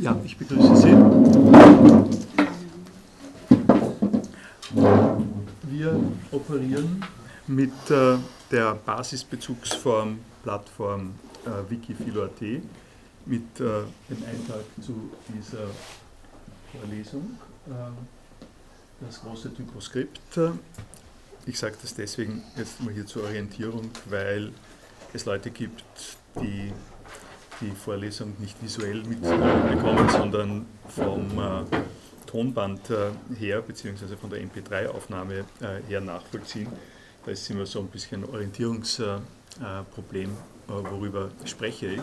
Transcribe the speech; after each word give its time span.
Ja, 0.00 0.16
ich 0.24 0.34
begrüße 0.34 0.76
Sie. 0.76 0.96
Wir 5.64 6.00
operieren 6.32 7.04
mit 7.46 7.72
äh, 7.90 8.16
der 8.50 8.76
Basisbezugsform 8.76 10.20
Plattform 10.42 11.12
äh, 11.44 11.70
Wikifilo.at 11.70 12.40
mit 12.40 12.62
äh, 13.60 13.82
dem 14.08 14.24
Eintrag 14.26 14.64
zu 14.80 15.10
dieser 15.28 15.68
Vorlesung. 16.72 17.36
Das 19.00 19.20
große 19.20 19.52
Typoskript. 19.52 20.20
Ich 21.44 21.58
sage 21.58 21.76
das 21.82 21.94
deswegen 21.94 22.42
jetzt 22.56 22.82
mal 22.82 22.92
hier 22.92 23.06
zur 23.06 23.24
Orientierung, 23.24 23.90
weil 24.08 24.52
es 25.12 25.26
Leute 25.26 25.50
gibt, 25.50 25.84
die 26.40 26.72
die 27.60 27.70
Vorlesung 27.70 28.34
nicht 28.38 28.62
visuell 28.62 29.02
mitbekommen, 29.02 30.08
sondern 30.08 30.66
vom 30.88 31.26
äh, 31.38 31.64
Tonband 32.26 32.90
äh, 32.90 33.10
her, 33.38 33.62
beziehungsweise 33.62 34.16
von 34.16 34.30
der 34.30 34.40
MP3-Aufnahme 34.40 35.44
äh, 35.60 35.82
her 35.88 36.00
nachvollziehen. 36.00 36.68
Da 37.24 37.30
ist 37.32 37.50
immer 37.50 37.66
so 37.66 37.80
ein 37.80 37.88
bisschen 37.88 38.24
Orientierungsproblem, 38.24 40.30
worüber 40.66 41.30
spreche 41.44 41.88
ich. 41.88 42.00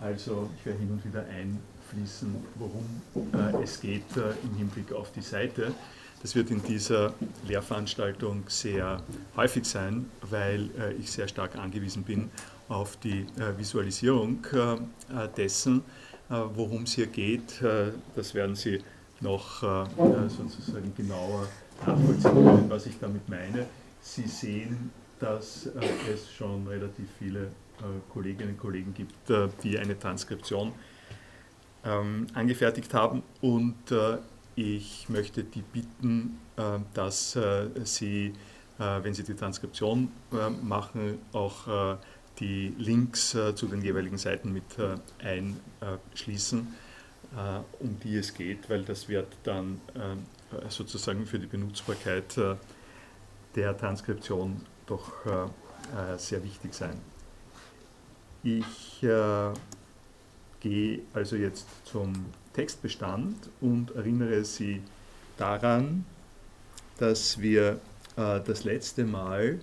Also 0.00 0.48
ich 0.58 0.64
werde 0.64 0.78
hin 0.78 0.88
und 0.90 1.04
wieder 1.04 1.26
einfließen, 1.26 2.34
worum 2.54 3.02
es 3.62 3.78
geht 3.80 4.16
im 4.16 4.56
Hinblick 4.56 4.94
auf 4.94 5.12
die 5.12 5.20
Seite. 5.20 5.74
Das 6.22 6.34
wird 6.34 6.50
in 6.50 6.62
dieser 6.62 7.12
Lehrveranstaltung 7.46 8.44
sehr 8.48 9.02
häufig 9.36 9.66
sein, 9.66 10.06
weil 10.22 10.70
ich 10.98 11.12
sehr 11.12 11.28
stark 11.28 11.56
angewiesen 11.56 12.02
bin 12.02 12.30
auf 12.68 12.96
die 12.96 13.26
äh, 13.38 13.56
Visualisierung 13.56 14.44
äh, 14.52 15.28
dessen, 15.36 15.82
äh, 16.30 16.34
worum 16.54 16.84
es 16.84 16.94
hier 16.94 17.06
geht. 17.06 17.62
das 18.14 18.34
werden 18.34 18.56
Sie 18.56 18.82
noch 19.20 19.62
sozusagen 20.28 20.92
genauer 20.94 21.46
nachvollziehen 21.86 22.34
können, 22.34 22.66
was 22.68 22.86
ich 22.86 22.98
damit 23.00 23.26
meine. 23.28 23.66
Sie 24.02 24.26
sehen, 24.26 24.90
dass 25.18 25.70
es 26.12 26.30
schon 26.30 26.66
relativ 26.66 27.06
viele 27.18 27.48
Kolleginnen 28.12 28.50
und 28.50 28.58
Kollegen 28.58 28.92
gibt, 28.92 29.14
die 29.62 29.78
eine 29.78 29.98
Transkription 29.98 30.72
ähm, 31.84 32.26
angefertigt 32.34 32.92
haben 32.92 33.22
und 33.40 33.76
ich 34.56 35.08
möchte 35.08 35.42
die 35.42 35.62
bitten, 35.62 36.38
dass 36.92 37.38
Sie, 37.84 38.32
wenn 38.78 39.14
Sie 39.14 39.22
die 39.22 39.34
Transkription 39.34 40.12
machen, 40.62 41.18
auch 41.32 41.96
die 42.40 42.74
Links 42.78 43.34
äh, 43.34 43.54
zu 43.54 43.66
den 43.66 43.82
jeweiligen 43.82 44.18
Seiten 44.18 44.52
mit 44.52 44.64
äh, 44.78 44.96
einschließen, 45.22 46.74
äh, 47.36 47.82
um 47.82 47.98
die 48.00 48.16
es 48.16 48.34
geht, 48.34 48.68
weil 48.68 48.82
das 48.82 49.08
wird 49.08 49.28
dann 49.44 49.80
äh, 49.94 50.16
sozusagen 50.68 51.26
für 51.26 51.38
die 51.38 51.46
Benutzbarkeit 51.46 52.36
äh, 52.38 52.56
der 53.54 53.76
Transkription 53.76 54.66
doch 54.86 55.12
äh, 55.26 56.18
sehr 56.18 56.42
wichtig 56.42 56.74
sein. 56.74 56.98
Ich 58.42 59.00
gehe 59.00 59.54
also 61.14 61.36
jetzt 61.36 61.66
zum 61.84 62.26
Textbestand 62.52 63.48
und 63.60 63.94
erinnere 63.94 64.44
Sie 64.44 64.82
daran, 65.38 66.04
dass 66.98 67.40
wir 67.40 67.80
das 68.16 68.64
letzte 68.64 69.04
Mal 69.04 69.60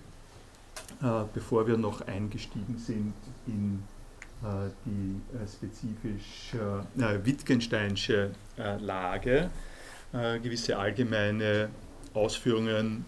bevor 1.32 1.66
wir 1.66 1.76
noch 1.76 2.06
eingestiegen 2.06 2.78
sind 2.78 3.14
in 3.46 3.82
äh, 4.42 4.70
die 4.86 5.36
äh, 5.36 5.48
spezifisch 5.48 6.54
Wittgensteinsche 7.24 8.30
Lage, 8.56 9.50
gewisse 10.12 10.76
allgemeine 10.78 11.70
Ausführungen 12.12 13.06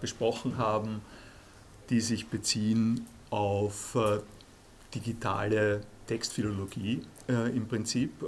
besprochen 0.00 0.58
haben, 0.58 1.00
die 1.88 2.00
sich 2.00 2.28
beziehen 2.28 3.06
auf 3.30 3.96
digitale 4.94 5.80
Textphilologie 6.06 7.00
im 7.28 7.66
Prinzip. 7.66 8.22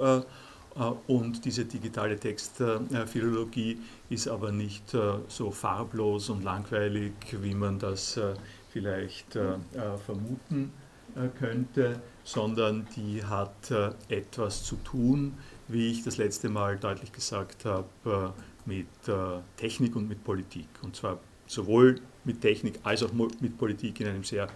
Und 1.07 1.45
diese 1.45 1.65
digitale 1.65 2.19
Textphilologie 2.19 3.79
ist 4.11 4.29
aber 4.29 4.53
nicht 4.53 4.97
so 5.29 5.51
farblos 5.51 6.31
und 6.31 6.45
langweilig, 6.45 7.13
wie 7.41 7.55
man 7.55 7.79
das 7.79 8.19
vielleicht 8.79 9.37
äh, 9.37 9.55
äh, 9.55 9.57
vermuten 10.05 10.73
äh, 11.17 11.29
könnte, 11.39 12.01
sondern 12.25 12.87
die 12.97 13.25
hat 13.25 13.71
etwas 14.09 14.65
zu 14.65 14.77
tun, 14.77 15.35
wie 15.69 15.91
ich 15.91 16.05
das 16.05 16.19
letzte 16.19 16.51
Mal 16.51 16.79
deutlich 16.79 17.13
gesagt 17.13 17.65
habe, 17.65 18.35
mit 18.67 18.87
Technik 19.57 19.97
und 19.97 20.09
mit 20.09 20.23
Politik. 20.25 20.69
Und 20.83 20.95
zwar 20.95 21.19
sowohl 21.47 22.03
mit 22.25 22.43
Technik 22.43 22.81
als 22.83 23.03
auch 23.03 23.13
mit 23.13 23.57
Politik 23.57 24.01
in 24.01 24.09
einem 24.09 24.25
sehr 24.25 24.49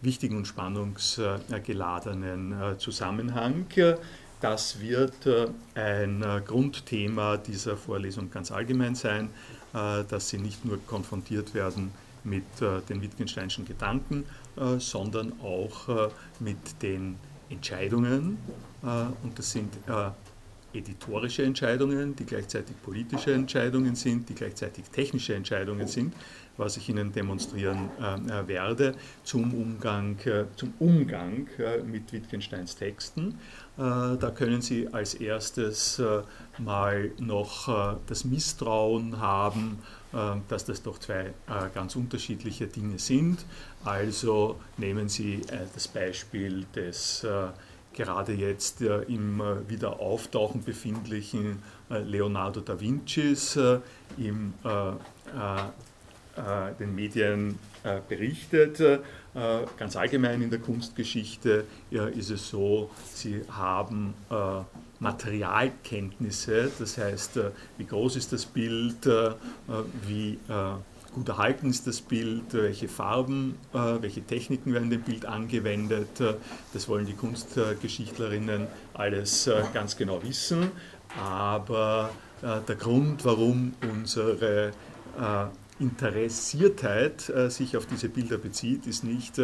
wichtigen 0.00 0.38
und 0.38 0.46
spannungsgeladenen 0.46 2.78
Zusammenhang. 2.78 3.66
Das 4.40 4.80
wird 4.80 5.28
ein 5.74 6.24
Grundthema 6.46 7.36
dieser 7.36 7.76
Vorlesung 7.76 8.30
ganz 8.30 8.50
allgemein 8.50 8.94
sein, 8.94 9.28
dass 9.72 10.30
Sie 10.30 10.38
nicht 10.38 10.64
nur 10.64 10.78
konfrontiert 10.86 11.52
werden 11.54 11.92
mit 12.24 12.44
äh, 12.60 12.80
den 12.88 13.02
Wittgensteinischen 13.02 13.64
Gedanken, 13.64 14.24
äh, 14.56 14.78
sondern 14.78 15.32
auch 15.42 15.88
äh, 15.88 16.08
mit 16.38 16.82
den 16.82 17.16
Entscheidungen, 17.48 18.38
und 18.82 19.36
das 19.36 19.50
sind 19.50 19.74
editorische 20.72 21.42
Entscheidungen, 21.42 22.14
die 22.16 22.24
gleichzeitig 22.24 22.80
politische 22.82 23.32
Entscheidungen 23.32 23.94
sind, 23.94 24.28
die 24.28 24.34
gleichzeitig 24.34 24.84
technische 24.90 25.34
Entscheidungen 25.34 25.86
sind, 25.86 26.14
was 26.56 26.76
ich 26.76 26.88
Ihnen 26.88 27.12
demonstrieren 27.12 27.88
äh, 27.98 28.46
werde, 28.46 28.94
zum 29.24 29.52
Umgang, 29.54 30.18
äh, 30.26 30.44
zum 30.56 30.74
Umgang 30.78 31.48
äh, 31.58 31.78
mit 31.82 32.12
Wittgensteins 32.12 32.76
Texten. 32.76 33.38
da 33.76 34.30
können 34.34 34.60
Sie 34.60 34.88
als 34.92 35.14
erstes 35.14 36.02
mal 36.58 37.12
noch 37.18 37.96
das 38.06 38.26
Misstrauen 38.26 39.18
haben, 39.20 39.78
dass 40.48 40.66
das 40.66 40.82
doch 40.82 40.98
zwei 40.98 41.32
ganz 41.72 41.96
unterschiedliche 41.96 42.66
Dinge 42.66 42.98
sind. 42.98 43.38
Also 43.82 44.56
nehmen 44.76 45.08
Sie 45.08 45.40
das 45.72 45.88
Beispiel 45.88 46.66
des 46.74 47.24
gerade 47.94 48.32
jetzt 48.32 48.82
äh, 48.82 49.02
im 49.02 49.40
äh, 49.40 49.68
wieder 49.68 50.00
auftauchen 50.00 50.62
befindlichen 50.62 51.62
äh, 51.90 51.98
Leonardo 51.98 52.60
da 52.60 52.80
Vincis 52.80 53.58
in 54.16 54.54
den 56.78 56.94
Medien 56.94 57.58
berichtet. 58.08 58.80
Ganz 59.76 59.96
allgemein 59.96 60.42
in 60.42 60.50
der 60.50 60.58
Kunstgeschichte 60.58 61.64
ist 61.90 62.30
es 62.30 62.48
so, 62.48 62.90
sie 63.12 63.42
haben 63.50 64.14
Materialkenntnisse, 65.00 66.70
das 66.78 66.98
heißt, 66.98 67.40
wie 67.78 67.84
groß 67.84 68.16
ist 68.16 68.32
das 68.32 68.46
Bild, 68.46 69.08
wie 70.06 70.38
gut 71.12 71.28
erhalten 71.28 71.70
ist 71.70 71.86
das 71.86 72.00
Bild, 72.00 72.52
welche 72.52 72.88
Farben, 72.88 73.56
äh, 73.72 74.00
welche 74.00 74.22
Techniken 74.22 74.72
werden 74.72 74.90
dem 74.90 75.02
Bild 75.02 75.26
angewendet. 75.26 76.20
Äh, 76.20 76.34
das 76.72 76.88
wollen 76.88 77.06
die 77.06 77.14
Kunstgeschichtlerinnen 77.14 78.66
alles 78.94 79.46
äh, 79.46 79.62
ganz 79.72 79.96
genau 79.96 80.22
wissen. 80.22 80.70
Aber 81.20 82.10
der 82.42 82.76
Grund, 82.76 83.24
warum 83.24 83.74
unsere 83.82 84.72
Interessiertheit 85.80 87.30
sich 87.48 87.76
auf 87.76 87.84
diese 87.84 88.08
Bilder 88.08 88.38
bezieht, 88.38 88.86
ist 88.86 89.02
nicht, 89.02 89.38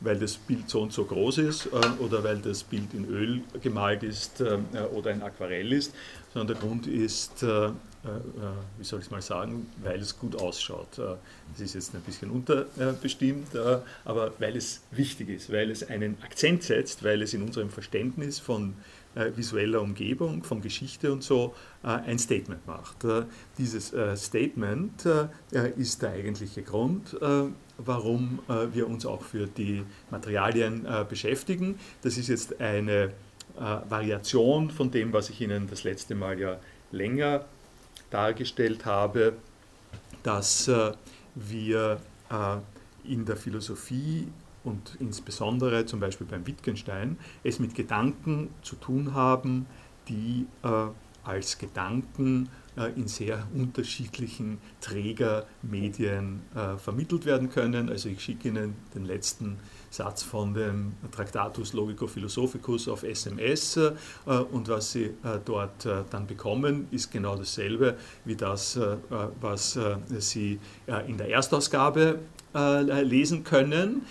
weil 0.00 0.18
das 0.18 0.36
Bild 0.36 0.68
so 0.68 0.82
und 0.82 0.92
so 0.92 1.04
groß 1.04 1.38
ist 1.38 1.70
oder 2.00 2.24
weil 2.24 2.38
das 2.38 2.64
Bild 2.64 2.92
in 2.92 3.04
Öl 3.04 3.42
gemalt 3.62 4.02
ist 4.02 4.42
oder 4.92 5.12
ein 5.12 5.22
Aquarell 5.22 5.72
ist, 5.72 5.94
sondern 6.34 6.58
der 6.58 6.68
Grund 6.68 6.88
ist 6.88 7.44
äh, 7.44 7.66
äh, 7.66 7.70
wie 8.78 8.84
soll 8.84 8.98
ich 8.98 9.06
es 9.06 9.10
mal 9.10 9.22
sagen, 9.22 9.66
weil 9.82 10.00
es 10.00 10.18
gut 10.18 10.40
ausschaut. 10.40 10.98
Äh, 10.98 11.14
das 11.52 11.60
ist 11.60 11.74
jetzt 11.74 11.94
ein 11.94 12.00
bisschen 12.00 12.30
unterbestimmt, 12.30 13.48
aber 14.04 14.32
weil 14.38 14.56
es 14.56 14.80
wichtig 14.90 15.28
ist, 15.28 15.52
weil 15.52 15.70
es 15.70 15.88
einen 15.88 16.16
Akzent 16.22 16.62
setzt, 16.62 17.04
weil 17.04 17.22
es 17.22 17.34
in 17.34 17.42
unserem 17.42 17.70
Verständnis 17.70 18.38
von 18.38 18.74
visueller 19.14 19.82
Umgebung, 19.82 20.42
von 20.42 20.62
Geschichte 20.62 21.12
und 21.12 21.22
so 21.22 21.54
ein 21.82 22.18
Statement 22.18 22.66
macht. 22.66 23.04
Dieses 23.58 23.92
Statement 24.16 25.06
ist 25.76 26.00
der 26.00 26.12
eigentliche 26.12 26.62
Grund, 26.62 27.14
warum 27.76 28.38
wir 28.72 28.88
uns 28.88 29.04
auch 29.04 29.20
für 29.20 29.46
die 29.46 29.82
Materialien 30.10 30.86
beschäftigen. 31.10 31.78
Das 32.00 32.16
ist 32.16 32.28
jetzt 32.28 32.58
eine 32.58 33.12
Variation 33.58 34.70
von 34.70 34.90
dem, 34.90 35.12
was 35.12 35.28
ich 35.28 35.42
Ihnen 35.42 35.68
das 35.68 35.84
letzte 35.84 36.14
Mal 36.14 36.40
ja 36.40 36.58
länger 36.90 37.44
dargestellt 38.12 38.84
habe, 38.84 39.34
dass 40.22 40.68
äh, 40.68 40.92
wir 41.34 42.00
äh, 42.30 43.10
in 43.10 43.24
der 43.24 43.36
Philosophie 43.36 44.28
und 44.64 44.96
insbesondere 45.00 45.86
zum 45.86 45.98
Beispiel 45.98 46.26
beim 46.26 46.46
Wittgenstein 46.46 47.18
es 47.42 47.58
mit 47.58 47.74
Gedanken 47.74 48.50
zu 48.62 48.76
tun 48.76 49.12
haben, 49.12 49.66
die 50.08 50.46
als 51.24 51.58
Gedanken 51.58 52.48
in 52.94 53.08
sehr 53.08 53.44
unterschiedlichen 53.52 54.58
Trägermedien 54.80 56.42
vermittelt 56.78 57.26
werden 57.26 57.50
können. 57.50 57.88
Also 57.88 58.08
ich 58.08 58.22
schicke 58.22 58.48
Ihnen 58.48 58.76
den 58.94 59.04
letzten 59.04 59.58
Satz 59.92 60.22
von 60.22 60.54
dem 60.54 60.94
Tractatus 61.10 61.74
Logico 61.74 62.06
Philosophicus 62.06 62.88
auf 62.88 63.02
SMS 63.02 63.76
äh, 63.76 63.92
und 64.50 64.68
was 64.68 64.92
Sie 64.92 65.04
äh, 65.04 65.38
dort 65.44 65.84
äh, 65.84 66.02
dann 66.10 66.26
bekommen, 66.26 66.88
ist 66.90 67.12
genau 67.12 67.36
dasselbe 67.36 67.96
wie 68.24 68.34
das, 68.34 68.78
was 69.40 69.78
Sie 70.18 70.58
in 71.06 71.18
der 71.18 71.28
Erstausgabe 71.28 72.18
lesen 73.02 73.44
können 73.44 74.02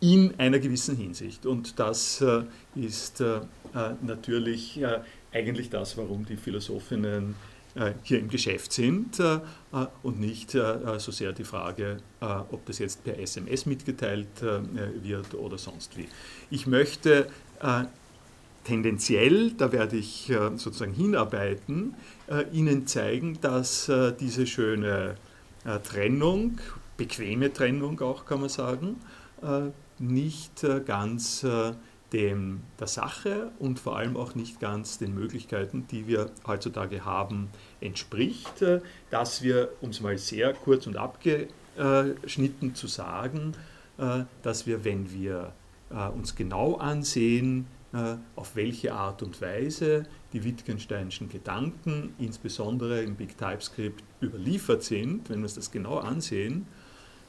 in 0.00 0.34
einer 0.38 0.58
gewissen 0.58 0.96
Hinsicht. 0.96 1.46
Und 1.46 1.78
das 1.78 2.22
ist 2.74 3.22
natürlich 4.02 4.80
eigentlich 5.32 5.70
das, 5.70 5.96
warum 5.96 6.24
die 6.26 6.36
Philosophinnen 6.36 7.34
hier 8.02 8.20
im 8.20 8.28
Geschäft 8.28 8.72
sind 8.72 9.20
äh, 9.20 9.34
äh, 9.34 9.86
und 10.02 10.20
nicht 10.20 10.50
so 10.50 11.12
sehr 11.12 11.32
die 11.32 11.44
Frage, 11.44 11.98
ob 12.20 12.64
das 12.66 12.78
jetzt 12.78 13.04
per 13.04 13.18
SMS 13.18 13.66
mitgeteilt 13.66 14.42
wird 15.02 15.34
oder 15.34 15.58
sonst 15.58 15.96
wie. 15.96 16.08
Ich 16.50 16.66
möchte 16.66 17.28
tendenziell, 18.64 19.52
da 19.52 19.72
werde 19.72 19.96
ich 19.96 20.32
sozusagen 20.56 20.92
hinarbeiten, 20.92 21.94
Ihnen 22.52 22.86
zeigen, 22.86 23.38
dass 23.40 23.90
diese 24.18 24.46
schöne 24.46 25.16
Trennung, 25.84 26.58
bequeme 26.96 27.52
Trennung 27.52 28.00
auch 28.00 28.24
kann 28.24 28.40
man 28.40 28.48
sagen, 28.48 28.96
nicht 29.98 30.64
ganz 30.86 31.44
dem, 32.12 32.60
der 32.78 32.86
Sache 32.86 33.50
und 33.58 33.78
vor 33.78 33.96
allem 33.96 34.16
auch 34.16 34.34
nicht 34.34 34.60
ganz 34.60 34.98
den 34.98 35.14
Möglichkeiten, 35.14 35.86
die 35.90 36.06
wir 36.06 36.30
heutzutage 36.46 37.04
haben, 37.04 37.48
entspricht, 37.80 38.62
äh, 38.62 38.80
dass 39.10 39.42
wir, 39.42 39.70
um 39.80 39.90
es 39.90 40.00
mal 40.00 40.16
sehr 40.18 40.52
kurz 40.52 40.86
und 40.86 40.96
abgeschnitten 40.96 42.74
zu 42.74 42.86
sagen, 42.86 43.52
äh, 43.98 44.24
dass 44.42 44.66
wir, 44.66 44.84
wenn 44.84 45.12
wir 45.12 45.52
äh, 45.90 46.08
uns 46.08 46.34
genau 46.34 46.76
ansehen, 46.76 47.66
auf 48.34 48.56
welche 48.56 48.92
Art 48.92 49.22
und 49.22 49.40
Weise 49.40 50.02
die 50.34 50.44
Wittgensteinischen 50.44 51.30
Gedanken, 51.30 52.12
insbesondere 52.18 53.00
im 53.02 53.14
Big 53.14 53.38
TypeScript, 53.38 54.04
überliefert 54.20 54.82
sind, 54.82 55.30
wenn 55.30 55.38
wir 55.38 55.44
uns 55.44 55.54
das 55.54 55.70
genau 55.70 55.96
ansehen, 55.98 56.66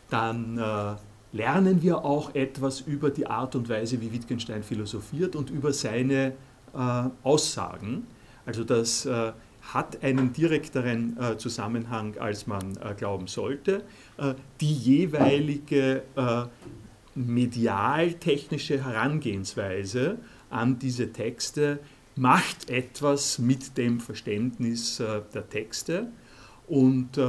dann 0.10 0.98
lernen 1.32 1.82
wir 1.84 2.04
auch 2.04 2.36
etwas 2.36 2.82
über 2.82 3.12
die 3.12 3.28
Art 3.28 3.56
und 3.56 3.70
Weise, 3.70 4.02
wie 4.02 4.12
Wittgenstein 4.12 4.62
philosophiert 4.62 5.38
und 5.38 5.52
über 5.52 5.72
seine 5.72 6.34
Aussagen. 7.24 8.06
Also 8.48 8.64
das 8.64 9.06
äh, 9.06 9.34
hat 9.74 10.04
einen 10.04 10.34
direkteren 10.34 11.18
äh, 11.18 11.38
Zusammenhang, 11.38 12.18
als 12.18 12.48
man 12.48 12.78
äh, 12.78 12.94
glauben 12.96 13.28
sollte. 13.28 13.84
Äh, 14.18 14.34
die 14.62 14.74
jeweilige 14.74 16.04
äh, 16.16 16.44
medial-technische 17.16 18.84
Herangehensweise 18.84 20.18
an 20.50 20.80
diese 20.80 21.12
Texte 21.12 21.80
macht 22.16 22.70
etwas 22.70 23.40
mit 23.40 23.78
dem 23.78 24.00
Verständnis 24.00 24.98
der 24.98 25.50
Texte 25.50 26.08
und 26.68 27.20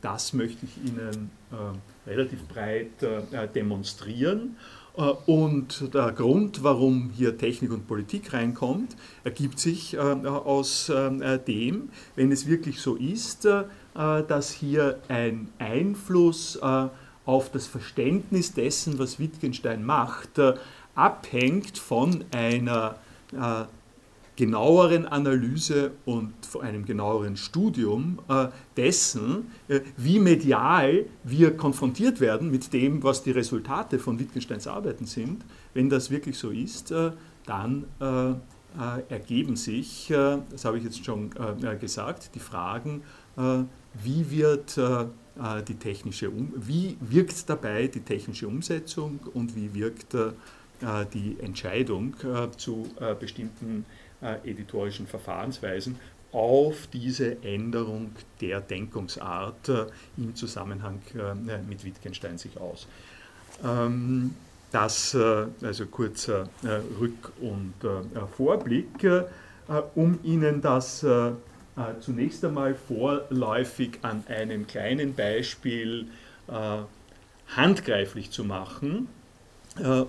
das 0.00 0.32
möchte 0.32 0.66
ich 0.66 0.90
Ihnen 0.90 1.30
relativ 2.06 2.46
breit 2.46 3.02
äh, 3.02 3.48
demonstrieren. 3.48 4.56
Äh, 4.96 5.02
und 5.26 5.94
der 5.94 6.12
Grund, 6.12 6.62
warum 6.62 7.10
hier 7.16 7.36
Technik 7.36 7.72
und 7.72 7.86
Politik 7.86 8.32
reinkommt, 8.32 8.96
ergibt 9.24 9.58
sich 9.58 9.94
äh, 9.94 9.98
aus 9.98 10.90
dem, 11.46 11.88
wenn 12.16 12.32
es 12.32 12.46
wirklich 12.46 12.80
so 12.80 12.96
ist, 12.96 13.46
dass 13.94 14.50
hier 14.50 14.98
ein 15.08 15.48
Einfluss 15.58 16.58
auf 16.60 17.50
das 17.52 17.66
Verständnis 17.66 18.52
dessen, 18.52 18.98
was 18.98 19.18
Wittgenstein 19.18 19.84
macht, 19.84 20.40
abhängt 20.94 21.78
von 21.78 22.24
einer 22.32 22.96
genaueren 24.36 25.06
Analyse 25.06 25.92
und 26.04 26.32
einem 26.60 26.84
genaueren 26.84 27.36
Studium 27.36 28.18
äh, 28.28 28.48
dessen, 28.76 29.50
äh, 29.68 29.80
wie 29.96 30.18
medial 30.18 31.06
wir 31.22 31.56
konfrontiert 31.56 32.20
werden 32.20 32.50
mit 32.50 32.72
dem, 32.72 33.02
was 33.02 33.22
die 33.22 33.30
Resultate 33.30 33.98
von 33.98 34.18
Wittgensteins 34.18 34.66
Arbeiten 34.66 35.06
sind. 35.06 35.44
Wenn 35.72 35.88
das 35.88 36.10
wirklich 36.10 36.38
so 36.38 36.50
ist, 36.50 36.90
äh, 36.90 37.12
dann 37.46 37.84
ergeben 39.08 39.54
sich, 39.54 40.08
das 40.08 40.64
habe 40.64 40.78
ich 40.78 40.84
jetzt 40.84 41.04
schon 41.04 41.30
gesagt, 41.80 42.34
die 42.34 42.40
Fragen, 42.40 43.02
wie 44.02 44.30
wird 44.30 44.76
die 44.76 45.74
technische 45.74 46.32
wie 46.56 46.96
wirkt 47.00 47.48
dabei 47.48 47.86
die 47.86 48.00
technische 48.00 48.48
Umsetzung 48.48 49.20
und 49.32 49.54
wie 49.54 49.74
wirkt 49.74 50.16
die 51.12 51.36
Entscheidung 51.38 52.16
zu 52.56 52.88
bestimmten 53.20 53.84
äh, 54.24 54.50
editorischen 54.50 55.06
Verfahrensweisen 55.06 55.98
auf 56.32 56.88
diese 56.92 57.42
Änderung 57.44 58.10
der 58.40 58.60
Denkungsart 58.60 59.68
äh, 59.68 59.86
im 60.16 60.34
Zusammenhang 60.34 61.00
äh, 61.14 61.58
mit 61.68 61.84
Wittgenstein 61.84 62.38
sich 62.38 62.58
aus. 62.58 62.88
Ähm, 63.64 64.34
das 64.72 65.16
also 65.62 65.86
kurzer 65.86 66.48
Rück- 66.64 67.30
und 67.40 67.74
Vorblick, 68.36 69.08
um 69.94 70.18
Ihnen 70.24 70.60
das 70.60 71.06
zunächst 72.00 72.44
einmal 72.44 72.74
vorläufig 72.74 74.00
an 74.02 74.24
einem 74.26 74.66
kleinen 74.66 75.14
Beispiel 75.14 76.08
handgreiflich 77.54 78.32
zu 78.32 78.42
machen, 78.42 79.06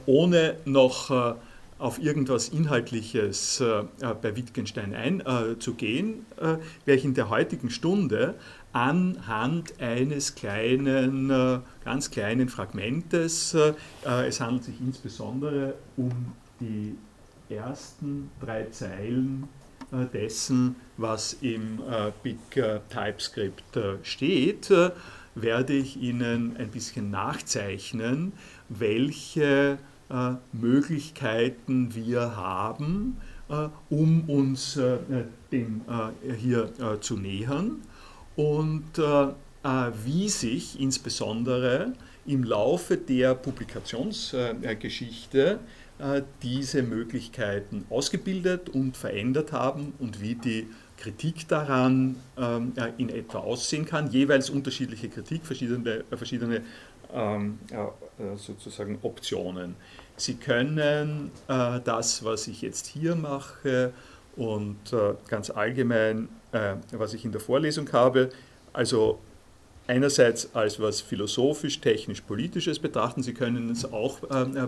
ohne 0.07 0.55
noch 0.65 1.35
auf 1.77 1.99
irgendwas 1.99 2.49
Inhaltliches 2.49 3.59
äh, 3.59 3.83
bei 4.21 4.35
Wittgenstein 4.35 4.93
einzugehen, 4.93 6.25
äh, 6.37 6.53
äh, 6.53 6.57
werde 6.85 6.99
ich 6.99 7.05
in 7.05 7.13
der 7.13 7.29
heutigen 7.29 7.69
Stunde 7.69 8.35
anhand 8.71 9.79
eines 9.79 10.35
kleinen, 10.35 11.29
äh, 11.29 11.59
ganz 11.83 12.11
kleinen 12.11 12.49
Fragmentes, 12.49 13.53
äh, 13.53 13.73
es 14.27 14.39
handelt 14.39 14.63
sich 14.63 14.79
insbesondere 14.79 15.75
um 15.97 16.33
die 16.59 16.95
ersten 17.49 18.31
drei 18.39 18.65
Zeilen 18.71 19.47
äh, 19.91 20.05
dessen, 20.13 20.77
was 20.97 21.33
im 21.41 21.79
Big 22.23 22.39
TypeScript 22.89 23.77
steht, 24.03 24.71
werde 25.35 25.73
ich 25.73 25.97
Ihnen 25.97 26.55
ein 26.57 26.69
bisschen 26.69 27.11
nachzeichnen, 27.11 28.31
welche 28.69 29.73
äh, 29.73 29.77
Möglichkeiten 30.53 31.95
wir 31.95 32.35
haben, 32.35 33.17
äh, 33.49 33.69
um 33.89 34.29
uns 34.29 34.77
äh, 34.77 34.97
dem 35.51 35.81
hier 36.37 36.69
zu 37.01 37.17
nähern. 37.17 37.81
Und 38.35 39.01
wie 40.03 40.29
sich 40.29 40.79
insbesondere 40.79 41.93
im 42.25 42.43
Laufe 42.43 42.97
der 42.97 43.33
Publikationsgeschichte 43.33 45.59
diese 46.43 46.83
Möglichkeiten 46.83 47.85
ausgebildet 47.89 48.69
und 48.69 48.95
verändert 48.97 49.53
haben 49.53 49.93
und 49.99 50.21
wie 50.21 50.35
die 50.35 50.67
Kritik 50.97 51.47
daran 51.47 52.17
in 52.97 53.07
etwa 53.09 53.39
aussehen 53.39 53.85
kann, 53.85 54.11
jeweils 54.11 54.49
unterschiedliche 54.49 55.07
Kritik, 55.07 55.45
verschiedene, 55.45 56.03
verschiedene 56.09 56.61
ähm, 57.15 57.59
äh, 57.71 58.37
sozusagen 58.37 58.99
Optionen. 59.01 59.75
Sie 60.15 60.35
können 60.35 61.31
äh, 61.47 61.79
das, 61.83 62.23
was 62.23 62.47
ich 62.47 62.61
jetzt 62.61 62.87
hier 62.87 63.15
mache 63.15 63.91
und 64.37 64.93
äh, 64.93 65.15
ganz 65.27 65.49
allgemein, 65.49 66.29
was 66.91 67.13
ich 67.13 67.25
in 67.25 67.33
der 67.33 67.41
Vorlesung 67.41 67.91
habe, 67.91 68.29
also 68.71 69.19
einerseits 69.87 70.55
als 70.55 70.79
was 70.79 71.01
philosophisch, 71.01 71.81
technisch, 71.81 72.21
politisches 72.21 72.79
betrachten. 72.79 73.23
Sie 73.23 73.33
können 73.33 73.69
es 73.69 73.91
auch 73.91 74.19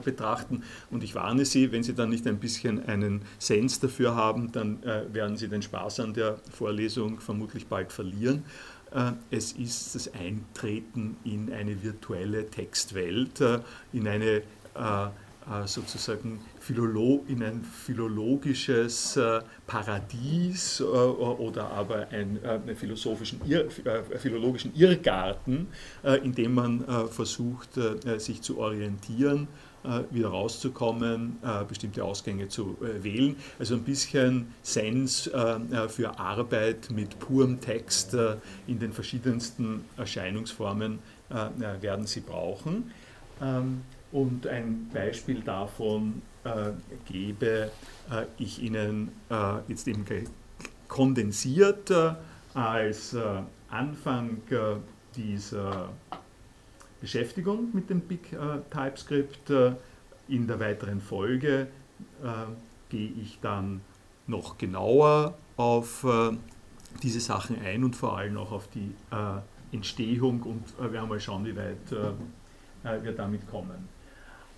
betrachten 0.04 0.64
und 0.92 1.02
ich 1.02 1.16
warne 1.16 1.46
Sie, 1.46 1.72
wenn 1.72 1.84
Sie 1.84 1.94
dann 1.94 2.10
nicht 2.10 2.28
ein 2.28 2.40
bisschen 2.40 2.86
einen 2.86 3.22
Sens 3.40 3.80
dafür 3.80 4.16
haben, 4.16 4.52
dann 4.52 4.84
werden 4.84 5.38
Sie 5.38 5.48
den 5.48 5.62
Spaß 5.62 6.02
an 6.02 6.14
der 6.14 6.40
Vorlesung 6.52 7.22
vermutlich 7.22 7.68
bald 7.68 7.94
verlieren. 7.94 8.44
Äh, 8.92 9.12
es 9.32 9.52
ist 9.54 9.96
das 9.96 10.14
Eintreten 10.14 11.18
in 11.24 11.52
eine 11.52 11.84
virtuelle 11.84 12.50
Textwelt, 12.50 13.42
äh, 13.42 13.60
in 13.94 14.08
eine 14.08 14.42
äh, 14.76 15.08
sozusagen 15.66 16.42
Philolo 16.60 17.24
in 17.30 17.42
ein 17.42 17.64
philologisches 17.64 19.18
Paradies 19.66 20.82
oder 20.82 21.72
aber 21.72 22.10
einen 22.10 22.38
philosophischen 22.76 23.40
Irr, 23.48 23.70
philologischen 24.18 24.76
Irrgarten, 24.76 25.68
in 26.22 26.36
dem 26.36 26.54
man 26.54 26.84
versucht, 27.10 27.80
sich 28.18 28.42
zu 28.42 28.58
orientieren 28.58 29.48
wieder 30.12 30.30
rauszukommen, 30.30 31.38
bestimmte 31.68 32.04
Ausgänge 32.04 32.48
zu 32.48 32.78
wählen. 32.80 33.36
Also 33.60 33.76
ein 33.76 33.84
bisschen 33.84 34.54
Sens 34.62 35.30
für 35.90 36.20
Arbeit 36.20 36.90
mit 36.92 37.20
purem 37.20 37.60
Text 37.60 38.16
in 38.68 38.80
den 38.80 38.94
verschiedensten 38.94 39.86
Erscheinungsformen 39.98 41.00
werden 41.30 42.08
Sie 42.08 42.22
brauchen. 42.22 42.92
Ähm, 43.42 43.82
und 44.12 44.48
ein 44.48 44.90
Beispiel 44.94 45.42
davon 45.42 46.22
gebe 47.06 47.72
ich 48.38 48.62
Ihnen 48.62 49.12
jetzt 49.68 49.88
eben 49.88 50.06
kondensiert 50.88 51.92
als 52.54 53.16
Anfang 53.70 54.38
dieser 55.16 55.90
Beschäftigung 57.02 57.70
mit 57.74 57.90
dem 57.90 58.02
Big 58.02 58.34
äh, 58.34 58.60
TypeScript. 58.72 59.50
Äh, 59.50 59.72
in 60.28 60.48
der 60.48 60.60
weiteren 60.60 61.02
Folge 61.02 61.68
äh, 62.24 62.28
gehe 62.90 63.12
ich 63.22 63.40
dann 63.42 63.82
noch 64.28 64.58
genauer 64.58 65.38
auf 65.56 66.04
äh, 66.04 66.36
diese 67.02 67.20
Sachen 67.20 67.60
ein 67.64 67.84
und 67.84 67.96
vor 67.96 68.18
allem 68.18 68.38
auch 68.38 68.52
auf 68.52 68.68
die 68.70 68.94
äh, 69.12 69.76
Entstehung 69.76 70.42
und 70.44 70.64
äh, 70.80 70.92
werden 70.92 71.10
mal 71.10 71.20
schauen, 71.20 71.46
wie 71.46 71.56
weit 71.56 71.78
wir 73.02 73.12
damit 73.12 73.50
kommen. 73.50 73.90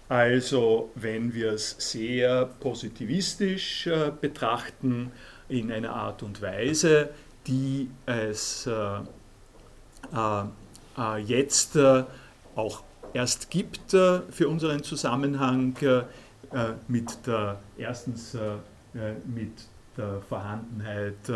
Also 0.08 0.92
wenn 0.94 1.34
wir 1.34 1.54
es 1.54 1.76
sehr 1.80 2.46
positivistisch 2.46 3.90
betrachten, 4.22 5.12
in 5.48 5.72
einer 5.72 5.96
Art 5.96 6.22
und 6.22 6.42
Weise, 6.42 7.10
die 7.48 7.90
es 8.06 8.70
jetzt 11.26 11.80
auch 12.60 12.84
erst 13.14 13.50
gibt 13.50 13.94
äh, 13.94 14.22
für 14.30 14.48
unseren 14.48 14.84
Zusammenhang 14.84 15.76
äh, 15.82 15.98
äh, 15.98 16.04
mit 16.88 17.26
der 17.26 17.60
erstens 17.78 18.36
mit 19.26 19.52
der 19.96 20.20
Vorhandenheit 20.28 21.32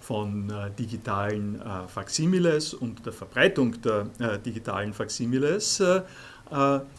von 0.00 0.52
digitalen 0.78 1.60
Faximiles 1.88 2.74
und 2.74 3.04
der 3.04 3.12
Verbreitung 3.12 3.74
der 3.82 4.04
digitalen 4.38 4.92
Faximiles 4.92 5.82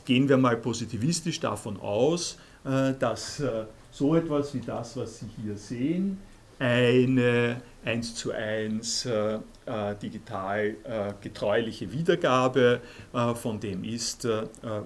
gehen 0.03 0.27
wir 0.27 0.37
mal 0.37 0.57
positivistisch 0.57 1.39
davon 1.39 1.79
aus, 1.79 2.37
dass 2.99 3.41
so 3.91 4.15
etwas 4.15 4.53
wie 4.55 4.59
das, 4.59 4.97
was 4.97 5.19
Sie 5.19 5.29
hier 5.41 5.55
sehen, 5.55 6.19
eine 6.59 7.61
1 7.85 8.15
zu 8.15 8.31
1 8.31 9.05
äh, 9.05 9.39
äh, 9.65 9.95
digital 10.01 10.75
äh, 10.83 11.13
getreuliche 11.21 11.91
Wiedergabe 11.91 12.81
äh, 13.13 13.33
von 13.33 13.59
dem 13.59 13.83
ist, 13.83 14.25
äh, 14.25 14.43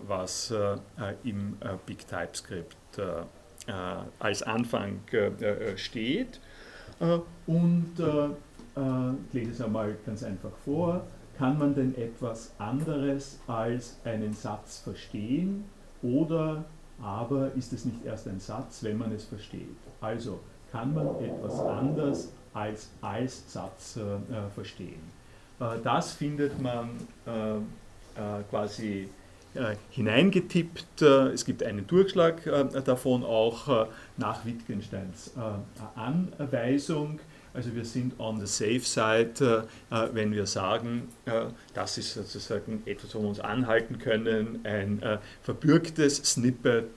was 0.07 0.51
äh, 0.51 0.77
im 1.23 1.57
Big 1.85 2.07
TypeScript 2.07 2.75
als 4.19 4.43
Anfang 4.43 5.01
steht. 5.75 6.39
und 7.45 7.93
ich 7.97 9.33
lese 9.33 9.51
es 9.51 9.61
einmal 9.61 9.95
ganz 10.05 10.23
einfach 10.23 10.51
vor. 10.63 11.05
Kann 11.37 11.59
man 11.59 11.75
denn 11.75 11.95
etwas 11.95 12.51
anderes 12.57 13.39
als 13.45 13.97
einen 14.05 14.33
Satz 14.33 14.79
verstehen 14.79 15.65
oder 16.01 16.63
aber 17.01 17.53
ist 17.53 17.73
es 17.73 17.85
nicht 17.85 18.03
erst 18.05 18.27
ein 18.27 18.39
Satz, 18.39 18.81
wenn 18.81 18.97
man 18.97 19.11
es 19.11 19.25
versteht? 19.25 19.77
Also 20.01 20.39
kann 20.71 20.93
man 20.93 21.07
etwas 21.23 21.59
anders 21.59 22.29
als 22.53 22.89
Als-Satz 23.01 23.97
äh, 23.97 24.01
äh, 24.01 24.49
verstehen. 24.53 25.17
Äh, 25.59 25.79
das 25.83 26.13
findet 26.13 26.59
man 26.61 26.89
äh, 27.25 27.57
äh, 27.57 28.43
quasi 28.49 29.09
äh, 29.53 29.75
hineingetippt. 29.91 31.01
es 31.01 31.45
gibt 31.45 31.63
einen 31.63 31.87
Durchschlag 31.87 32.43
davon 32.85 33.23
auch 33.23 33.87
nach 34.17 34.45
Wittgensteins 34.45 35.31
Anweisung. 35.95 37.19
Also 37.53 37.73
wir 37.73 37.85
sind 37.85 38.19
on 38.19 38.39
the 38.39 38.45
safe 38.45 38.81
side, 38.81 39.65
wenn 39.89 40.31
wir 40.31 40.45
sagen, 40.45 41.07
das 41.73 41.97
ist 41.97 42.13
sozusagen 42.13 42.83
etwas, 42.85 43.15
wo 43.15 43.21
wir 43.21 43.29
uns 43.29 43.39
anhalten 43.39 43.97
können, 43.97 44.59
ein 44.63 45.01
verbürgtes 45.41 46.17
Snippet 46.17 46.91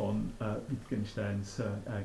von 0.00 0.32
Wittgensteins 0.68 1.60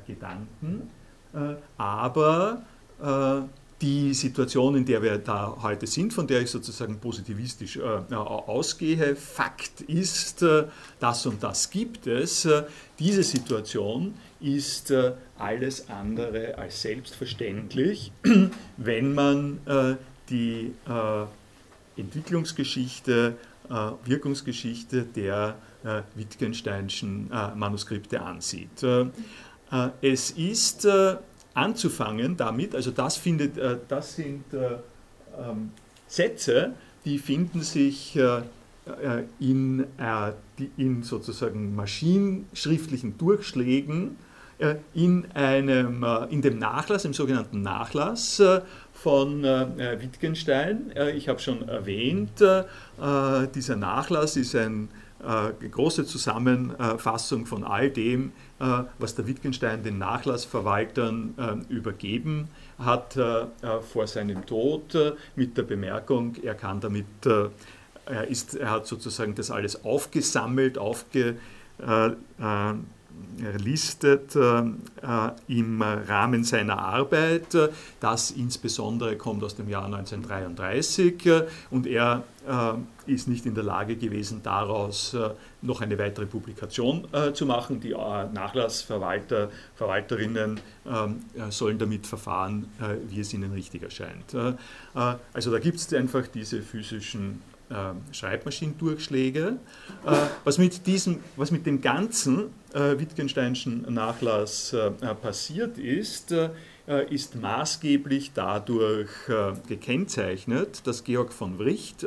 Gedanken. 0.06 0.90
Äh, 1.36 1.56
aber 1.76 2.62
äh, 3.02 3.40
die 3.82 4.14
Situation, 4.14 4.74
in 4.76 4.86
der 4.86 5.02
wir 5.02 5.18
da 5.18 5.54
heute 5.60 5.86
sind, 5.86 6.14
von 6.14 6.26
der 6.26 6.40
ich 6.40 6.50
sozusagen 6.50 6.98
positivistisch 6.98 7.76
äh, 7.76 8.14
ausgehe, 8.14 9.14
Fakt 9.16 9.82
ist, 9.82 10.42
äh, 10.42 10.64
das 10.98 11.26
und 11.26 11.42
das 11.42 11.68
gibt 11.68 12.06
es. 12.06 12.46
Äh, 12.46 12.62
diese 12.98 13.22
Situation 13.22 14.14
ist 14.40 14.90
äh, 14.90 15.12
alles 15.38 15.90
andere 15.90 16.56
als 16.56 16.80
selbstverständlich, 16.80 18.12
wenn 18.78 19.14
man 19.14 19.60
die 20.30 20.72
Entwicklungsgeschichte, 21.96 23.36
Wirkungsgeschichte 24.04 25.02
der 25.02 25.56
Wittgensteinschen 26.14 27.30
Manuskripte 27.54 28.20
ansieht. 28.20 28.84
es 30.00 30.30
ist 30.32 30.86
anzufangen 31.56 32.36
damit, 32.36 32.74
also 32.74 32.90
das, 32.90 33.16
findet, 33.16 33.56
äh, 33.56 33.78
das 33.88 34.14
sind 34.14 34.44
äh, 34.52 34.76
ähm, 35.38 35.70
Sätze, 36.06 36.74
die 37.04 37.18
finden 37.18 37.62
sich 37.62 38.16
äh, 38.16 38.42
in, 39.40 39.84
in 40.76 41.02
sozusagen 41.02 41.74
maschinenschriftlichen 41.74 43.18
Durchschlägen 43.18 44.16
in, 44.94 45.26
einem, 45.34 46.06
in 46.30 46.40
dem 46.40 46.60
Nachlass, 46.60 47.04
im 47.04 47.12
sogenannten 47.12 47.62
Nachlass 47.62 48.40
von 48.94 49.42
Wittgenstein. 49.42 50.92
Ich 51.16 51.28
habe 51.28 51.40
schon 51.40 51.68
erwähnt, 51.68 52.40
dieser 53.54 53.76
Nachlass 53.76 54.36
ist 54.36 54.54
eine 54.54 54.86
große 55.20 56.04
Zusammenfassung 56.04 57.46
von 57.46 57.64
all 57.64 57.90
dem, 57.90 58.32
äh, 58.58 58.84
was 58.98 59.14
der 59.14 59.26
Wittgenstein 59.26 59.82
den 59.82 59.98
Nachlassverwaltern 59.98 61.34
äh, 61.36 61.72
übergeben 61.72 62.48
hat 62.78 63.16
äh, 63.16 63.46
vor 63.82 64.06
seinem 64.06 64.46
Tod, 64.46 64.96
mit 65.34 65.56
der 65.56 65.62
Bemerkung, 65.62 66.36
er 66.42 66.54
kann 66.54 66.80
damit, 66.80 67.06
er, 67.24 68.26
ist, 68.28 68.54
er 68.54 68.70
hat 68.70 68.86
sozusagen 68.86 69.34
das 69.34 69.50
alles 69.50 69.84
aufgesammelt, 69.84 70.78
aufge, 70.78 71.36
listet 73.58 74.34
äh, 74.36 74.62
im 75.48 75.82
Rahmen 75.82 76.44
seiner 76.44 76.78
Arbeit. 76.78 77.56
Das 78.00 78.30
insbesondere 78.30 79.16
kommt 79.16 79.44
aus 79.44 79.54
dem 79.54 79.68
Jahr 79.68 79.84
1933 79.86 81.26
äh, 81.26 81.46
und 81.70 81.86
er 81.86 82.24
äh, 82.46 83.12
ist 83.12 83.28
nicht 83.28 83.46
in 83.46 83.54
der 83.54 83.64
Lage 83.64 83.96
gewesen, 83.96 84.40
daraus 84.42 85.14
äh, 85.14 85.30
noch 85.62 85.80
eine 85.80 85.98
weitere 85.98 86.26
Publikation 86.26 87.06
äh, 87.12 87.32
zu 87.32 87.46
machen. 87.46 87.80
Die 87.80 87.92
äh, 87.92 87.96
Nachlassverwalter, 88.32 89.50
Verwalterinnen 89.74 90.60
sollen 91.50 91.78
damit 91.78 92.06
verfahren, 92.06 92.68
wie 93.08 93.18
es 93.18 93.34
ihnen 93.34 93.52
richtig 93.52 93.82
erscheint. 93.82 94.36
also 94.94 95.50
da 95.50 95.58
gibt 95.58 95.78
es 95.78 95.92
einfach 95.92 96.28
diese 96.28 96.62
physischen 96.62 97.42
äh, 97.42 97.55
Schreibmaschinendurchschläge. 98.12 99.58
Äh, 100.06 100.16
was, 100.44 100.58
mit 100.58 100.86
diesem, 100.86 101.18
was 101.36 101.50
mit 101.50 101.66
dem 101.66 101.80
ganzen 101.80 102.50
äh, 102.72 102.98
Wittgensteinschen 102.98 103.92
Nachlass 103.92 104.72
äh, 104.72 104.90
passiert 105.14 105.78
ist, 105.78 106.34
ist 107.10 107.34
maßgeblich 107.34 108.30
dadurch 108.32 109.10
gekennzeichnet, 109.66 110.86
dass 110.86 111.02
Georg 111.02 111.32
von 111.32 111.58
Wricht, 111.58 112.06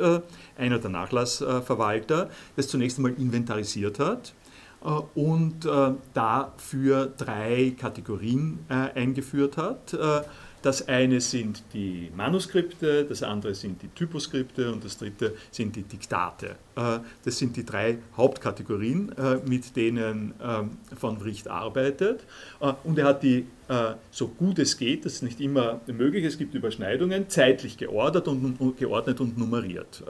einer 0.56 0.78
der 0.78 0.88
Nachlassverwalter, 0.88 2.30
das 2.56 2.68
zunächst 2.68 2.96
einmal 2.96 3.12
inventarisiert 3.12 3.98
hat 3.98 4.32
und 5.14 5.68
dafür 6.14 7.12
drei 7.14 7.74
Kategorien 7.78 8.60
eingeführt 8.70 9.58
hat 9.58 9.94
das 10.62 10.88
eine 10.88 11.20
sind 11.20 11.62
die 11.72 12.10
Manuskripte, 12.14 13.04
das 13.04 13.22
andere 13.22 13.54
sind 13.54 13.82
die 13.82 13.88
Typoskripte 13.88 14.70
und 14.72 14.84
das 14.84 14.98
dritte 14.98 15.34
sind 15.50 15.74
die 15.76 15.82
Diktate. 15.82 16.56
Äh, 16.76 16.98
das 17.24 17.38
sind 17.38 17.56
die 17.56 17.64
drei 17.64 17.98
Hauptkategorien, 18.16 19.12
äh, 19.16 19.38
mit 19.46 19.74
denen 19.76 20.34
ähm, 20.42 20.78
von 20.98 21.20
Wricht 21.22 21.48
arbeitet. 21.48 22.24
Äh, 22.60 22.72
und 22.84 22.98
er 22.98 23.06
hat 23.06 23.22
die, 23.22 23.46
so 24.10 24.26
gut 24.26 24.58
es 24.58 24.76
geht, 24.78 25.04
das 25.04 25.12
ist 25.12 25.22
nicht 25.22 25.40
immer 25.40 25.80
möglich, 25.86 26.24
es 26.24 26.38
gibt 26.38 26.56
Überschneidungen, 26.56 27.28
zeitlich 27.28 27.78
geordnet 27.78 28.26
und, 28.26 28.76
geordnet 28.76 29.20
und 29.20 29.38
nummeriert. 29.38 30.02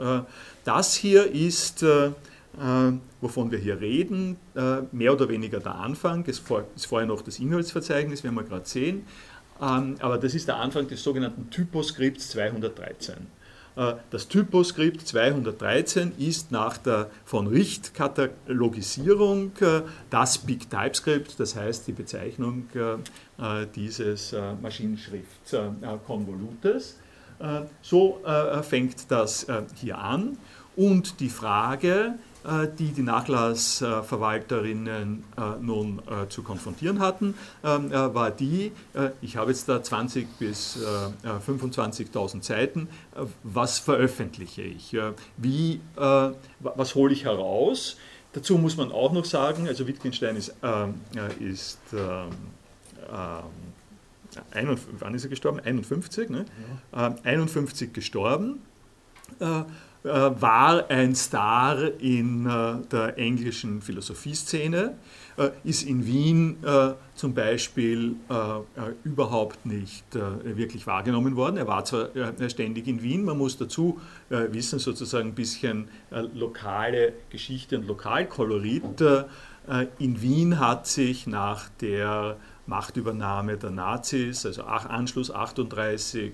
Das 0.63 0.95
hier 0.95 1.31
ist 1.31 1.85
wovon 3.21 3.51
wir 3.51 3.59
hier 3.59 3.79
reden, 3.79 4.37
mehr 4.91 5.13
oder 5.13 5.29
weniger 5.29 5.59
der 5.59 5.75
Anfang, 5.75 6.25
es 6.27 6.41
ist 6.75 6.87
vorher 6.87 7.07
noch 7.07 7.21
das 7.21 7.37
Inhaltsverzeichnis, 7.37 8.23
werden 8.23 8.33
wir 8.33 8.43
gerade 8.45 8.67
sehen. 8.67 9.05
Ähm, 9.61 9.95
aber 9.99 10.17
das 10.17 10.33
ist 10.33 10.47
der 10.47 10.55
Anfang 10.57 10.87
des 10.87 11.03
sogenannten 11.03 11.49
Typoskripts 11.49 12.29
213. 12.31 13.41
Das 14.09 14.27
Typoskript 14.27 15.07
213 15.07 16.11
ist 16.17 16.51
nach 16.51 16.77
der 16.77 17.09
von 17.23 17.47
Richt 17.47 17.93
Katalogisierung 17.93 19.53
das 20.09 20.39
Big 20.39 20.69
Typescript, 20.69 21.39
das 21.39 21.55
heißt 21.55 21.87
die 21.87 21.93
Bezeichnung 21.93 22.67
dieses 23.73 24.35
Maschinenschriftkonvolutes. 24.61 26.97
So 27.81 28.19
fängt 28.63 29.09
das 29.09 29.47
hier 29.79 29.99
an 29.99 30.37
und 30.75 31.21
die 31.21 31.29
Frage, 31.29 32.15
äh, 32.15 32.17
die 32.79 32.91
die 32.91 33.03
Nachlassverwalterinnen 33.03 35.23
äh, 35.37 35.41
nun 35.61 35.99
äh, 35.99 36.27
zu 36.27 36.41
konfrontieren 36.41 36.99
hatten, 36.99 37.35
ähm, 37.63 37.91
war 37.91 38.31
die, 38.31 38.71
ich 39.21 39.37
habe 39.37 39.51
jetzt 39.51 39.69
da 39.69 39.83
20 39.83 40.39
bis 40.39 40.79
25.000 41.23 42.43
Seiten, 42.43 42.87
was 43.43 43.77
veröffentliche 43.79 44.63
ich? 44.63 44.97
Wie, 45.37 45.81
was 45.95 46.95
hole 46.95 47.13
ich 47.13 47.25
heraus? 47.25 47.97
Dazu 48.33 48.57
muss 48.57 48.77
man 48.77 48.91
auch 48.91 49.11
noch 49.11 49.25
sagen, 49.25 49.67
also 49.67 49.85
Wittgenstein 49.87 50.35
ist, 50.35 50.55
ist 51.39 51.79
ähm, 51.93 52.29
wann 54.99 55.13
ist 55.13 55.23
er 55.23 55.29
gestorben? 55.29 55.59
51, 55.59 56.29
ne? 56.29 56.45
Ja. 56.93 57.15
51 57.23 57.93
gestorben. 57.93 58.61
Äh, 60.03 60.09
war 60.09 60.89
ein 60.89 61.13
Star 61.13 61.77
in 61.99 62.47
äh, 62.47 62.87
der 62.91 63.19
englischen 63.19 63.81
Philosophieszene, 63.83 64.95
äh, 65.37 65.49
ist 65.63 65.83
in 65.83 66.07
Wien 66.07 66.57
zum 67.15 67.35
Beispiel 67.35 68.15
überhaupt 69.03 69.63
nicht 69.65 70.05
wirklich 70.15 70.87
wahrgenommen 70.87 71.35
worden. 71.35 71.57
Er 71.57 71.67
war 71.67 71.85
zwar 71.85 72.09
ständig 72.47 72.87
in 72.87 73.03
Wien, 73.03 73.23
man 73.23 73.37
muss 73.37 73.57
dazu 73.57 73.99
wissen, 74.29 74.79
sozusagen 74.79 75.29
ein 75.29 75.35
bisschen 75.35 75.87
lokale 76.33 77.13
Geschichte 77.29 77.77
und 77.77 77.85
Lokalkolorit. 77.85 79.03
In 79.99 80.21
Wien 80.21 80.59
hat 80.59 80.87
sich 80.87 81.27
nach 81.27 81.69
der 81.81 82.37
Machtübernahme 82.65 83.57
der 83.57 83.69
Nazis, 83.69 84.45
also 84.47 84.63
Anschluss 84.63 85.29
38, 85.29 86.33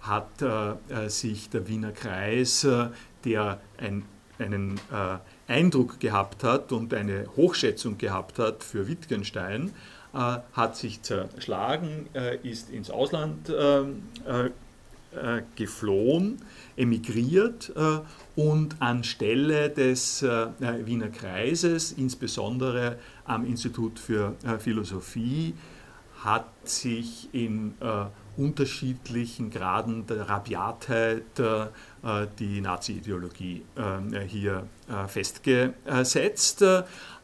hat 0.00 0.42
äh, 0.42 1.08
sich 1.08 1.50
der 1.50 1.68
Wiener 1.68 1.92
Kreis, 1.92 2.64
äh, 2.64 2.88
der 3.24 3.60
ein, 3.78 4.04
einen 4.38 4.76
äh, 4.92 5.18
Eindruck 5.52 6.00
gehabt 6.00 6.44
hat 6.44 6.72
und 6.72 6.92
eine 6.94 7.26
Hochschätzung 7.36 7.98
gehabt 7.98 8.38
hat 8.38 8.64
für 8.64 8.88
Wittgenstein, 8.88 9.72
äh, 10.16 10.38
hat 10.54 10.76
sich 10.76 11.02
zerschlagen, 11.02 12.08
äh, 12.14 12.38
ist 12.38 12.70
ins 12.70 12.90
Ausland 12.90 13.50
äh, 13.50 13.84
geflohen, 15.54 16.42
emigriert 16.76 17.72
und 18.34 18.82
anstelle 18.82 19.70
des 19.70 20.22
Wiener 20.22 21.08
Kreises, 21.08 21.92
insbesondere 21.92 22.98
am 23.24 23.46
Institut 23.46 23.98
für 23.98 24.34
Philosophie, 24.58 25.54
hat 26.22 26.50
sich 26.68 27.30
in 27.32 27.72
unterschiedlichen 28.36 29.50
Graden 29.50 30.06
der 30.06 30.28
Rabiatheit 30.28 31.38
äh, 31.38 32.26
die 32.38 32.60
Nazi-Ideologie 32.60 33.62
äh, 33.76 34.20
hier 34.26 34.66
äh, 34.88 35.08
festgesetzt. 35.08 36.64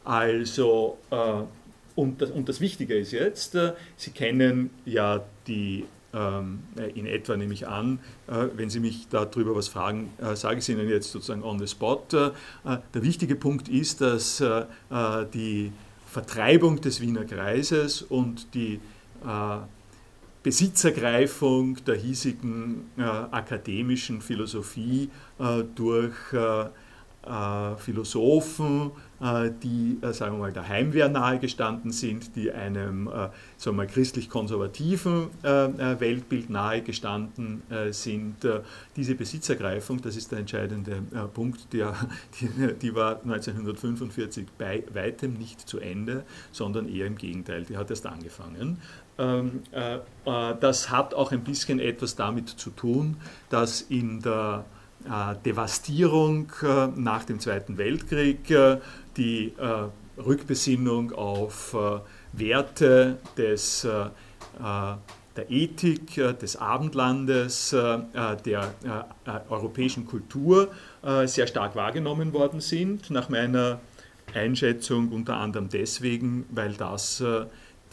Also, 0.03 0.97
und 1.95 2.21
das, 2.21 2.31
und 2.31 2.49
das 2.49 2.59
Wichtige 2.59 2.97
ist 2.97 3.13
jetzt, 3.13 3.57
Sie 3.95 4.11
kennen 4.11 4.69
ja 4.83 5.23
die 5.47 5.85
ähm, 6.13 6.59
in 6.93 7.05
etwa 7.05 7.37
nehme 7.37 7.53
ich 7.53 7.67
an, 7.67 7.99
wenn 8.27 8.69
Sie 8.69 8.81
mich 8.81 9.07
darüber 9.09 9.55
was 9.55 9.69
fragen, 9.69 10.11
sage 10.33 10.55
ich 10.55 10.63
es 10.63 10.69
Ihnen 10.69 10.89
jetzt 10.89 11.11
sozusagen 11.11 11.41
on 11.41 11.57
the 11.57 11.67
spot. 11.67 12.05
Der 12.11 13.01
wichtige 13.01 13.37
Punkt 13.37 13.69
ist, 13.69 14.01
dass 14.01 14.43
die 15.33 15.71
Vertreibung 16.05 16.81
des 16.81 16.99
Wiener 16.99 17.23
Kreises 17.23 18.01
und 18.01 18.53
die 18.53 18.81
Besitzergreifung 20.43 21.83
der 21.85 21.95
hiesigen 21.95 22.89
äh, 22.97 23.01
akademischen 23.01 24.21
Philosophie 24.21 25.09
äh, 25.39 25.63
durch 25.75 26.33
äh, 26.33 26.65
Philosophen, 27.77 28.91
äh, 29.21 29.51
die, 29.63 29.97
äh, 30.01 30.11
sagen 30.11 30.35
wir 30.35 30.39
mal, 30.39 30.51
der 30.51 30.67
Heimwehr 30.67 31.07
nahegestanden 31.07 31.91
sind, 31.91 32.35
die 32.35 32.51
einem 32.51 33.09
christlich-konservativen 33.63 35.27
Weltbild 35.41 36.49
nahegestanden 36.49 37.63
sind. 37.91 38.35
Diese 38.95 39.15
Besitzergreifung, 39.15 40.01
das 40.01 40.17
ist 40.17 40.31
der 40.31 40.39
entscheidende 40.39 41.01
Punkt, 41.33 41.67
die, 41.71 42.95
war 42.95 43.21
1945 43.21 44.47
bei 44.57 44.83
weitem 44.93 45.33
nicht 45.33 45.61
zu 45.61 45.79
Ende, 45.79 46.23
sondern 46.51 46.89
eher 46.89 47.07
im 47.07 47.15
Gegenteil, 47.15 47.63
die 47.63 47.77
hat 47.77 47.89
erst 47.89 48.05
angefangen. 48.05 48.79
Ähm, 49.17 49.61
äh, 49.71 49.95
äh, 49.95 50.55
das 50.59 50.89
hat 50.89 51.13
auch 51.13 51.31
ein 51.31 51.43
bisschen 51.43 51.79
etwas 51.79 52.15
damit 52.15 52.49
zu 52.49 52.71
tun, 52.71 53.17
dass 53.49 53.81
in 53.81 54.21
der 54.21 54.65
äh, 54.67 54.72
Devastierung 55.45 56.51
nach 56.95 57.25
dem 57.25 57.39
Zweiten 57.39 57.77
Weltkrieg 57.77 58.53
die 59.17 59.53
Rückbesinnung 60.17 61.11
auf 61.11 61.75
Werte 62.33 63.17
des, 63.37 63.87
der 64.61 65.49
Ethik, 65.49 66.15
des 66.15 66.55
Abendlandes, 66.55 67.71
der 67.71 68.73
europäischen 69.49 70.05
Kultur 70.05 70.69
sehr 71.25 71.47
stark 71.47 71.75
wahrgenommen 71.75 72.31
worden 72.33 72.61
sind. 72.61 73.09
Nach 73.09 73.29
meiner 73.29 73.79
Einschätzung 74.33 75.09
unter 75.09 75.37
anderem 75.37 75.69
deswegen, 75.69 76.45
weil 76.51 76.73
das 76.73 77.23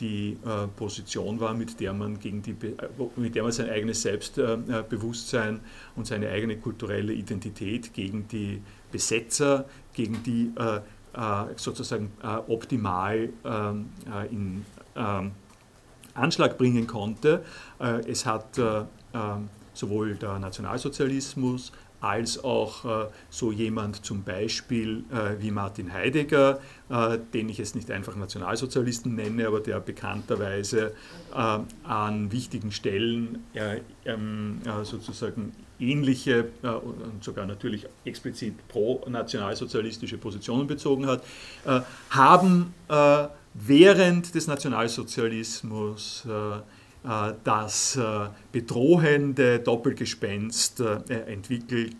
die 0.00 0.38
äh, 0.44 0.66
Position 0.66 1.40
war, 1.40 1.54
mit 1.54 1.78
der 1.78 1.92
man 1.92 2.18
gegen 2.18 2.42
die, 2.42 2.52
äh, 2.52 2.88
mit 3.16 3.34
der 3.34 3.42
man 3.42 3.52
sein 3.52 3.68
eigenes 3.68 4.02
Selbstbewusstsein 4.02 5.56
äh, 5.56 5.98
und 5.98 6.06
seine 6.06 6.30
eigene 6.30 6.56
kulturelle 6.56 7.12
Identität 7.12 7.92
gegen 7.92 8.26
die 8.28 8.62
Besetzer, 8.90 9.66
gegen 9.92 10.22
die 10.24 10.52
sozusagen 11.56 12.12
optimal 12.46 13.30
ähm, 13.44 13.90
in 14.30 14.64
ähm, 14.94 15.32
Anschlag 16.14 16.56
bringen 16.56 16.86
konnte. 16.86 17.44
es 18.06 18.26
hat 18.26 18.58
ähm, 18.58 19.48
sowohl 19.74 20.14
der 20.14 20.38
Nationalsozialismus 20.38 21.72
als 22.00 22.42
auch 22.42 22.84
äh, 22.84 23.08
so 23.28 23.52
jemand 23.52 24.04
zum 24.04 24.22
Beispiel 24.22 25.04
äh, 25.10 25.40
wie 25.40 25.50
Martin 25.50 25.92
Heidegger, 25.92 26.60
äh, 26.88 27.18
den 27.34 27.48
ich 27.48 27.58
jetzt 27.58 27.74
nicht 27.74 27.90
einfach 27.90 28.16
Nationalsozialisten 28.16 29.14
nenne, 29.14 29.46
aber 29.46 29.60
der 29.60 29.80
bekannterweise 29.80 30.94
an 31.32 32.32
wichtigen 32.32 32.72
Stellen 32.72 33.44
äh, 33.54 33.80
ähm, 34.04 34.60
äh, 34.64 34.84
sozusagen 34.84 35.52
ähnliche 35.78 36.48
und 36.62 37.22
sogar 37.22 37.46
natürlich 37.46 37.86
explizit 38.04 38.54
pro-nationalsozialistische 38.68 40.18
Positionen 40.18 40.66
bezogen 40.66 41.06
hat, 41.06 41.22
haben 42.10 42.74
während 43.54 44.34
des 44.34 44.46
Nationalsozialismus 44.46 46.24
äh, 46.26 46.60
das 47.02 47.96
äh, 47.96 48.28
bedrohende 48.52 49.58
Doppelgespenst 49.58 50.80
äh, 50.80 51.14
entwickelt, 51.32 51.96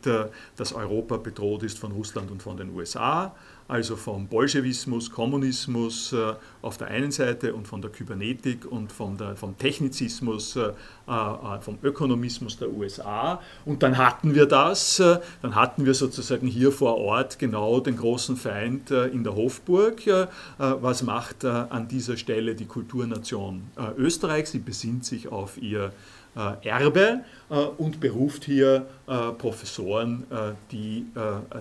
dass 0.56 0.72
Europa 0.74 1.16
bedroht 1.16 1.62
ist 1.62 1.78
von 1.78 1.92
Russland 1.92 2.30
und 2.30 2.42
von 2.42 2.56
den 2.56 2.74
USA 2.74 3.34
also 3.70 3.94
vom 3.94 4.26
Bolschewismus, 4.26 5.10
Kommunismus 5.10 6.12
äh, 6.12 6.34
auf 6.60 6.76
der 6.76 6.88
einen 6.88 7.12
Seite 7.12 7.54
und 7.54 7.68
von 7.68 7.80
der 7.80 7.90
Kybernetik 7.90 8.70
und 8.70 8.90
von 8.90 9.16
der, 9.16 9.36
vom 9.36 9.56
Technizismus, 9.56 10.56
äh, 10.56 10.70
äh, 11.06 11.60
vom 11.60 11.78
Ökonomismus 11.82 12.58
der 12.58 12.68
USA. 12.70 13.40
Und 13.64 13.82
dann 13.84 13.96
hatten 13.96 14.34
wir 14.34 14.46
das, 14.46 14.96
dann 14.96 15.54
hatten 15.54 15.86
wir 15.86 15.94
sozusagen 15.94 16.48
hier 16.48 16.72
vor 16.72 16.96
Ort 16.96 17.38
genau 17.38 17.80
den 17.80 17.96
großen 17.96 18.36
Feind 18.36 18.90
in 18.90 19.24
der 19.24 19.34
Hofburg. 19.34 20.02
Was 20.58 21.02
macht 21.02 21.44
an 21.44 21.88
dieser 21.88 22.16
Stelle 22.16 22.54
die 22.54 22.66
Kulturnation 22.66 23.62
Österreich? 23.96 24.48
Sie 24.48 24.58
besinnt 24.58 25.04
sich 25.04 25.28
auf 25.28 25.60
ihr 25.60 25.92
Erbe 26.62 27.20
und 27.78 28.00
beruft 28.00 28.44
hier 28.44 28.86
Professoren, 29.38 30.24
die 30.70 31.06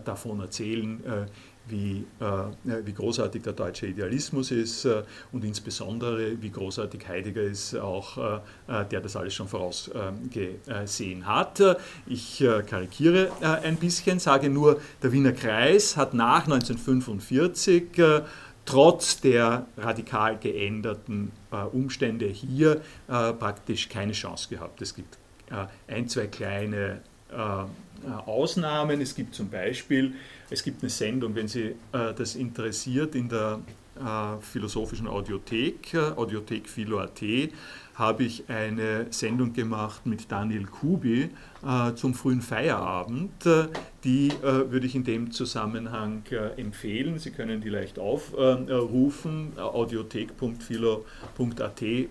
davon 0.06 0.40
erzählen, 0.42 1.28
wie, 1.70 2.06
äh, 2.20 2.86
wie 2.86 2.94
großartig 2.94 3.44
der 3.44 3.54
deutsche 3.54 3.88
Idealismus 3.88 4.52
ist 4.52 4.86
äh, 4.86 5.04
und 5.32 5.44
insbesondere 5.44 6.42
wie 6.42 6.50
großartig 6.50 7.08
Heidegger 7.08 7.42
ist, 7.42 7.76
auch 7.76 8.18
äh, 8.18 8.86
der 8.92 9.02
das 9.02 9.16
alles 9.16 9.34
schon 9.34 9.48
vorausgesehen 9.48 11.26
hat. 11.26 11.62
Ich 12.06 12.44
karikiere 12.68 13.32
ein 13.64 13.76
bisschen, 13.78 14.20
sage 14.20 14.50
nur, 14.50 14.80
der 15.02 15.12
Wiener 15.12 15.32
Kreis 15.32 15.98
hat 15.98 16.14
nach 16.14 16.44
1945 16.44 17.84
trotz 18.66 19.22
der 19.22 19.66
radikal 19.78 20.38
geänderten 20.38 21.32
Umstände 21.72 22.28
hier 22.28 22.82
praktisch 23.08 23.90
keine 23.90 24.14
Chance 24.14 24.50
gehabt. 24.50 24.82
Es 24.82 24.94
gibt 24.94 25.18
ein, 25.88 26.08
zwei 26.08 26.28
kleine 26.28 27.02
Ausnahmen. 28.26 29.02
Es 29.02 29.16
gibt 29.16 29.36
zum 29.36 29.50
Beispiel, 29.50 30.14
es 30.50 30.64
gibt 30.64 30.82
eine 30.82 30.90
Sendung, 30.90 31.36
wenn 31.36 31.48
Sie 31.48 31.76
das 31.92 32.36
interessiert, 32.36 33.16
in 33.16 33.30
der 33.30 33.60
Philosophischen 34.42 35.08
Audiothek, 35.08 35.96
Audiothek 36.16 36.70
Philo.at, 36.70 37.22
habe 38.00 38.24
ich 38.24 38.50
eine 38.50 39.06
Sendung 39.12 39.54
gemacht 39.54 40.06
mit 40.06 40.32
Daniel 40.32 40.66
Kubi 40.66 41.30
äh, 41.68 41.94
zum 41.96 42.14
frühen 42.14 42.42
Feierabend. 42.42 43.46
Äh, 43.46 43.66
die 44.06 44.30
äh, 44.30 44.72
würde 44.72 44.88
ich 44.88 44.96
in 44.96 45.04
dem 45.04 45.32
Zusammenhang 45.32 46.24
äh, 46.32 46.60
empfehlen. 46.60 47.20
Sie 47.20 47.32
können 47.32 47.60
die 47.60 47.68
leicht 47.68 48.00
aufrufen, 48.00 49.52
audiothek.philo.at. 49.58 51.82
Äh, 51.82 52.06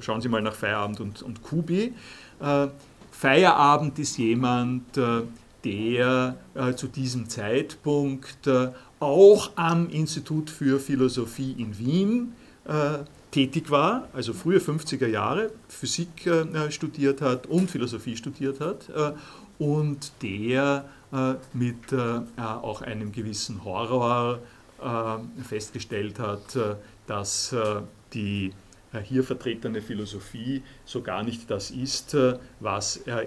schauen 0.00 0.20
Sie 0.20 0.28
mal 0.28 0.42
nach 0.42 0.54
Feierabend 0.54 1.00
und, 1.00 1.22
und 1.22 1.42
Kubi. 1.42 1.94
Feierabend 3.10 3.98
ist 3.98 4.18
jemand, 4.18 4.96
der 5.64 6.36
zu 6.76 6.88
diesem 6.88 7.28
Zeitpunkt 7.28 8.48
auch 8.98 9.50
am 9.54 9.88
Institut 9.90 10.50
für 10.50 10.80
Philosophie 10.80 11.54
in 11.56 11.78
Wien 11.78 12.32
tätig 13.32 13.70
war, 13.70 14.08
also 14.12 14.32
frühe 14.32 14.58
50er 14.58 15.08
Jahre 15.08 15.50
Physik 15.66 16.26
äh, 16.26 16.70
studiert 16.70 17.20
hat 17.20 17.46
und 17.46 17.70
Philosophie 17.70 18.16
studiert 18.16 18.60
hat 18.60 18.88
äh, 18.90 19.12
und 19.58 20.12
der 20.22 20.84
äh, 21.12 21.34
mit 21.52 21.92
äh, 21.92 22.20
auch 22.38 22.82
einem 22.82 23.10
gewissen 23.10 23.64
Horror 23.64 24.38
äh, 24.80 25.42
festgestellt 25.42 26.18
hat, 26.18 26.54
äh, 26.54 26.76
dass 27.06 27.54
die 28.12 28.52
hier 29.04 29.24
vertretene 29.24 29.80
Philosophie 29.80 30.62
so 30.84 31.02
gar 31.02 31.22
nicht 31.22 31.50
das 31.50 31.70
ist, 31.70 32.16
was 32.60 32.98
er 32.98 33.26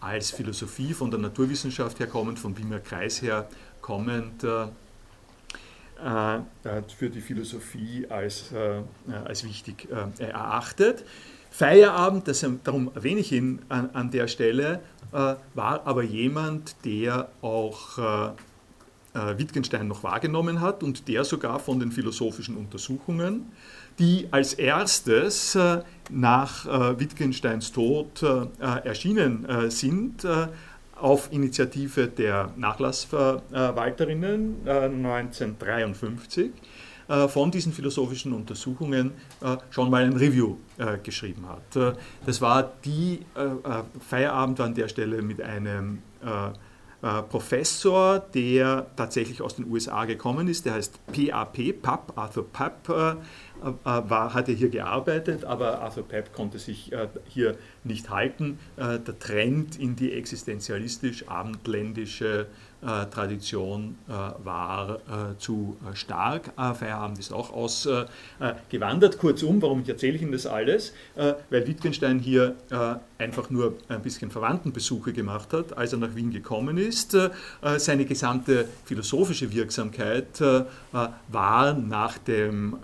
als 0.00 0.30
Philosophie 0.30 0.94
von 0.94 1.10
der 1.10 1.20
Naturwissenschaft 1.20 2.00
her 2.00 2.06
kommend, 2.06 2.38
vom 2.38 2.56
Wiener 2.56 2.80
Kreis 2.80 3.22
her 3.22 3.48
kommend, 3.80 4.44
äh, 6.02 6.42
für 6.96 7.10
die 7.10 7.20
Philosophie 7.20 8.06
als, 8.08 8.52
äh, 8.52 8.80
als 9.26 9.44
wichtig 9.44 9.86
äh, 9.90 10.22
erachtet. 10.22 11.04
Feierabend, 11.50 12.26
das, 12.26 12.46
darum 12.64 12.90
erwähne 12.94 13.20
ich 13.20 13.32
ihn 13.32 13.60
an, 13.68 13.90
an 13.92 14.10
der 14.10 14.28
Stelle, 14.28 14.80
war 15.12 15.86
aber 15.86 16.04
jemand, 16.04 16.76
der 16.84 17.28
auch 17.42 18.34
Wittgenstein 19.12 19.88
noch 19.88 20.04
wahrgenommen 20.04 20.60
hat 20.60 20.82
und 20.82 21.08
der 21.08 21.24
sogar 21.24 21.58
von 21.58 21.80
den 21.80 21.90
philosophischen 21.90 22.56
Untersuchungen, 22.56 23.46
die 23.98 24.28
als 24.30 24.54
erstes 24.54 25.58
nach 26.10 26.66
Wittgensteins 26.98 27.72
Tod 27.72 28.22
erschienen 28.60 29.46
sind, 29.68 30.24
auf 31.00 31.32
Initiative 31.32 32.06
der 32.08 32.52
Nachlassverwalterinnen 32.56 34.56
1953 34.66 36.46
äh, 36.46 36.50
äh, 37.08 37.28
von 37.28 37.50
diesen 37.50 37.72
philosophischen 37.72 38.32
Untersuchungen 38.32 39.12
äh, 39.40 39.56
schon 39.70 39.90
mal 39.90 40.04
ein 40.04 40.12
Review 40.12 40.56
geschrieben 41.02 41.44
hat. 41.46 41.98
Das 42.24 42.40
war 42.40 42.72
die 42.86 43.20
Feierabend 44.08 44.60
an 44.60 44.74
der 44.74 44.88
Stelle 44.88 45.20
mit 45.20 45.42
einem 45.42 45.98
Professor, 47.00 48.18
der 48.18 48.88
tatsächlich 48.96 49.40
aus 49.40 49.56
den 49.56 49.70
USA 49.70 50.04
gekommen 50.04 50.48
ist, 50.48 50.66
der 50.66 50.74
heißt 50.74 51.00
PAP, 51.06 51.80
PAP, 51.80 52.12
Arthur 52.16 52.46
Papp, 52.52 52.90
äh, 52.90 53.14
war, 53.62 54.34
hatte 54.34 54.52
hier 54.52 54.68
gearbeitet, 54.70 55.44
aber 55.44 55.80
Arthur 55.80 56.08
Pep 56.08 56.32
konnte 56.32 56.58
sich 56.58 56.90
äh, 56.92 57.08
hier 57.28 57.58
nicht 57.84 58.08
halten. 58.10 58.58
Äh, 58.76 58.98
der 58.98 59.16
Trend 59.18 59.78
in 59.78 59.96
die 59.96 60.12
existenzialistisch-abendländische 60.12 62.46
Tradition 62.82 63.98
war 64.06 64.98
zu 65.38 65.76
stark. 65.94 66.52
Feierabend 66.56 67.18
ist 67.18 67.32
auch 67.32 67.52
ausgewandert. 67.52 69.18
Kurzum, 69.18 69.60
warum 69.60 69.84
erzähle 69.86 70.16
ich 70.16 70.22
Ihnen 70.22 70.32
das 70.32 70.46
alles? 70.46 70.94
Weil 71.14 71.66
Wittgenstein 71.66 72.18
hier 72.18 72.56
einfach 73.18 73.50
nur 73.50 73.74
ein 73.88 74.02
bisschen 74.02 74.30
Verwandtenbesuche 74.30 75.12
gemacht 75.12 75.52
hat, 75.52 75.76
als 75.76 75.92
er 75.92 75.98
nach 75.98 76.14
Wien 76.14 76.30
gekommen 76.30 76.78
ist. 76.78 77.16
Seine 77.76 78.04
gesamte 78.04 78.66
philosophische 78.84 79.52
Wirksamkeit 79.52 80.40
war 81.28 81.74
nach 81.74 82.18
dem 82.18 82.78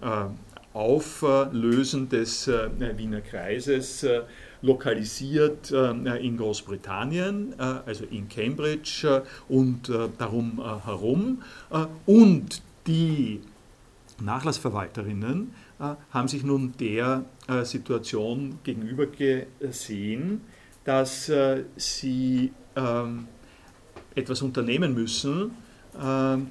Auflösen 0.77 2.11
des 2.11 2.49
äh, 2.49 2.69
Wiener 2.99 3.23
Kreises 3.23 4.03
äh, 4.03 4.21
lokalisiert 4.67 5.71
äh, 5.71 5.91
in 6.19 6.37
Großbritannien, 6.37 7.55
also 7.59 8.05
in 8.05 8.29
Cambridge 8.29 9.23
und 9.49 9.91
darum 10.19 10.63
herum. 10.85 11.43
Und 12.05 12.63
die 12.87 13.41
Nachlassverwalterinnen 14.21 15.53
haben 16.11 16.29
sich 16.29 16.43
nun 16.43 16.75
der 16.79 17.25
Situation 17.63 18.59
gegenüber 18.65 19.07
gesehen, 19.07 20.41
dass 20.85 21.31
sie 21.77 22.53
ähm, 22.75 23.29
etwas 24.15 24.43
unternehmen 24.43 24.95
müssen 24.95 25.51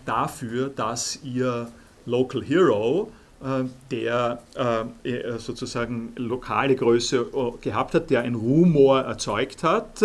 dafür, 0.06 0.70
dass 0.70 1.20
ihr 1.24 1.70
Local 2.06 2.44
Hero 2.44 3.12
äh, 3.12 3.25
der 3.92 4.40
äh, 5.04 5.10
äh, 5.10 5.38
sozusagen 5.38 6.14
lokale 6.16 6.76
Größe 6.76 7.28
gehabt 7.62 7.94
hat, 7.94 8.10
der 8.10 8.22
ein 8.22 8.36
Rumor 8.36 9.02
erzeugt 9.02 9.64
hat, 9.64 10.02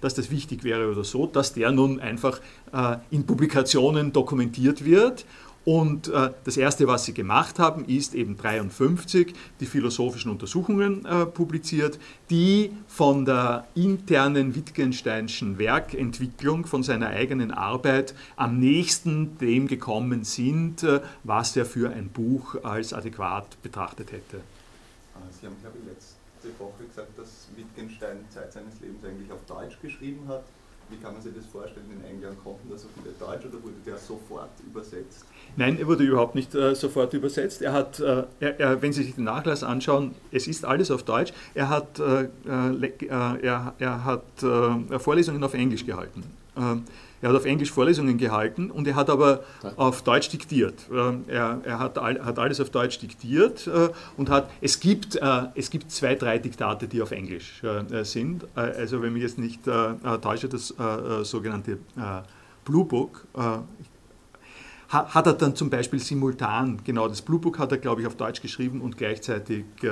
dass 0.00 0.14
das 0.14 0.30
wichtig 0.30 0.64
wäre 0.64 0.90
oder 0.90 1.04
so, 1.04 1.26
dass 1.26 1.54
der 1.54 1.70
nun 1.70 2.00
einfach 2.00 2.40
in 3.10 3.26
Publikationen 3.26 4.12
dokumentiert 4.12 4.84
wird 4.84 5.24
und 5.64 6.08
äh, 6.08 6.30
das 6.44 6.56
Erste, 6.56 6.88
was 6.88 7.04
sie 7.04 7.14
gemacht 7.14 7.58
haben, 7.58 7.84
ist 7.84 8.14
eben 8.14 8.36
53 8.36 9.32
die 9.60 9.66
philosophischen 9.66 10.32
Untersuchungen 10.32 11.04
äh, 11.04 11.24
publiziert, 11.26 12.00
die 12.30 12.72
von 12.88 13.24
der 13.24 13.66
internen 13.76 14.56
Wittgensteinschen 14.56 15.58
Werkentwicklung, 15.58 16.66
von 16.66 16.82
seiner 16.82 17.08
eigenen 17.08 17.52
Arbeit 17.52 18.14
am 18.34 18.58
nächsten 18.58 19.38
dem 19.38 19.68
gekommen 19.68 20.24
sind, 20.24 20.82
äh, 20.82 21.00
was 21.22 21.56
er 21.56 21.64
für 21.64 21.90
ein 21.90 22.08
Buch 22.08 22.56
als 22.64 22.92
adäquat 22.92 23.62
betrachtet 23.62 24.10
hätte. 24.10 24.40
Ah, 25.14 25.20
sie 25.40 25.46
haben, 25.46 25.56
glaube 25.60 25.78
ich, 25.78 25.86
letzte 25.86 26.60
Woche 26.60 26.84
gesagt, 26.88 27.16
dass 27.16 27.46
Wittgenstein 27.54 28.16
Zeit 28.30 28.52
seines 28.52 28.80
Lebens 28.80 29.04
eigentlich 29.04 29.30
auf 29.30 29.44
Deutsch 29.46 29.78
geschrieben 29.80 30.26
hat. 30.26 30.42
Wie 30.92 31.02
kann 31.02 31.14
man 31.14 31.22
sich 31.22 31.32
das 31.34 31.46
vorstellen? 31.46 31.86
In 31.90 32.04
England 32.04 32.42
konnten 32.44 32.68
da 32.68 32.76
so 32.76 32.86
viele 32.94 33.14
Deutsch 33.18 33.46
oder 33.46 33.62
wurde 33.62 33.76
der 33.86 33.96
sofort 33.96 34.50
übersetzt? 34.66 35.24
Nein, 35.56 35.78
er 35.78 35.86
wurde 35.86 36.04
überhaupt 36.04 36.34
nicht 36.34 36.54
äh, 36.54 36.74
sofort 36.74 37.14
übersetzt. 37.14 37.62
Er 37.62 37.72
hat, 37.72 37.98
äh, 38.00 38.24
er, 38.40 38.60
er, 38.60 38.82
wenn 38.82 38.92
Sie 38.92 39.02
sich 39.02 39.14
den 39.14 39.24
Nachlass 39.24 39.62
anschauen, 39.62 40.14
es 40.30 40.46
ist 40.46 40.64
alles 40.66 40.90
auf 40.90 41.02
Deutsch. 41.02 41.32
Er 41.54 41.70
hat, 41.70 41.98
äh, 41.98 42.24
äh, 42.46 42.86
äh 42.86 43.06
er, 43.08 43.74
er 43.78 44.04
hat 44.04 44.42
äh, 44.42 44.98
Vorlesungen 44.98 45.42
auf 45.42 45.54
Englisch 45.54 45.86
gehalten. 45.86 46.24
Er 47.22 47.30
hat 47.30 47.36
auf 47.36 47.46
Englisch 47.46 47.70
Vorlesungen 47.70 48.18
gehalten 48.18 48.70
und 48.70 48.86
er 48.86 48.94
hat 48.94 49.08
aber 49.08 49.44
auf 49.76 50.02
Deutsch 50.02 50.28
diktiert. 50.28 50.74
Ähm, 50.92 51.24
er, 51.28 51.60
er 51.64 51.78
hat, 51.78 51.96
all, 51.96 52.22
hat, 52.22 52.38
alles 52.38 52.60
auf 52.60 52.68
Deutsch 52.68 52.98
diktiert 52.98 53.70
und 54.16 54.28
hat, 54.28 54.50
es 54.60 54.80
gibt, 54.80 55.18
es 55.54 55.70
gibt 55.70 55.90
zwei, 55.90 56.14
drei 56.14 56.38
Diktate, 56.38 56.88
die 56.88 57.00
auf 57.00 57.12
Englisch 57.12 57.62
sind. 58.02 58.44
Also 58.54 59.02
wenn 59.02 59.12
mich 59.12 59.22
jetzt 59.22 59.38
nicht 59.38 59.60
täusche, 59.64 60.48
das 60.48 60.74
sogenannte 61.22 61.78
Blue 62.64 62.84
Book, 62.84 63.24
hat 64.92 65.26
er 65.26 65.32
dann 65.32 65.56
zum 65.56 65.70
Beispiel 65.70 65.98
simultan, 65.98 66.80
genau, 66.84 67.08
das 67.08 67.22
Blue 67.22 67.38
Book 67.38 67.58
hat 67.58 67.72
er, 67.72 67.78
glaube 67.78 68.02
ich, 68.02 68.06
auf 68.06 68.16
Deutsch 68.16 68.42
geschrieben 68.42 68.82
und 68.82 68.98
gleichzeitig 68.98 69.64
äh, 69.82 69.88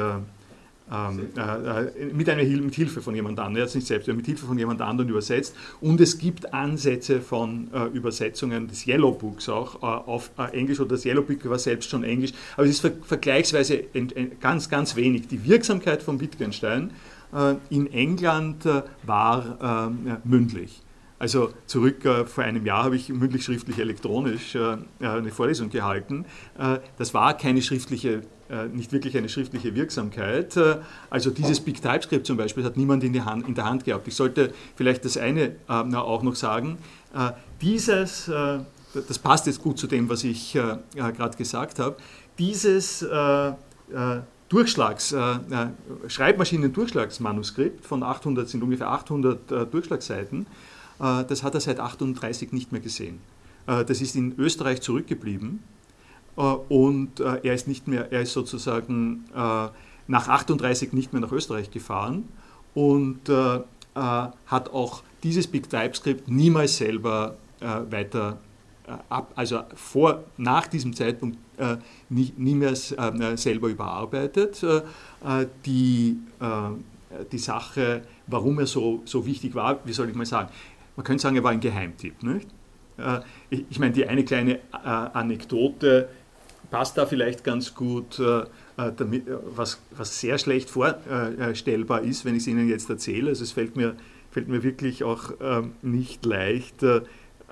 ähm, 0.92 1.29
äh, 1.37 1.40
äh 1.40 2.12
mit, 2.12 2.29
einer, 2.29 2.42
mit 2.42 2.74
Hilfe 2.74 3.00
von 3.00 3.14
jemand 3.14 3.38
anderem, 3.38 3.57
er 3.57 3.62
hat 3.62 3.68
es 3.68 3.74
nicht 3.74 3.87
selbst, 3.87 4.09
mit 4.09 4.26
Hilfe 4.26 4.46
von 4.46 4.59
jemand 4.59 4.81
anderem 4.81 5.09
übersetzt. 5.11 5.55
Und 5.81 6.00
es 6.00 6.18
gibt 6.18 6.53
Ansätze 6.53 7.20
von 7.20 7.68
äh, 7.72 7.87
Übersetzungen 7.87 8.68
des 8.68 8.87
Yellow 8.87 9.12
Books 9.12 9.48
auch 9.48 9.83
äh, 9.83 9.87
auf 9.87 10.31
äh, 10.38 10.57
Englisch 10.57 10.81
oder 10.81 10.90
das 10.90 11.05
Yellow 11.05 11.22
Book 11.22 11.48
war 11.48 11.59
selbst 11.59 11.90
schon 11.90 12.05
Englisch, 12.05 12.33
aber 12.57 12.64
es 12.64 12.72
ist 12.72 12.81
ver 12.81 12.92
vergleichsweise 13.03 13.85
ganz, 14.40 14.68
ganz 14.68 14.96
wenig. 14.96 15.29
Die 15.29 15.44
Wirksamkeit 15.44 16.03
von 16.03 16.20
Wittgenstein 16.20 16.90
äh, 17.33 17.55
in 17.70 17.92
England 17.92 18.64
war 19.05 19.90
ähm, 19.90 20.16
mündlich. 20.24 20.83
Also 21.20 21.52
zurück 21.66 22.04
äh, 22.06 22.24
vor 22.24 22.44
einem 22.44 22.64
Jahr 22.64 22.85
habe 22.85 22.96
ich 22.96 23.11
mündlich, 23.11 23.44
schriftlich, 23.44 23.78
elektronisch 23.78 24.54
äh, 24.54 24.59
äh, 25.00 25.06
eine 25.06 25.30
Vorlesung 25.30 25.68
gehalten. 25.68 26.24
Äh, 26.59 26.78
das 26.96 27.12
war 27.12 27.37
keine 27.37 27.61
schriftliche, 27.61 28.22
äh, 28.48 28.68
nicht 28.72 28.90
wirklich 28.90 29.14
eine 29.18 29.28
schriftliche 29.28 29.74
Wirksamkeit. 29.74 30.59
Also 31.11 31.30
dieses 31.30 31.61
Big 31.61 31.83
TypeScript 31.83 32.26
zum 32.26 32.38
Beispiel 32.38 32.64
hat 32.64 32.78
niemand 32.78 33.04
in, 33.04 33.22
Hand, 33.22 33.46
in 33.46 33.54
der 33.54 33.66
Hand 33.66 33.85
gehabt. 33.85 34.09
Ich 34.09 34.16
sollte 34.16 34.54
vielleicht 34.76 35.04
das 35.04 35.18
eine 35.18 35.56
auch 35.68 36.22
noch 36.22 36.37
sagen. 36.37 36.78
dieses, 37.61 38.30
das 38.94 39.18
passt 39.18 39.46
jetzt 39.46 39.62
gut 39.62 39.78
zu 39.78 39.87
dem, 39.87 40.09
was 40.09 40.24
ich 40.24 40.54
gerade 40.94 41.37
gesagt 41.37 41.78
habe, 41.78 41.96
dieses 42.38 43.06
Durchschlags, 44.48 45.14
Schreibmaschinen-Durchschlagsmanuskript 46.09 47.85
von 47.85 48.02
800, 48.02 48.48
sind 48.48 48.62
ungefähr 48.62 48.88
800 48.88 49.72
Durchschlagsseiten. 49.72 50.46
Das 51.00 51.42
hat 51.42 51.54
er 51.54 51.60
seit 51.60 51.80
38 51.80 52.52
nicht 52.52 52.72
mehr 52.72 52.80
gesehen. 52.80 53.20
das 53.66 54.02
ist 54.02 54.14
in 54.16 54.34
Österreich 54.38 54.82
zurückgeblieben 54.82 55.60
und 56.36 57.20
er 57.20 57.54
ist 57.54 57.66
nicht 57.66 57.88
mehr, 57.88 58.12
er 58.12 58.20
ist 58.20 58.34
sozusagen 58.34 59.24
nach 59.34 60.28
38 60.28 60.92
nicht 60.92 61.14
mehr 61.14 61.22
nach 61.22 61.32
Österreich 61.32 61.70
gefahren 61.70 62.28
und 62.74 63.20
hat 63.94 64.68
auch 64.72 65.02
dieses 65.22 65.46
Big 65.46 65.70
TypeScript 65.70 66.28
niemals 66.28 66.76
selber 66.76 67.36
weiter 67.60 68.38
ab, 69.08 69.32
also 69.36 69.62
vor, 69.74 70.24
nach 70.36 70.66
diesem 70.66 70.94
Zeitpunkt 70.94 71.38
äh, 71.58 71.76
nie, 72.08 72.54
mehr 72.54 72.72
äh, 72.72 73.36
selber 73.36 73.68
überarbeitet. 73.68 74.62
Äh, 74.62 75.46
die, 75.66 76.16
die 77.32 77.38
Sache, 77.38 78.02
warum 78.26 78.60
er 78.60 78.66
so, 78.66 79.02
so 79.04 79.26
wichtig 79.26 79.54
war, 79.54 79.80
wie 79.84 79.92
soll 79.92 80.08
ich 80.08 80.14
mal 80.14 80.24
sagen, 80.24 80.48
man 80.96 81.05
könnte 81.05 81.22
sagen, 81.22 81.37
er 81.37 81.44
war 81.44 81.50
ein 81.50 81.61
Geheimtipp. 81.61 82.22
Nicht? 82.22 82.48
Ich, 83.48 83.64
ich 83.70 83.79
meine, 83.79 83.92
die 83.92 84.07
eine 84.07 84.24
kleine 84.24 84.59
Anekdote 84.72 86.11
passt 86.70 86.98
da 86.98 87.07
vielleicht 87.07 87.44
ganz 87.44 87.74
gut, 87.74 88.20
damit, 88.76 89.24
was, 89.57 89.81
was 89.96 90.20
sehr 90.20 90.37
schlecht 90.37 90.68
vorstellbar 90.68 92.03
ist, 92.03 92.26
wenn 92.26 92.35
ich 92.35 92.42
es 92.42 92.46
Ihnen 92.46 92.68
jetzt 92.68 92.90
erzähle. 92.90 93.31
Also 93.31 93.44
es 93.44 93.53
fällt 93.53 93.76
mir, 93.76 93.96
fällt 94.31 94.48
mir 94.48 94.62
wirklich 94.62 95.03
auch 95.03 95.33
nicht 95.81 96.26
leicht, 96.26 96.85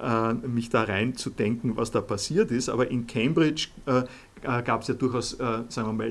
äh, 0.01 0.33
mich 0.33 0.71
da 0.71 0.85
reinzudenken, 0.85 1.77
was 1.77 1.91
da 1.91 2.01
passiert 2.01 2.53
ist. 2.53 2.69
Aber 2.69 2.89
in 2.91 3.09
Cambridge 3.09 3.69
äh, 3.87 4.03
äh 4.43 4.63
gab 4.63 4.83
es 4.83 4.89
ja 4.89 4.95
durchaus, 4.95 5.35
äh, 5.35 5.63
sagen 5.69 5.89
wir 5.89 5.93
mal, 5.93 6.11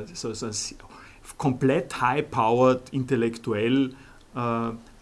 äh, 0.00 0.06
so, 0.14 0.32
so 0.32 0.48
komplett 1.36 2.00
high-powered, 2.00 2.88
intellektuell 2.90 3.94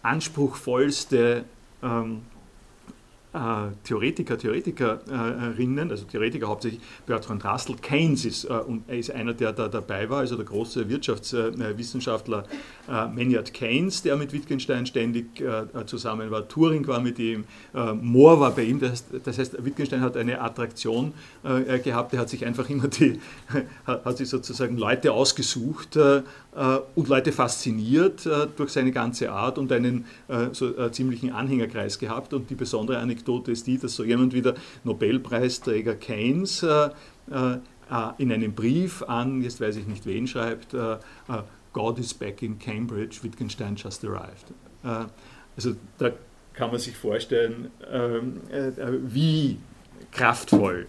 anspruchsvollste 0.01 1.45
ähm, 1.83 2.21
äh, 3.37 3.71
Theoretiker, 3.83 4.37
Theoretikerinnen, 4.37 5.91
also 5.91 6.05
Theoretiker 6.05 6.47
hauptsächlich 6.47 6.81
Bertrand 7.05 7.45
Russell, 7.45 7.75
Keynes 7.75 8.25
ist, 8.25 8.45
äh, 8.45 8.53
und 8.53 8.89
ist 8.89 9.11
einer, 9.11 9.33
der 9.33 9.51
da 9.51 9.67
dabei 9.67 10.09
war, 10.09 10.19
also 10.19 10.37
der 10.37 10.45
große 10.45 10.89
Wirtschaftswissenschaftler 10.89 12.45
äh, 12.89 13.07
Maynard 13.07 13.53
Keynes, 13.53 14.01
der 14.01 14.15
mit 14.15 14.33
Wittgenstein 14.33 14.85
ständig 14.85 15.43
zusammen 15.85 16.31
war, 16.31 16.47
Turing 16.47 16.87
war 16.87 16.99
mit 16.99 17.19
ihm, 17.19 17.43
Moore 17.73 18.39
war 18.39 18.51
bei 18.51 18.63
ihm, 18.63 18.79
das 18.79 18.91
heißt, 18.91 19.05
das 19.23 19.37
heißt 19.37 19.65
Wittgenstein 19.65 20.01
hat 20.01 20.17
eine 20.17 20.41
Attraktion 20.41 21.13
gehabt, 21.83 22.13
er 22.13 22.19
hat 22.19 22.29
sich 22.29 22.45
einfach 22.45 22.69
immer 22.69 22.87
die, 22.87 23.19
hat 23.85 24.17
sich 24.17 24.29
sozusagen 24.29 24.77
Leute 24.77 25.11
ausgesucht, 25.11 25.95
äh, 25.95 26.23
und 26.95 27.07
Leute 27.07 27.31
fasziniert 27.31 28.25
äh, 28.25 28.47
durch 28.55 28.71
seine 28.71 28.91
ganze 28.91 29.31
Art 29.31 29.59
und 29.59 29.71
einen 29.71 30.05
äh, 30.27 30.47
so, 30.53 30.89
ziemlichen 30.89 31.31
Anhängerkreis 31.31 31.99
gehabt. 31.99 32.33
Und 32.33 32.49
die 32.49 32.55
besondere 32.55 32.97
Anekdote 32.97 33.51
ist 33.51 33.67
die, 33.67 33.77
dass 33.77 33.95
so 33.95 34.03
jemand 34.03 34.33
wie 34.33 34.41
der 34.41 34.55
Nobelpreisträger 34.83 35.95
Keynes 35.95 36.65
in 38.17 38.31
einem 38.31 38.53
Brief 38.53 39.03
an, 39.03 39.41
jetzt 39.41 39.61
weiß 39.61 39.77
ich 39.77 39.87
nicht 39.87 40.05
wen, 40.05 40.27
schreibt, 40.27 40.75
God 41.73 41.99
is 41.99 42.13
back 42.13 42.41
in 42.41 42.57
Cambridge, 42.57 43.19
Wittgenstein 43.21 43.75
just 43.75 44.03
arrived. 44.03 44.45
Also 45.55 45.75
da 45.97 46.11
kann 46.53 46.71
man 46.71 46.79
sich 46.79 46.95
vorstellen, 46.95 47.71
ähm, 47.91 48.41
wie 49.03 49.57
kraftvoll 50.11 50.81
äh, 50.81 50.83
äh, 50.83 50.87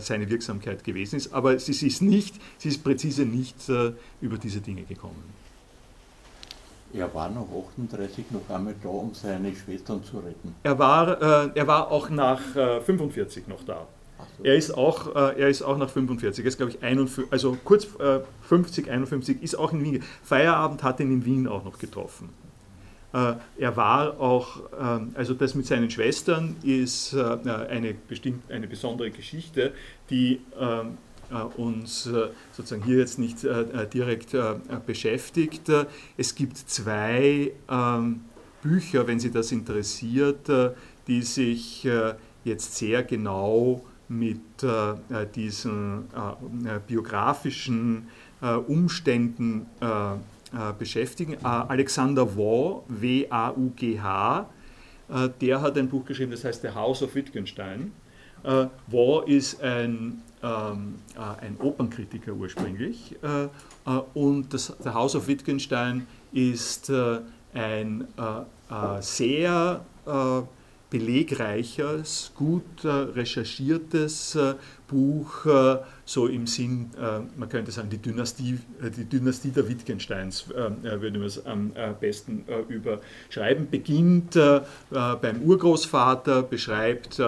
seine 0.00 0.30
Wirksamkeit 0.30 0.84
gewesen 0.84 1.16
ist. 1.16 1.32
Aber 1.32 1.58
sie 1.58 1.86
ist 1.86 2.02
nicht, 2.02 2.36
sie 2.58 2.68
ist 2.68 2.82
präzise 2.82 3.24
nicht 3.24 3.68
äh, 3.68 3.92
über 4.20 4.38
diese 4.38 4.60
Dinge 4.60 4.82
gekommen. 4.82 5.22
Er 6.92 7.12
war 7.12 7.28
nach 7.28 7.42
38 7.42 8.30
noch 8.30 8.48
einmal 8.54 8.74
da, 8.82 8.88
um 8.88 9.12
seine 9.12 9.54
Schwestern 9.54 10.02
zu 10.04 10.18
retten. 10.18 10.54
Er 10.62 10.78
war, 10.78 11.44
äh, 11.44 11.50
er 11.54 11.66
war 11.66 11.90
auch 11.90 12.08
nach 12.08 12.56
äh, 12.56 12.80
45 12.80 13.48
noch 13.48 13.64
da. 13.64 13.86
So. 14.38 14.44
Er, 14.44 14.56
ist 14.56 14.70
auch, 14.72 15.14
äh, 15.14 15.40
er 15.40 15.48
ist 15.48 15.62
auch 15.62 15.76
nach 15.76 15.90
45, 15.90 16.44
er 16.44 16.48
ist 16.48 16.56
glaube 16.56 16.72
ich 16.72 16.82
51, 16.82 17.30
also 17.30 17.56
kurz 17.64 17.86
50, 18.48 18.90
51, 18.90 19.42
ist 19.42 19.56
auch 19.56 19.72
in 19.72 19.84
Wien. 19.84 20.02
Feierabend 20.22 20.82
hat 20.82 21.00
ihn 21.00 21.12
in 21.12 21.24
Wien 21.24 21.48
auch 21.48 21.64
noch 21.64 21.78
getroffen. 21.78 22.30
Äh, 23.12 23.34
er 23.58 23.76
war 23.76 24.20
auch, 24.20 24.60
ähm, 24.78 25.12
also 25.14 25.34
das 25.34 25.54
mit 25.54 25.66
seinen 25.66 25.90
Schwestern 25.90 26.56
ist 26.62 27.12
äh, 27.12 27.38
eine, 27.68 27.94
bestimmt, 27.94 28.50
eine 28.50 28.66
besondere 28.66 29.10
Geschichte, 29.10 29.72
die 30.10 30.40
ähm, 30.58 30.98
äh, 31.30 31.34
uns 31.60 32.08
sozusagen 32.52 32.84
hier 32.84 32.98
jetzt 32.98 33.18
nicht 33.18 33.38
direkt 33.92 34.36
beschäftigt. 34.86 35.70
Es 36.16 36.34
gibt 36.34 36.56
zwei 36.56 37.52
ähm, 37.68 38.20
Bücher, 38.62 39.06
wenn 39.08 39.18
Sie 39.18 39.32
das 39.32 39.50
interessiert, 39.50 40.48
die 41.08 41.22
sich 41.22 41.86
jetzt 42.44 42.76
sehr 42.76 43.02
genau 43.02 43.84
mit 44.08 44.40
diesen 45.34 46.04
biografischen 46.86 48.06
Umständen 48.68 49.66
beschäftigen. 50.78 51.34
Äh, 51.34 51.38
Alexander 51.44 52.36
Waugh, 52.36 52.82
W-A-U-G-H, 52.88 54.50
äh, 55.08 55.28
der 55.40 55.60
hat 55.60 55.76
ein 55.76 55.88
Buch 55.88 56.04
geschrieben, 56.04 56.30
das 56.30 56.44
heißt 56.44 56.62
The 56.62 56.70
House 56.70 57.02
of 57.02 57.14
Wittgenstein. 57.14 57.92
Waugh 58.86 59.24
ist 59.26 59.60
ein, 59.60 60.22
ähm, 60.40 60.96
ein 61.16 61.56
Opernkritiker 61.58 62.32
ursprünglich 62.32 63.16
und 64.14 64.54
das 64.54 64.72
The 64.84 64.90
House 64.90 65.16
of 65.16 65.26
Wittgenstein 65.26 66.06
ist 66.32 66.92
ein 67.52 68.06
sehr 69.00 69.84
belegreiches, 70.90 72.30
gut 72.36 72.84
recherchiertes 72.84 74.38
Buch 74.86 75.46
äh, 75.46 75.78
so 76.04 76.26
im 76.28 76.46
Sinn, 76.46 76.90
äh, 76.96 77.20
man 77.36 77.48
könnte 77.48 77.72
sagen, 77.72 77.90
die 77.90 77.98
Dynastie, 77.98 78.58
äh, 78.82 78.90
die 78.90 79.04
Dynastie 79.04 79.50
der 79.50 79.68
Wittgensteins, 79.68 80.48
würde 80.48 81.18
man 81.18 81.26
es 81.26 81.44
am 81.44 81.72
besten 82.00 82.44
überschreiben. 82.68 83.68
Beginnt 83.70 84.38
beim 84.90 85.42
Urgroßvater, 85.42 86.42
beschreibt 86.42 87.20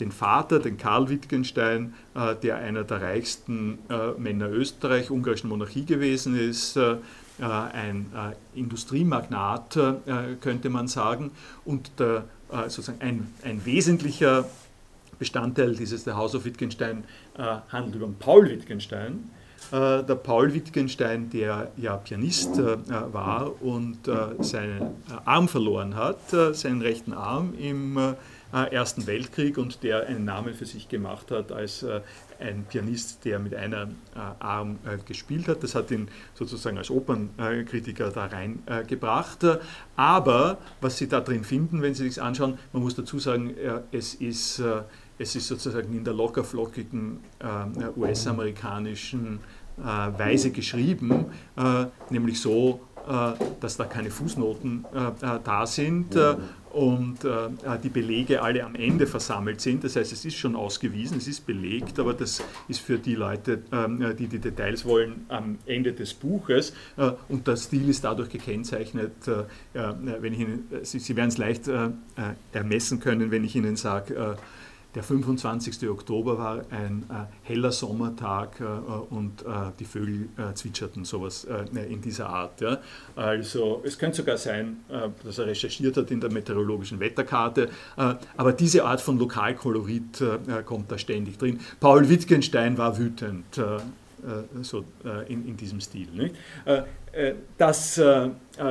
den 0.00 0.12
Vater, 0.12 0.58
den 0.58 0.76
Karl 0.76 1.08
Wittgenstein, 1.08 1.94
der 2.42 2.56
einer 2.56 2.84
der 2.84 3.02
reichsten 3.02 3.78
Männer 4.18 4.50
Österreich, 4.50 5.10
ungarischen 5.10 5.48
Monarchie 5.48 5.84
gewesen 5.84 6.36
ist 6.36 6.78
ein 7.38 8.06
Industriemagnat, 8.54 9.78
könnte 10.40 10.70
man 10.70 10.88
sagen, 10.88 11.30
und 11.64 11.90
der, 11.98 12.24
sozusagen 12.68 13.00
ein, 13.00 13.32
ein 13.42 13.64
wesentlicher 13.64 14.44
Bestandteil 15.24 15.74
dieses 15.74 16.04
der 16.04 16.16
House 16.18 16.34
of 16.34 16.44
Wittgenstein 16.44 17.04
äh, 17.38 17.56
handelt 17.72 17.94
über 17.94 18.08
Paul 18.18 18.50
Wittgenstein. 18.50 19.30
Äh, 19.72 20.02
der 20.02 20.16
Paul 20.16 20.52
Wittgenstein, 20.52 21.30
der 21.30 21.70
ja 21.78 21.96
Pianist 21.96 22.58
äh, 22.58 22.76
war 23.10 23.62
und 23.62 24.06
äh, 24.06 24.42
seinen 24.42 25.02
Arm 25.24 25.48
verloren 25.48 25.96
hat, 25.96 26.30
äh, 26.34 26.52
seinen 26.52 26.82
rechten 26.82 27.14
Arm 27.14 27.54
im 27.58 27.96
äh, 27.96 28.14
Ersten 28.70 29.06
Weltkrieg 29.06 29.56
und 29.56 29.82
der 29.82 30.06
einen 30.06 30.26
Namen 30.26 30.54
für 30.54 30.66
sich 30.66 30.88
gemacht 30.88 31.32
hat 31.32 31.50
als 31.50 31.84
ein 32.38 32.64
Pianist, 32.68 33.24
der 33.24 33.40
mit 33.40 33.52
einem 33.52 33.96
Arm 34.38 34.78
gespielt 35.06 35.48
hat. 35.48 35.64
Das 35.64 35.74
hat 35.74 35.90
ihn 35.90 36.06
sozusagen 36.34 36.78
als 36.78 36.88
Opernkritiker 36.88 38.10
da 38.12 38.26
reingebracht. 38.26 39.44
Aber 39.96 40.58
was 40.80 40.98
Sie 40.98 41.08
da 41.08 41.20
drin 41.20 41.42
finden, 41.42 41.82
wenn 41.82 41.96
Sie 41.96 42.08
sich 42.08 42.22
anschauen, 42.22 42.56
man 42.72 42.84
muss 42.84 42.94
dazu 42.94 43.18
sagen, 43.18 43.54
es 43.90 44.14
ist 44.14 44.62
es 45.18 45.36
ist 45.36 45.46
sozusagen 45.46 45.94
in 45.94 46.04
der 46.04 46.14
lockerflockigen 46.14 47.20
äh, 47.38 47.98
US-amerikanischen 47.98 49.40
äh, 49.78 49.82
Weise 49.82 50.50
geschrieben, 50.50 51.26
äh, 51.56 51.86
nämlich 52.10 52.40
so, 52.40 52.80
äh, 53.06 53.32
dass 53.60 53.76
da 53.76 53.84
keine 53.84 54.10
Fußnoten 54.10 54.86
äh, 54.94 55.08
äh, 55.08 55.40
da 55.44 55.66
sind 55.66 56.16
und 56.72 57.18
die 57.84 57.88
Belege 57.88 58.42
alle 58.42 58.64
am 58.64 58.74
Ende 58.74 59.06
versammelt 59.06 59.60
sind. 59.60 59.84
Das 59.84 59.94
heißt, 59.94 60.12
es 60.12 60.24
ist 60.24 60.34
schon 60.34 60.56
ausgewiesen, 60.56 61.18
es 61.18 61.28
ist 61.28 61.46
belegt, 61.46 62.00
aber 62.00 62.14
das 62.14 62.42
ist 62.66 62.80
für 62.80 62.98
die 62.98 63.14
Leute, 63.14 63.62
ähm, 63.70 64.04
die 64.18 64.26
die 64.26 64.40
Details 64.40 64.84
wollen, 64.84 65.24
am 65.28 65.58
Ende 65.66 65.92
des 65.92 66.14
Buches. 66.14 66.72
Und 67.28 67.46
der 67.46 67.56
Stil 67.56 67.88
ist 67.88 68.02
dadurch 68.02 68.28
gekennzeichnet, 68.28 69.12
wenn 69.72 70.32
ich 70.32 70.40
Ihnen, 70.40 70.68
Sie, 70.82 70.98
Sie 70.98 71.14
werden 71.14 71.28
es 71.28 71.38
leicht 71.38 71.70
ermessen 72.52 72.98
können, 72.98 73.30
wenn 73.30 73.44
ich 73.44 73.54
Ihnen 73.54 73.76
sage, 73.76 74.36
der 74.94 75.02
25. 75.02 75.88
Oktober 75.88 76.38
war 76.38 76.64
ein 76.70 77.04
äh, 77.10 77.48
heller 77.48 77.72
Sommertag 77.72 78.60
äh, 78.60 78.64
und 78.64 79.42
äh, 79.42 79.72
die 79.78 79.84
Vögel 79.84 80.28
äh, 80.36 80.54
zwitscherten, 80.54 81.04
sowas 81.04 81.44
äh, 81.44 81.92
in 81.92 82.00
dieser 82.00 82.28
Art. 82.28 82.60
Ja. 82.60 82.78
Also 83.16 83.82
es 83.84 83.98
könnte 83.98 84.18
sogar 84.18 84.38
sein, 84.38 84.78
äh, 84.88 85.08
dass 85.24 85.38
er 85.38 85.46
recherchiert 85.46 85.96
hat 85.96 86.10
in 86.10 86.20
der 86.20 86.30
meteorologischen 86.30 87.00
Wetterkarte, 87.00 87.68
aber 88.36 88.52
diese 88.52 88.84
Art 88.84 89.00
von 89.00 89.18
Lokalkolorit 89.18 90.22
kommt 90.64 90.90
da 90.90 90.98
ständig 90.98 91.38
drin. 91.38 91.60
Paul 91.80 92.08
Wittgenstein 92.08 92.78
war 92.78 92.98
wütend 92.98 93.44
so 94.62 94.84
in, 95.28 95.46
in 95.46 95.56
diesem 95.56 95.80
Stil. 95.80 96.08
Nicht? 96.12 96.34
Das 97.58 98.00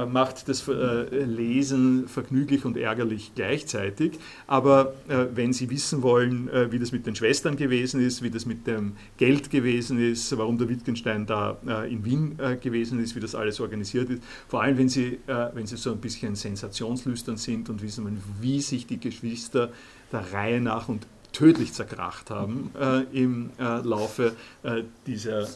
macht 0.10 0.50
das 0.50 0.68
Lesen 0.68 2.08
vergnüglich 2.08 2.66
und 2.66 2.78
ärgerlich 2.78 3.32
gleichzeitig, 3.36 4.20
aber 4.48 4.94
wenn 5.08 5.54
Sie 5.54 5.70
wissen 5.70 6.02
wollen, 6.02 6.50
wie 6.72 6.80
das 6.80 6.92
mit 6.92 7.06
den 7.06 7.16
Schwestern 7.16 7.56
gewesen 7.56 8.02
ist, 8.06 8.22
wie 8.22 8.30
das 8.30 8.46
mit 8.46 8.68
dem 8.68 8.94
Geld 9.18 9.50
gewesen 9.50 10.00
ist, 10.00 10.36
warum 10.38 10.58
der 10.58 10.68
Wittgenstein 10.70 11.26
da 11.26 11.58
in 11.90 12.04
Wien 12.04 12.38
gewesen 12.62 13.02
ist, 13.02 13.16
wie 13.16 13.20
das 13.20 13.36
alles 13.36 13.60
organisiert 13.60 14.10
ist, 14.10 14.24
vor 14.48 14.62
allem 14.64 14.78
wenn 14.78 14.90
Sie, 14.90 15.20
wenn 15.54 15.68
Sie 15.68 15.78
so 15.78 15.92
ein 15.92 16.00
bisschen 16.00 16.36
sensationslüstern 16.36 17.38
sind 17.38 17.70
und 17.70 17.82
wissen 17.82 18.04
wollen, 18.04 18.22
wie 18.42 18.62
sich 18.62 18.88
die 18.88 19.00
Geschwister 19.00 19.72
der 20.12 20.34
Reihe 20.34 20.60
nach 20.60 20.90
und 20.90 21.08
tödlich 21.34 21.74
zerkracht 21.74 22.30
haben 22.30 22.72
äh, 22.80 23.02
im 23.12 23.50
äh, 23.60 23.80
Laufe 23.80 24.34
äh, 24.62 24.84
dieser 25.06 25.48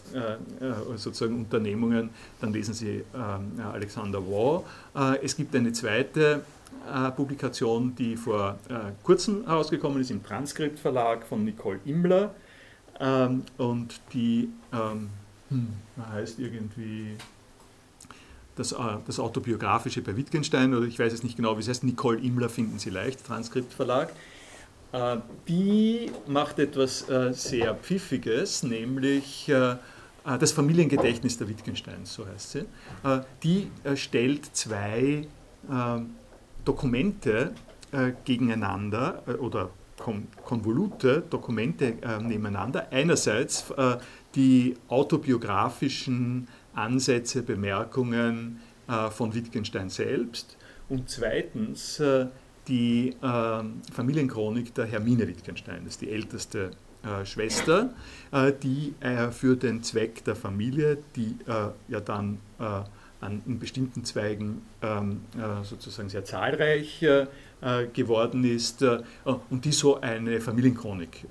sozusagen 0.95 1.37
Unternehmungen. 1.37 2.09
Dann 2.41 2.51
lesen 2.51 2.73
Sie 2.73 3.03
ähm, 3.15 3.61
Alexander 3.71 4.19
Waugh. 4.19 4.63
Es 5.21 5.35
gibt 5.35 5.55
eine 5.55 5.71
zweite 5.71 6.41
Publikation, 7.15 7.95
die 7.95 8.15
vor 8.15 8.57
kurzem 9.03 9.45
herausgekommen 9.45 10.01
ist 10.01 10.09
im 10.11 10.23
Transkript 10.23 10.79
Verlag 10.79 11.25
von 11.25 11.43
Nicole 11.43 11.79
Immler 11.85 12.33
ähm, 12.99 13.43
und 13.57 13.99
die 14.13 14.49
ähm, 14.73 15.09
hm, 15.49 15.67
heißt 16.13 16.39
irgendwie 16.39 17.15
das, 18.55 18.75
das, 19.05 19.19
Autobiografische 19.19 20.01
bei 20.01 20.17
Wittgenstein, 20.17 20.73
oder 20.73 20.85
ich 20.85 20.97
weiß 20.97 21.11
jetzt 21.11 21.23
nicht 21.23 21.35
genau, 21.35 21.57
wie 21.57 21.61
es 21.61 21.67
heißt, 21.67 21.83
Nicole 21.83 22.19
Immler 22.19 22.49
finden 22.49 22.79
Sie 22.79 22.89
leicht, 22.89 23.25
Transkript 23.25 23.71
Verlag. 23.73 24.11
Äh, 24.91 25.17
die 25.47 26.11
macht 26.27 26.59
etwas 26.59 27.07
äh, 27.09 27.33
sehr 27.33 27.75
Pfiffiges, 27.75 28.63
nämlich 28.63 29.49
äh, 29.49 29.75
das 30.23 30.51
Familiengedächtnis 30.51 31.37
der 31.37 31.47
Wittgensteins, 31.47 32.13
so 32.13 32.27
heißt 32.27 32.51
sie. 32.51 32.65
Die 33.43 33.71
stellt 33.95 34.45
zwei 34.53 35.25
Dokumente 36.65 37.53
gegeneinander 38.25 39.23
oder 39.39 39.69
konvolute 40.43 41.23
Dokumente 41.29 41.93
nebeneinander. 42.21 42.89
Einerseits 42.91 43.73
die 44.35 44.75
autobiografischen 44.89 46.49
Ansätze, 46.73 47.41
Bemerkungen 47.41 48.59
von 49.11 49.33
Wittgenstein 49.33 49.89
selbst 49.89 50.57
und 50.89 51.09
zweitens 51.09 52.01
die 52.67 53.15
äh, 53.21 53.63
Familienchronik 53.93 54.73
der 54.73 54.85
Hermine 54.85 55.27
Wittgenstein, 55.27 55.83
das 55.83 55.93
ist 55.93 56.01
die 56.01 56.11
älteste 56.11 56.71
äh, 57.03 57.25
Schwester, 57.25 57.91
äh, 58.31 58.51
die 58.51 58.95
äh, 58.99 59.29
für 59.31 59.55
den 59.55 59.83
Zweck 59.83 60.23
der 60.25 60.35
Familie, 60.35 60.97
die 61.15 61.37
äh, 61.47 61.69
ja 61.87 61.99
dann 61.99 62.39
äh, 62.59 62.63
an, 63.19 63.41
in 63.45 63.59
bestimmten 63.59 64.03
Zweigen 64.03 64.61
ähm, 64.83 65.21
sozusagen 65.63 66.07
sehr 66.07 66.23
zahlreich 66.23 67.03
geworden 67.93 68.43
ist 68.43 68.83
und 68.83 69.65
die 69.65 69.71
so 69.71 69.99
eine 69.99 70.39
Familienchronik 70.39 71.25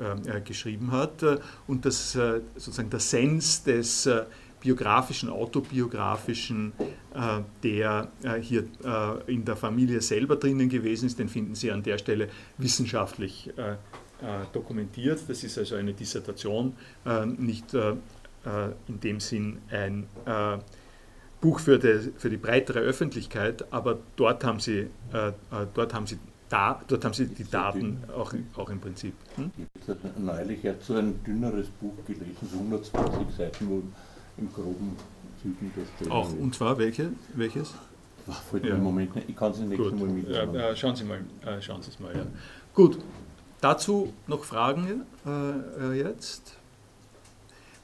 geschrieben 0.44 0.90
hat 0.90 1.24
und 1.68 1.84
das 1.84 2.10
sozusagen 2.56 2.90
der 2.90 2.98
Sens 2.98 3.62
des 3.62 4.10
biografischen, 4.60 5.30
autobiografischen, 5.30 6.72
äh, 7.14 7.40
der 7.62 8.08
äh, 8.22 8.40
hier 8.40 8.64
äh, 8.84 9.32
in 9.32 9.44
der 9.44 9.56
Familie 9.56 10.00
selber 10.00 10.36
drinnen 10.36 10.68
gewesen 10.68 11.06
ist, 11.06 11.18
den 11.18 11.28
finden 11.28 11.54
Sie 11.54 11.70
an 11.70 11.82
der 11.82 11.98
Stelle 11.98 12.28
wissenschaftlich 12.58 13.52
dokumentiert. 14.54 15.20
Das 15.28 15.44
ist 15.44 15.58
also 15.58 15.74
eine 15.74 15.92
Dissertation, 15.92 16.74
nicht 17.36 17.74
in 17.74 19.00
dem 19.00 19.20
Sinn 19.20 19.58
ein 19.70 20.06
Buch 21.42 21.60
für 21.60 21.78
die, 21.78 22.12
für 22.16 22.30
die 22.30 22.38
breitere 22.38 22.78
Öffentlichkeit, 22.78 23.70
aber 23.70 23.98
dort 24.16 24.42
haben 24.42 24.58
Sie, 24.58 24.88
dort 25.74 25.92
haben 25.92 26.06
Sie 26.06 26.18
da, 26.48 26.80
dort 26.88 27.04
haben 27.04 27.12
Sie 27.12 27.26
die 27.26 27.44
Daten 27.44 27.98
auch, 28.16 28.32
auch 28.56 28.70
im 28.70 28.80
Prinzip. 28.80 29.12
Hm? 29.34 29.50
Ich 29.80 29.88
habe 29.88 29.98
neulich 30.18 30.60
so 30.80 30.94
ein 30.94 31.22
dünneres 31.24 31.68
Buch 31.68 31.94
gelesen, 32.06 32.48
so 32.50 32.56
120 32.56 33.36
Seiten, 33.36 33.68
wo 33.68 33.82
im 34.38 34.52
groben 34.52 34.96
Zügen 35.42 35.72
das 36.00 36.10
Auch, 36.10 36.32
und 36.32 36.54
zwar 36.54 36.78
welche, 36.78 37.10
welches? 37.34 37.74
Ach, 38.28 38.42
ja. 38.62 38.74
im 38.74 38.82
Moment. 38.82 39.12
Ich 39.28 39.36
kann 39.36 39.52
es 39.52 39.58
nicht 39.58 39.78
Mal 39.78 39.92
mitnehmen. 39.92 40.54
Ja, 40.54 40.74
schauen 40.74 40.96
Sie 40.96 41.04
mal, 41.04 41.20
äh, 41.44 41.60
schauen 41.62 41.82
Sie 41.82 41.90
es 41.90 42.00
mal. 42.00 42.14
Ja. 42.14 42.26
Gut, 42.74 42.98
dazu 43.60 44.12
noch 44.26 44.44
Fragen 44.44 45.02
äh, 45.24 45.30
äh 45.30 45.98
jetzt? 45.98 46.56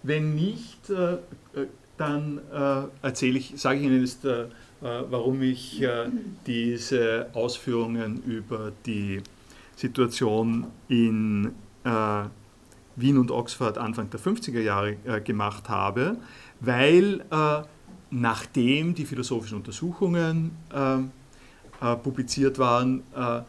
Wenn 0.02 0.34
nicht, 0.34 0.90
äh, 0.90 1.14
äh 1.14 1.18
dann 1.96 2.40
äh, 2.52 2.82
erzähle 3.06 3.38
ich, 3.38 3.52
sage 3.56 3.78
ich 3.78 3.84
Ihnen 3.84 4.00
jetzt, 4.00 4.26
warum 4.80 5.42
ich 5.42 5.84
diese 6.46 7.28
Ausführungen 7.34 8.20
über 8.24 8.72
die 8.84 9.20
Situation 9.76 10.66
in 10.88 11.52
Wien 12.96 13.18
und 13.18 13.30
Oxford 13.30 13.78
Anfang 13.78 14.10
der 14.10 14.18
50er 14.18 14.58
Jahre 14.58 14.96
gemacht 15.22 15.68
habe 15.68 16.16
weil 16.62 17.24
äh, 17.30 17.62
nachdem 18.12 18.94
die 18.94 19.04
philosophischen 19.04 19.58
Untersuchungen 19.58 20.56
äh, 20.72 20.98
äh 21.80 21.96
publiziert 21.96 22.58
waren 22.58 23.02
äh, 23.16 23.38
äh, 23.38 23.42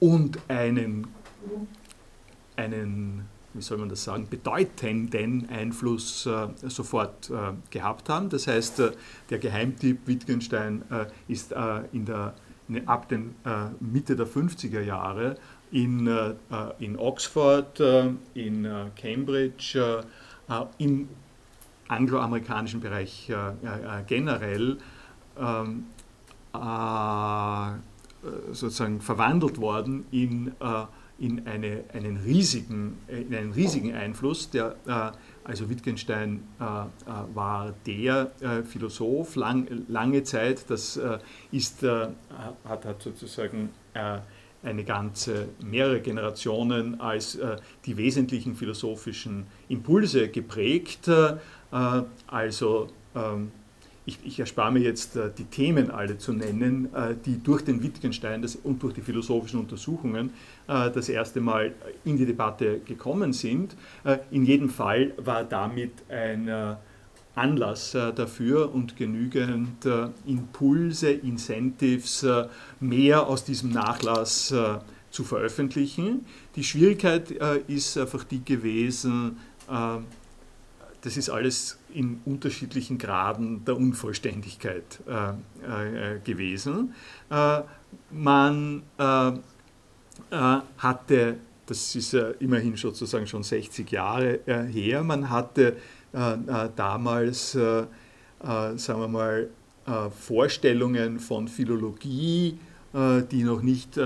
und 0.00 0.38
einen, 0.48 1.06
einen, 2.56 3.26
wie 3.54 3.62
soll 3.62 3.78
man 3.78 3.88
das 3.88 4.02
sagen, 4.02 4.26
bedeutenden 4.28 5.48
Einfluss 5.50 6.28
sofort 6.66 7.30
gehabt 7.70 8.08
haben. 8.08 8.28
Das 8.28 8.46
heißt, 8.46 8.82
der 9.30 9.38
Geheimtipp 9.38 10.06
Wittgenstein 10.06 10.82
ist 11.28 11.54
in 11.92 12.04
der, 12.04 12.34
ab 12.86 13.08
den 13.08 13.34
Mitte 13.80 14.16
der 14.16 14.26
50er 14.26 14.80
Jahre 14.80 15.36
in, 15.70 16.08
in 16.78 16.98
Oxford, 16.98 17.80
in 18.34 18.68
Cambridge, 18.96 20.02
im 20.78 21.08
angloamerikanischen 21.88 22.80
Bereich 22.80 23.28
äh, 23.30 23.34
äh, 23.34 24.02
generell 24.06 24.78
ähm, 25.38 25.86
äh, 26.54 27.70
sozusagen 28.52 29.00
verwandelt 29.00 29.58
worden 29.58 30.04
in, 30.10 30.52
in, 31.20 31.46
eine, 31.46 31.84
einen, 31.92 32.16
riesigen, 32.16 32.98
in 33.06 33.32
einen 33.32 33.52
riesigen 33.52 33.94
Einfluss. 33.94 34.50
Der, 34.50 34.74
also 35.44 35.70
Wittgenstein 35.70 36.42
war 36.58 37.74
der 37.86 38.32
Philosoph 38.64 39.36
lang, 39.36 39.84
lange 39.86 40.24
Zeit, 40.24 40.68
das 40.68 40.98
ist, 41.52 41.84
hat, 41.84 42.84
hat 42.84 43.02
sozusagen 43.02 43.70
eine 44.62 44.84
ganze, 44.84 45.48
mehrere 45.62 46.00
Generationen 46.00 47.00
als 47.00 47.36
äh, 47.36 47.56
die 47.86 47.96
wesentlichen 47.96 48.56
philosophischen 48.56 49.46
Impulse 49.68 50.28
geprägt. 50.28 51.08
Äh, 51.72 52.02
also 52.26 52.88
ähm, 53.14 53.50
ich, 54.06 54.18
ich, 54.24 54.40
erspare 54.40 54.72
mir 54.72 54.80
jetzt 54.80 55.16
äh, 55.16 55.30
die 55.36 55.44
Themen 55.44 55.90
alle 55.90 56.16
zu 56.16 56.32
nennen, 56.32 56.88
äh, 56.94 57.14
die 57.26 57.42
durch 57.42 57.62
den 57.62 57.82
Wittgenstein 57.82 58.44
und 58.64 58.82
durch 58.82 58.94
die 58.94 59.02
philosophischen 59.02 59.60
Untersuchungen 59.60 60.30
das 60.66 61.08
erste 61.08 61.40
Mal 61.40 61.72
in 62.04 62.18
die 62.18 62.26
Debatte 62.26 62.80
gekommen 62.80 63.32
sind. 63.32 63.74
In 64.30 64.44
jedem 64.44 64.68
Fall 64.68 65.14
war 65.16 65.42
damit 65.42 65.92
ein 66.10 66.76
Anlass 67.34 67.92
dafür 67.92 68.74
und 68.74 68.94
genügend 68.94 69.88
Impulse, 70.26 71.10
Incentives, 71.10 72.26
mehr 72.80 73.26
aus 73.26 73.44
diesem 73.44 73.70
Nachlass 73.70 74.54
zu 75.10 75.24
veröffentlichen. 75.24 76.26
Die 76.54 76.64
Schwierigkeit 76.64 77.30
ist 77.66 77.96
einfach 77.96 78.24
die 78.24 78.44
gewesen, 78.44 79.38
das 81.02 81.16
ist 81.16 81.30
alles 81.30 81.78
in 81.94 82.20
unterschiedlichen 82.24 82.98
Graden 82.98 83.64
der 83.64 83.76
Unvollständigkeit 83.76 85.00
äh, 85.06 86.16
äh, 86.16 86.20
gewesen. 86.20 86.94
Äh, 87.30 87.60
man 88.10 88.82
äh, 88.98 89.28
äh, 89.28 90.60
hatte, 90.78 91.36
das 91.66 91.94
ist 91.94 92.12
ja 92.12 92.30
immerhin 92.40 92.76
sozusagen 92.76 93.26
schon 93.26 93.42
60 93.42 93.90
Jahre 93.90 94.46
äh, 94.46 94.64
her, 94.64 95.02
man 95.02 95.30
hatte 95.30 95.76
damals, 96.10 97.52
sagen 97.52 97.90
wir 98.80 99.08
mal, 99.08 99.50
Vorstellungen 100.18 101.20
von 101.20 101.48
Philologie, 101.48 102.58
die 103.30 103.44
noch 103.44 103.62
nicht 103.62 104.00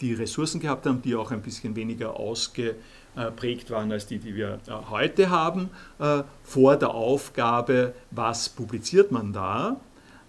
die 0.00 0.14
Ressourcen 0.14 0.60
gehabt 0.60 0.86
haben, 0.86 1.02
die 1.02 1.14
auch 1.14 1.30
ein 1.30 1.42
bisschen 1.42 1.76
weniger 1.76 2.16
ausge 2.16 2.76
äh, 3.16 3.32
prägt 3.32 3.70
waren 3.70 3.90
als 3.90 4.06
die, 4.06 4.18
die 4.18 4.36
wir 4.36 4.60
äh, 4.68 4.70
heute 4.88 5.30
haben, 5.30 5.70
äh, 5.98 6.22
vor 6.44 6.76
der 6.76 6.94
Aufgabe, 6.94 7.92
was 8.12 8.48
publiziert 8.48 9.10
man 9.10 9.32
da, 9.32 9.80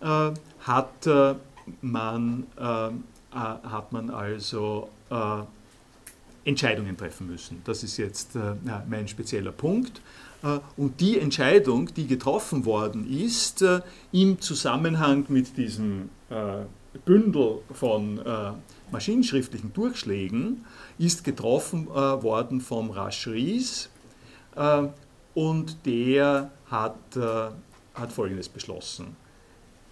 hat 0.02 1.08
man, 1.82 2.48
hat 3.32 3.92
man 3.92 4.10
also 4.10 4.90
Entscheidungen 6.44 6.98
treffen 6.98 7.28
müssen. 7.28 7.62
Das 7.66 7.84
ist 7.84 7.98
jetzt 7.98 8.32
mein 8.90 9.08
spezieller 9.08 9.52
Punkt. 9.52 10.02
und 10.76 11.00
die 11.00 11.20
Entscheidung, 11.20 11.94
die 11.94 12.08
getroffen 12.08 12.66
worden 12.66 13.08
ist, 13.08 13.64
im 14.12 14.42
Zusammenhang 14.42 15.26
mit 15.30 15.56
diesem 15.56 16.10
Bündel 17.06 17.60
von 17.72 18.20
maschinenschriftlichen 18.92 19.74
Durchschlägen, 19.74 20.66
ist 20.98 21.24
getroffen 21.24 21.88
worden 21.88 22.62
vom 22.62 22.90
Raschries 22.92 23.90
und 25.34 25.86
der 25.86 26.52
hat, 26.66 26.98
hat 27.94 28.12
Folgendes 28.12 28.50
beschlossen. 28.50 29.16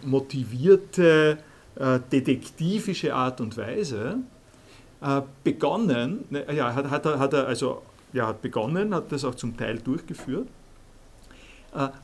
motivierte, 0.06 1.38
äh, 1.76 2.00
detektivische 2.12 3.14
Art 3.14 3.42
und 3.42 3.58
Weise 3.58 4.18
begonnen, 5.46 6.26
ne, 6.30 6.44
ja, 6.54 6.76
hat, 6.76 6.90
hat, 6.90 7.06
er, 7.06 7.20
hat 7.20 7.32
er 7.32 7.48
also 7.48 7.84
ja, 8.12 8.28
hat 8.28 8.42
begonnen, 8.42 8.94
hat 8.94 9.14
das 9.14 9.24
auch 9.24 9.36
zum 9.36 9.56
Teil 9.56 9.80
durchgeführt. 9.80 10.50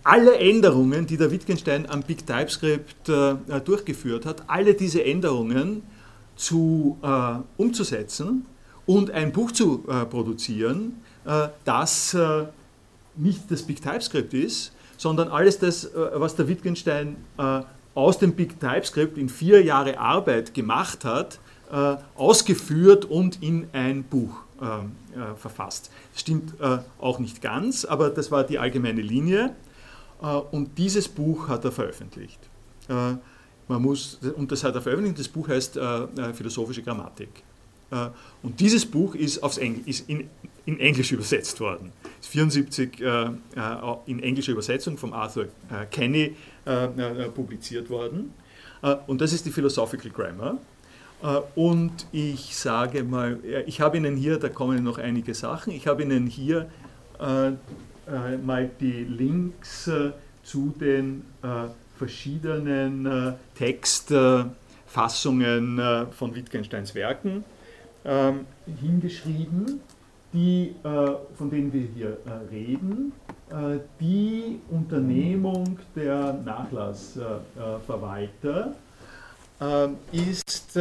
alle 0.03 0.37
Änderungen, 0.37 1.05
die 1.05 1.17
der 1.17 1.29
Wittgenstein 1.29 1.89
am 1.89 2.03
Big 2.03 2.25
TypeScript 2.25 3.09
durchgeführt 3.65 4.25
hat, 4.25 4.43
alle 4.47 4.75
diese 4.75 5.03
Änderungen 5.03 5.81
zu, 6.37 6.97
umzusetzen 7.57 8.45
und 8.85 9.11
ein 9.11 9.33
Buch 9.33 9.51
zu 9.51 9.79
produzieren, 10.09 11.01
das 11.65 12.15
nicht 13.17 13.51
das 13.51 13.63
Big 13.63 13.81
TypeScript 13.81 14.33
ist, 14.33 14.71
sondern 14.97 15.29
alles 15.29 15.59
das, 15.59 15.85
äh, 15.85 15.89
was 16.13 16.35
der 16.35 16.47
Wittgenstein 16.47 17.17
äh, 17.37 17.61
aus 17.93 18.19
dem 18.19 18.33
Big 18.33 18.59
TypeScript 18.59 19.17
in 19.17 19.29
vier 19.29 19.63
Jahre 19.63 19.99
Arbeit 19.99 20.53
gemacht 20.53 21.05
hat, 21.05 21.39
äh, 21.71 21.95
ausgeführt 22.15 23.05
und 23.05 23.41
in 23.41 23.67
ein 23.73 24.03
Buch 24.03 24.41
verfasst. 25.37 25.91
Das 26.13 26.21
stimmt 26.21 26.53
auch 26.97 27.19
nicht 27.19 27.41
ganz, 27.41 27.83
aber 27.83 28.09
das 28.09 28.31
war 28.31 28.45
die 28.45 28.57
allgemeine 28.57 29.01
Linie 29.01 29.53
und 30.51 30.77
dieses 30.77 31.09
Buch 31.09 31.49
hat 31.49 31.65
er 31.65 31.73
veröffentlicht. 31.73 32.39
Man 32.87 33.19
muss, 33.67 34.17
und 34.37 34.49
das 34.53 34.63
hat 34.63 34.73
er 34.75 34.81
veröffentlicht, 34.81 35.19
das 35.19 35.27
Buch 35.27 35.49
heißt 35.49 35.77
Philosophische 36.35 36.81
Grammatik. 36.83 37.43
Und 38.43 38.59
dieses 38.61 38.85
Buch 38.85 39.13
ist, 39.13 39.43
aufs 39.43 39.57
Engl 39.57 39.81
ist 39.85 40.07
in, 40.09 40.29
in 40.65 40.79
Englisch 40.79 41.11
übersetzt 41.11 41.59
worden. 41.59 41.91
1974 42.33 43.01
äh, 43.01 43.25
äh, 43.55 43.95
in 44.07 44.23
englischer 44.23 44.53
Übersetzung 44.53 44.97
von 44.97 45.13
Arthur 45.13 45.45
äh, 45.45 45.85
Kenny 45.89 46.35
publiziert 47.35 47.91
worden. 47.91 48.33
und 49.05 49.21
das 49.21 49.33
ist 49.33 49.45
die 49.45 49.51
Philosophical 49.51 50.09
Grammar. 50.09 50.57
und 51.53 52.07
ich 52.11 52.55
sage 52.55 53.03
mal, 53.03 53.37
ich 53.67 53.81
habe 53.81 53.97
Ihnen 53.97 54.15
hier, 54.15 54.39
da 54.39 54.49
kommen 54.49 54.83
noch 54.83 54.97
einige 54.97 55.35
Sachen, 55.35 55.73
ich 55.73 55.85
habe 55.85 56.01
Ihnen 56.01 56.25
hier 56.25 56.67
mal 57.19 57.59
die 58.79 59.03
Links 59.03 59.91
zu 60.43 60.73
den 60.81 61.21
verschiedenen 61.95 63.35
Textfassungen 63.53 65.79
von 66.09 66.33
Wittgensteins 66.33 66.95
Werken 66.95 67.43
ähm, 68.05 68.47
hingeschrieben 68.81 69.81
die, 70.35 70.75
äh, 70.83 71.15
von 71.37 71.49
denen 71.49 71.73
wir 71.73 71.87
hier 71.95 72.17
äh, 72.25 72.31
reden, 72.51 73.13
äh, 73.49 73.79
die 73.99 74.59
Unternehmung 74.69 75.79
der 75.95 76.33
Nachlassverwalter 76.45 78.75
ist 80.11 80.77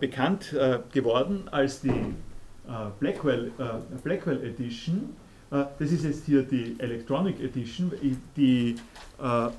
bekannt 0.00 0.52
geworden 0.92 1.44
als 1.52 1.82
die 1.82 2.12
Blackwell, 2.98 3.52
Blackwell 4.02 4.44
Edition. 4.44 5.14
Das 5.50 5.70
ist 5.78 6.02
jetzt 6.02 6.26
hier 6.26 6.42
die 6.42 6.74
Electronic 6.78 7.40
Edition. 7.40 7.92
Die 8.36 8.74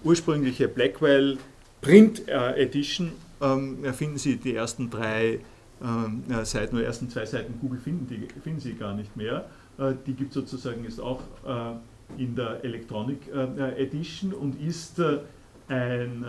ursprüngliche 0.03 0.67
Blackwell 0.67 1.38
Print 1.80 2.28
Edition 2.28 3.13
ähm, 3.41 3.86
finden 3.93 4.17
Sie 4.17 4.36
die 4.36 4.55
ersten 4.55 4.89
drei 4.89 5.39
ähm, 5.86 6.23
seit 6.43 6.73
nur 6.73 6.83
ersten 6.83 7.09
zwei 7.09 7.25
Seiten 7.25 7.59
Google 7.59 7.79
finden, 7.79 8.07
die 8.07 8.27
finden 8.41 8.59
Sie 8.59 8.73
gar 8.73 8.95
nicht 8.95 9.15
mehr. 9.15 9.45
Äh, 9.77 9.93
die 10.05 10.13
gibt 10.13 10.29
es 10.29 10.36
sozusagen 10.36 10.83
jetzt 10.83 10.99
auch 10.99 11.21
äh, 11.45 12.21
in 12.21 12.36
der 12.36 12.63
Electronic 12.63 13.19
äh, 13.33 13.83
Edition 13.83 14.33
und 14.33 14.59
ist 14.61 14.99
ein 15.67 16.25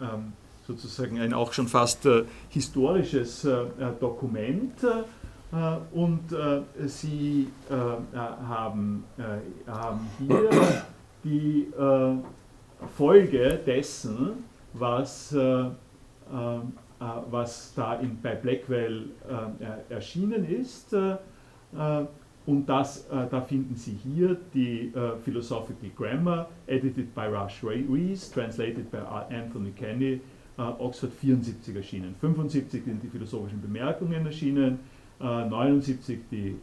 ähm, 0.00 0.32
sozusagen 0.66 1.20
ein 1.20 1.32
auch 1.32 1.52
schon 1.52 1.68
fast 1.68 2.06
historisches 2.50 3.46
Dokument. 4.00 4.74
und 5.92 6.22
Sie 6.86 7.48
haben, 8.12 9.04
haben 9.66 10.10
hier 10.18 10.84
die 11.24 11.68
Folge 12.96 13.60
dessen, 13.64 14.44
was 14.74 15.32
äh, 15.32 15.66
was 16.98 17.74
da 17.74 17.94
in, 17.94 18.20
bei 18.20 18.34
Blackwell 18.34 19.10
äh, 19.28 19.92
erschienen 19.92 20.44
ist. 20.48 20.92
Äh, 20.92 21.16
und 22.46 22.66
das, 22.68 23.08
da 23.08 23.40
finden 23.40 23.74
Sie 23.74 23.98
hier 24.04 24.36
die 24.54 24.92
Philosophical 25.24 25.90
Grammar, 25.96 26.48
edited 26.68 27.12
by 27.12 27.22
Rush 27.22 27.64
Rees, 27.64 28.30
translated 28.30 28.88
by 28.88 28.98
Anthony 29.34 29.72
Kenny, 29.72 30.20
Oxford 30.56 31.12
74 31.12 31.74
erschienen. 31.74 32.14
75 32.20 32.84
sind 32.84 33.02
die 33.02 33.08
philosophischen 33.08 33.60
Bemerkungen 33.60 34.24
erschienen, 34.24 34.78
79 35.18 36.20
die 36.30 36.54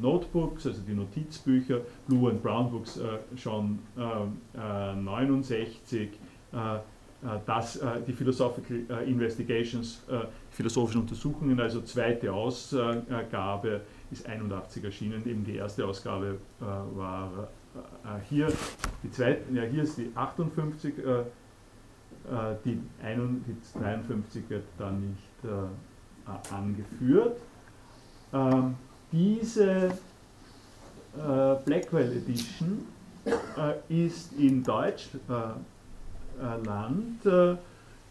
Notebooks, 0.00 0.66
also 0.66 0.80
die 0.80 0.94
Notizbücher, 0.94 1.82
Blue 2.08 2.30
and 2.30 2.42
Brown 2.42 2.70
Books 2.70 2.98
schon 3.36 3.80
69, 4.54 6.08
äh, 7.22 7.38
das, 7.46 7.76
äh, 7.76 8.00
die 8.04 8.12
Philosophical 8.12 8.78
äh, 8.88 9.08
Investigations, 9.08 10.02
philosophischen 10.50 11.02
Untersuchungen, 11.02 11.58
also 11.60 11.80
zweite 11.82 12.32
Ausgabe 12.32 13.82
ist 14.10 14.26
81 14.26 14.84
erschienen, 14.84 15.22
eben 15.26 15.44
die 15.44 15.56
erste 15.56 15.86
Ausgabe 15.86 16.38
war 16.60 17.48
hier, 18.28 18.48
die 19.02 19.10
zweite, 19.10 19.40
ja 19.54 19.62
hier 19.62 19.84
ist 19.84 19.96
die 19.96 20.10
58, 20.14 20.94
die, 22.64 22.78
53 23.02 24.42
wird 24.50 24.64
da 24.76 24.90
nicht 24.90 25.72
angeführt. 26.52 27.38
ähm, 28.34 28.74
diese 29.10 29.92
Blackwell 31.64 32.12
Edition 32.12 32.86
ist 33.88 34.32
in 34.34 34.62
Deutschland 36.40 37.58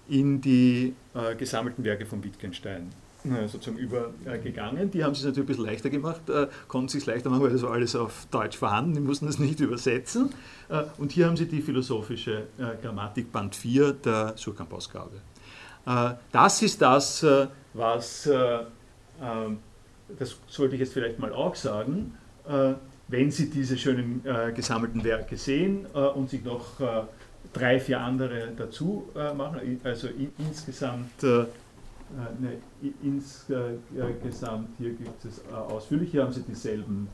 in 0.09 0.41
die 0.41 0.93
gesammelten 1.37 1.83
Werke 1.83 2.05
von 2.05 2.23
Wittgenstein 2.23 2.89
sozusagen 3.47 3.77
übergegangen. 3.77 4.89
Die 4.89 5.03
haben 5.03 5.11
es 5.11 5.23
natürlich 5.23 5.43
ein 5.43 5.45
bisschen 5.45 5.65
leichter 5.65 5.89
gemacht, 5.91 6.21
konnten 6.67 6.87
es 6.87 6.93
sich 6.93 7.05
leichter 7.05 7.29
machen, 7.29 7.43
weil 7.43 7.51
das 7.51 7.61
war 7.61 7.71
alles 7.71 7.95
auf 7.95 8.25
Deutsch 8.31 8.57
vorhanden, 8.57 8.95
die 8.95 8.99
mussten 8.99 9.27
das 9.27 9.37
nicht 9.37 9.59
übersetzen. 9.61 10.31
Und 10.97 11.11
hier 11.11 11.27
haben 11.27 11.37
sie 11.37 11.47
die 11.47 11.61
philosophische 11.61 12.47
Grammatik 12.81 13.31
Band 13.31 13.55
4 13.55 13.93
der 13.93 14.33
Surkamp-Ausgabe. 14.37 15.21
Das 16.31 16.61
ist 16.61 16.81
das, 16.81 17.25
was, 17.73 18.23
das 20.19 20.37
sollte 20.47 20.75
ich 20.75 20.81
jetzt 20.81 20.93
vielleicht 20.93 21.19
mal 21.19 21.31
auch 21.31 21.55
sagen, 21.55 22.17
wenn 23.07 23.29
Sie 23.29 23.49
diese 23.49 23.77
schönen 23.77 24.23
gesammelten 24.55 25.03
Werke 25.03 25.37
sehen 25.37 25.85
und 25.85 26.29
sich 26.29 26.43
noch 26.43 26.79
drei, 27.53 27.79
vier 27.79 27.99
andere 27.99 28.49
dazu 28.55 29.09
machen, 29.35 29.79
also 29.83 30.07
insgesamt 30.37 31.23
äh, 32.11 32.41
ne, 32.41 32.57
insgesamt 33.03 34.69
hier 34.77 34.89
gibt 34.89 35.23
es 35.23 35.39
äh, 35.39 35.53
ausführlich, 35.53 36.11
hier 36.11 36.23
haben 36.23 36.33
Sie 36.33 36.41
dieselben 36.41 37.07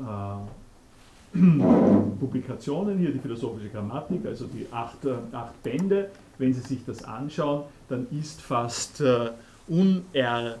äh, 0.00 1.38
Publikationen, 2.20 2.98
hier 2.98 3.12
die 3.12 3.18
philosophische 3.18 3.68
Grammatik, 3.68 4.24
also 4.24 4.46
die 4.46 4.66
acht, 4.70 5.04
äh, 5.04 5.14
acht 5.32 5.62
Bände. 5.62 6.10
Wenn 6.38 6.54
Sie 6.54 6.60
sich 6.60 6.84
das 6.86 7.04
anschauen, 7.04 7.64
dann 7.88 8.06
ist 8.10 8.40
fast 8.40 9.00
äh, 9.00 9.30
uner, 9.68 10.56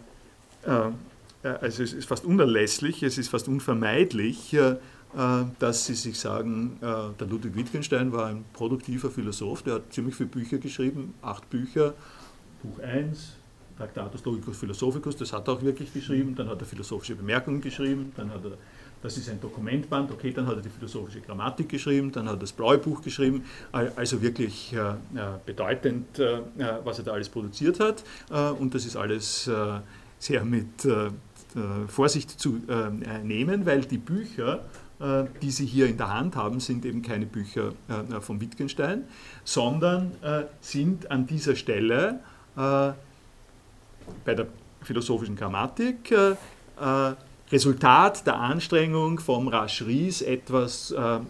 äh, 0.64 0.90
also 1.42 1.82
es 1.82 1.92
ist 1.92 2.06
fast 2.06 2.24
unerlässlich, 2.24 3.02
es 3.02 3.18
ist 3.18 3.28
fast 3.28 3.48
unvermeidlich, 3.48 4.56
dass 5.58 5.86
Sie 5.86 5.94
sich 5.94 6.18
sagen, 6.18 6.78
der 6.80 7.26
Ludwig 7.26 7.54
Wittgenstein 7.54 8.12
war 8.12 8.26
ein 8.26 8.44
produktiver 8.52 9.10
Philosoph, 9.10 9.62
der 9.62 9.74
hat 9.74 9.92
ziemlich 9.92 10.14
viele 10.16 10.28
Bücher 10.28 10.58
geschrieben, 10.58 11.14
acht 11.22 11.48
Bücher, 11.50 11.94
Buch 12.62 12.80
1, 12.82 13.36
Tractatus 13.76 14.24
Logicus 14.24 14.56
Philosophicus, 14.56 15.16
das 15.16 15.32
hat 15.32 15.48
er 15.48 15.54
auch 15.54 15.62
wirklich 15.62 15.92
geschrieben, 15.92 16.34
dann 16.34 16.48
hat 16.48 16.60
er 16.60 16.66
philosophische 16.66 17.16
Bemerkungen 17.16 17.60
geschrieben, 17.60 18.12
dann 18.16 18.30
hat 18.30 18.44
er, 18.44 18.52
das 19.02 19.16
ist 19.18 19.28
ein 19.28 19.40
Dokumentband, 19.40 20.10
okay, 20.12 20.32
dann 20.32 20.46
hat 20.46 20.56
er 20.56 20.62
die 20.62 20.68
philosophische 20.68 21.20
Grammatik 21.20 21.68
geschrieben, 21.68 22.12
dann 22.12 22.26
hat 22.26 22.36
er 22.36 22.40
das 22.40 22.52
blaue 22.52 22.78
Buch 22.78 23.02
geschrieben, 23.02 23.44
also 23.72 24.22
wirklich 24.22 24.72
äh, 24.72 24.78
äh 24.78 24.94
bedeutend, 25.44 26.18
äh, 26.18 26.36
äh, 26.36 26.42
was 26.84 26.98
er 26.98 27.04
da 27.04 27.12
alles 27.12 27.28
produziert 27.28 27.80
hat 27.80 28.04
äh, 28.30 28.50
und 28.50 28.74
das 28.74 28.86
ist 28.86 28.96
alles 28.96 29.48
äh, 29.48 29.80
sehr 30.18 30.44
mit 30.44 30.88
Vorsicht 31.86 32.30
zu 32.40 32.62
nehmen, 33.22 33.64
weil 33.64 33.82
die 33.82 33.98
Bücher, 33.98 34.64
die 35.42 35.50
Sie 35.50 35.66
hier 35.66 35.86
in 35.86 35.96
der 35.96 36.14
Hand 36.14 36.36
haben, 36.36 36.60
sind 36.60 36.84
eben 36.84 37.02
keine 37.02 37.26
Bücher 37.26 37.72
von 38.20 38.40
Wittgenstein, 38.40 39.04
sondern 39.42 40.12
sind 40.60 41.10
an 41.10 41.26
dieser 41.26 41.56
Stelle 41.56 42.20
bei 42.54 44.34
der 44.34 44.46
philosophischen 44.84 45.36
Grammatik 45.36 46.10
äh, 46.10 46.32
äh, 46.80 47.14
Resultat 47.50 48.26
der 48.26 48.38
Anstrengung 48.38 49.18
vom 49.18 49.48
Rasch 49.48 49.82
Ries 49.82 50.22
etwas 50.22 50.90
äh, 50.92 51.20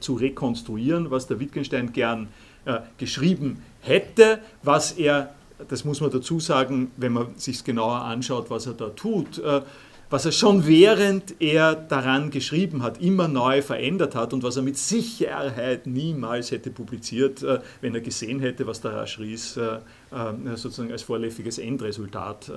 zu 0.00 0.14
rekonstruieren, 0.14 1.10
was 1.10 1.26
der 1.26 1.40
Wittgenstein 1.40 1.92
gern 1.92 2.28
äh, 2.64 2.80
geschrieben 2.98 3.62
hätte, 3.80 4.40
was 4.62 4.92
er, 4.92 5.34
das 5.68 5.84
muss 5.84 6.00
man 6.00 6.10
dazu 6.10 6.40
sagen, 6.40 6.90
wenn 6.96 7.12
man 7.12 7.36
sich 7.36 7.64
genauer 7.64 8.02
anschaut, 8.02 8.50
was 8.50 8.66
er 8.66 8.74
da 8.74 8.90
tut, 8.90 9.38
äh, 9.38 9.62
was 10.10 10.24
er 10.24 10.32
schon 10.32 10.66
während 10.66 11.40
er 11.40 11.76
daran 11.76 12.30
geschrieben 12.30 12.82
hat, 12.82 13.00
immer 13.00 13.28
neu 13.28 13.62
verändert 13.62 14.16
hat 14.16 14.32
und 14.32 14.42
was 14.42 14.56
er 14.56 14.62
mit 14.62 14.76
Sicherheit 14.76 15.86
niemals 15.86 16.50
hätte 16.50 16.70
publiziert, 16.70 17.42
äh, 17.44 17.60
wenn 17.80 17.94
er 17.94 18.00
gesehen 18.00 18.40
hätte, 18.40 18.66
was 18.66 18.80
der 18.80 18.92
Raschries 18.92 19.56
äh, 19.56 19.76
äh, 20.10 20.56
sozusagen 20.56 20.90
als 20.90 21.02
vorläufiges 21.02 21.58
Endresultat 21.58 22.50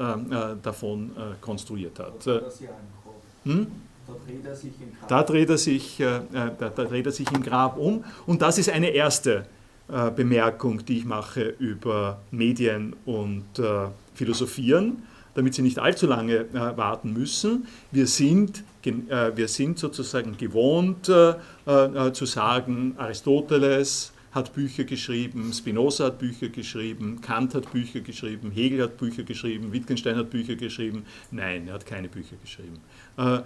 davon 0.63 1.11
konstruiert 1.39 1.99
hat. 1.99 2.25
Hm? 3.43 3.67
Da 4.07 4.13
dreht 4.25 4.45
er 4.45 4.55
sich 4.55 4.71
im 4.81 4.97
Grab. 4.97 5.07
Da 5.07 5.23
dreht 5.23 5.49
er 5.49 5.57
sich, 5.57 5.97
da, 5.97 6.69
da 6.69 6.83
dreht 6.83 7.05
er 7.05 7.11
sich 7.11 7.31
im 7.31 7.43
Grab 7.43 7.77
um. 7.77 8.03
Und 8.25 8.41
das 8.41 8.57
ist 8.57 8.69
eine 8.69 8.89
erste 8.89 9.45
Bemerkung, 10.15 10.83
die 10.85 10.99
ich 10.99 11.05
mache 11.05 11.43
über 11.59 12.21
Medien 12.31 12.95
und 13.05 13.45
Philosophieren 14.15 15.03
damit 15.35 15.53
Sie 15.53 15.61
nicht 15.61 15.79
allzu 15.79 16.07
lange 16.07 16.35
äh, 16.35 16.77
warten 16.77 17.13
müssen. 17.13 17.67
Wir 17.91 18.07
sind, 18.07 18.63
äh, 18.85 19.31
wir 19.35 19.47
sind 19.47 19.79
sozusagen 19.79 20.37
gewohnt 20.37 21.09
äh, 21.09 21.35
äh, 21.65 22.13
zu 22.13 22.25
sagen, 22.25 22.95
Aristoteles 22.97 24.11
hat 24.31 24.53
Bücher 24.53 24.83
geschrieben, 24.83 25.53
Spinoza 25.53 26.05
hat 26.05 26.17
Bücher 26.17 26.49
geschrieben, 26.49 27.21
Kant 27.21 27.53
hat 27.53 27.71
Bücher 27.71 27.99
geschrieben, 27.99 28.49
Hegel 28.51 28.81
hat 28.81 28.97
Bücher 28.97 29.21
geschrieben, 29.23 29.71
Wittgenstein 29.71 30.15
hat 30.15 30.31
Bücher 30.31 30.55
geschrieben. 30.55 31.05
Nein, 31.29 31.67
er 31.67 31.75
hat 31.75 31.85
keine 31.85 32.07
Bücher 32.07 32.35
geschrieben. 32.41 32.79
Äh, 33.17 33.41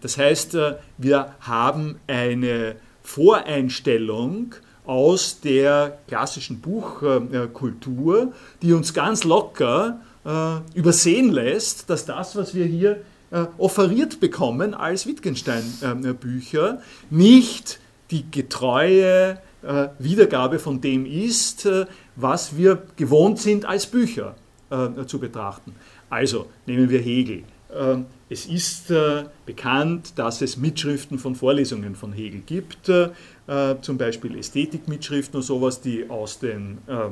das 0.00 0.18
heißt, 0.18 0.56
wir 0.98 1.34
haben 1.40 2.00
eine 2.08 2.74
Voreinstellung, 3.04 4.54
aus 4.84 5.40
der 5.40 5.98
klassischen 6.08 6.60
Buchkultur, 6.60 8.32
die 8.62 8.72
uns 8.72 8.92
ganz 8.92 9.24
locker 9.24 10.00
übersehen 10.74 11.32
lässt, 11.32 11.90
dass 11.90 12.04
das, 12.04 12.36
was 12.36 12.54
wir 12.54 12.64
hier 12.64 13.02
äh, 13.32 13.46
offeriert 13.56 14.20
bekommen 14.20 14.74
als 14.74 15.06
Wittgenstein-Bücher, 15.06 16.82
nicht 17.08 17.80
die 18.10 18.30
getreue 18.30 19.38
äh, 19.62 19.88
Wiedergabe 19.98 20.58
von 20.58 20.82
dem 20.82 21.06
ist, 21.06 21.64
äh, 21.64 21.86
was 22.14 22.56
wir 22.58 22.82
gewohnt 22.96 23.38
sind 23.38 23.64
als 23.64 23.86
Bücher 23.86 24.34
äh, 24.68 25.06
zu 25.06 25.18
betrachten. 25.18 25.74
Also 26.10 26.46
nehmen 26.66 26.90
wir 26.90 27.00
Hegel. 27.00 27.44
Ähm, 27.74 28.04
es 28.28 28.46
ist 28.46 28.92
bekannt, 29.44 30.14
dass 30.16 30.40
es 30.40 30.56
Mitschriften 30.56 31.18
von 31.18 31.34
Vorlesungen 31.34 31.94
von 31.94 32.14
Hegel 32.14 32.40
gibt, 32.46 32.90
zum 33.82 33.98
Beispiel 33.98 34.38
Ästhetikmitschriften 34.38 35.36
und 35.36 35.42
sowas, 35.42 35.82
die 35.82 36.08
aus 36.08 36.38
den 36.38 36.78
äh, 36.86 37.10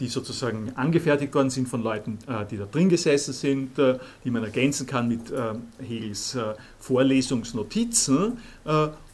die 0.00 0.08
sozusagen 0.08 0.72
angefertigt 0.76 1.34
worden 1.34 1.50
sind 1.50 1.68
von 1.68 1.82
Leuten, 1.82 2.18
äh, 2.28 2.46
die 2.46 2.56
da 2.56 2.66
drin 2.66 2.88
gesessen 2.88 3.32
sind, 3.32 3.78
äh, 3.78 3.98
die 4.24 4.30
man 4.30 4.44
ergänzen 4.44 4.86
kann 4.86 5.08
mit 5.08 5.32
Hegels 5.86 6.38
Vorlesungsnotizen 6.78 8.38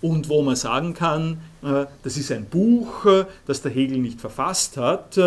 und 0.01 0.29
wo 0.29 0.43
man 0.43 0.57
sagen 0.57 0.95
kann, 0.95 1.39
das 1.61 2.17
ist 2.17 2.33
ein 2.33 2.47
Buch, 2.47 3.07
das 3.47 3.63
der 3.63 3.73
Hegel 3.73 3.99
nicht 3.99 4.21
verfasst 4.21 4.77
hat, 4.77 5.19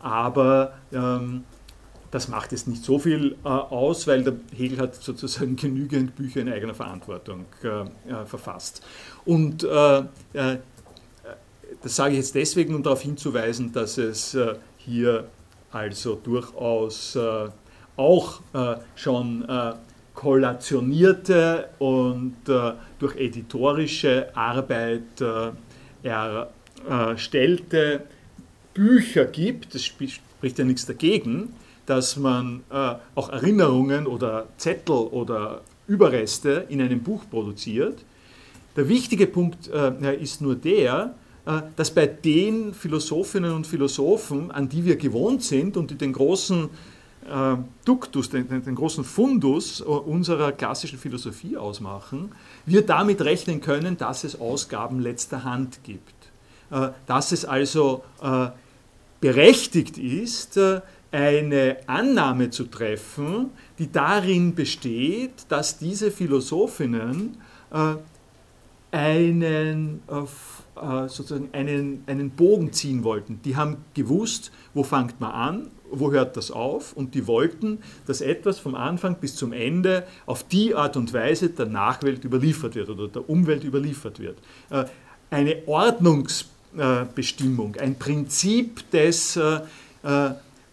aber 0.00 0.74
ähm, 0.92 1.44
das 2.10 2.28
macht 2.28 2.52
jetzt 2.52 2.68
nicht 2.68 2.84
so 2.84 2.98
viel 2.98 3.36
aus, 3.42 4.06
weil 4.06 4.22
der 4.22 4.34
Hegel 4.56 4.78
hat 4.78 4.94
sozusagen 4.96 5.56
genügend 5.60 6.14
Bücher 6.16 6.40
in 6.40 6.52
eigener 6.52 6.74
Verantwortung 6.74 7.46
verfasst. 8.26 8.82
Und 9.24 9.66
das 11.82 11.96
sage 11.96 12.12
ich 12.12 12.18
jetzt 12.18 12.34
deswegen, 12.34 12.74
um 12.74 12.82
darauf 12.82 13.02
hinzuweisen, 13.02 13.72
dass 13.72 13.98
es 13.98 14.36
hier 14.84 15.28
also 15.70 16.14
durchaus 16.14 17.16
äh, 17.16 17.48
auch 17.96 18.40
äh, 18.52 18.76
schon 18.96 19.48
äh, 19.48 19.72
kollationierte 20.14 21.68
und 21.78 22.36
äh, 22.48 22.72
durch 22.98 23.16
editorische 23.16 24.34
Arbeit 24.36 25.20
äh, 25.20 25.50
erstellte 26.88 28.02
Bücher 28.72 29.24
gibt. 29.24 29.74
Es 29.74 29.84
spricht 29.84 30.58
ja 30.58 30.64
nichts 30.64 30.86
dagegen, 30.86 31.52
dass 31.86 32.16
man 32.16 32.62
äh, 32.70 32.94
auch 33.14 33.30
Erinnerungen 33.30 34.06
oder 34.06 34.46
Zettel 34.56 34.94
oder 34.94 35.62
Überreste 35.86 36.66
in 36.68 36.80
einem 36.80 37.02
Buch 37.02 37.24
produziert. 37.30 38.04
Der 38.76 38.88
wichtige 38.88 39.28
Punkt 39.28 39.68
ist 39.68 40.40
nur 40.40 40.56
der, 40.56 41.14
dass 41.76 41.90
bei 41.90 42.06
den 42.06 42.72
Philosophinnen 42.72 43.52
und 43.52 43.66
Philosophen, 43.66 44.50
an 44.50 44.68
die 44.68 44.84
wir 44.84 44.96
gewohnt 44.96 45.42
sind 45.42 45.76
und 45.76 45.90
die 45.90 45.96
den 45.96 46.12
großen 46.12 46.70
äh, 47.24 47.56
Duktus, 47.84 48.30
den, 48.30 48.48
den, 48.48 48.74
großen 48.74 49.04
Fundus 49.04 49.80
äh, 49.80 49.84
unserer 49.84 50.52
klassischen 50.52 50.98
Philosophie 50.98 51.56
ausmachen, 51.56 52.32
wir 52.66 52.84
damit 52.84 53.20
rechnen 53.22 53.60
können, 53.60 53.96
dass 53.96 54.24
es 54.24 54.40
Ausgaben 54.40 55.00
letzter 55.00 55.44
Hand 55.44 55.80
gibt. 55.84 56.12
dass 57.06 57.30
es 57.30 57.44
also 57.44 58.02
berechtigt 59.20 59.98
ist, 59.98 60.58
eine 61.12 61.76
Annahme 61.86 62.50
zu 62.50 62.64
treffen, 62.64 63.50
die 63.78 63.92
darin 63.92 64.54
besteht, 64.54 65.44
dass 65.50 65.78
diese 65.78 66.10
Philosophinnen 66.10 67.36
einen, 68.94 70.02
äh, 70.08 70.14
sozusagen 70.74 71.50
einen, 71.52 72.02
einen 72.06 72.30
Bogen 72.30 72.72
ziehen 72.72 73.04
wollten. 73.04 73.40
Die 73.44 73.56
haben 73.56 73.76
gewusst, 73.94 74.50
wo 74.72 74.82
fängt 74.82 75.20
man 75.20 75.30
an, 75.30 75.68
wo 75.90 76.12
hört 76.12 76.36
das 76.36 76.50
auf 76.50 76.92
und 76.94 77.14
die 77.14 77.26
wollten, 77.26 77.78
dass 78.06 78.20
etwas 78.20 78.58
vom 78.58 78.74
Anfang 78.74 79.16
bis 79.16 79.36
zum 79.36 79.52
Ende 79.52 80.04
auf 80.26 80.42
die 80.42 80.74
Art 80.74 80.96
und 80.96 81.12
Weise 81.12 81.50
der 81.50 81.66
Nachwelt 81.66 82.24
überliefert 82.24 82.74
wird 82.74 82.88
oder 82.90 83.06
der 83.08 83.28
Umwelt 83.28 83.64
überliefert 83.64 84.18
wird. 84.18 84.38
Äh, 84.70 84.86
eine 85.30 85.56
Ordnungsbestimmung, 85.66 87.76
ein 87.76 87.98
Prinzip 87.98 88.90
des 88.90 89.36
äh, 89.36 89.60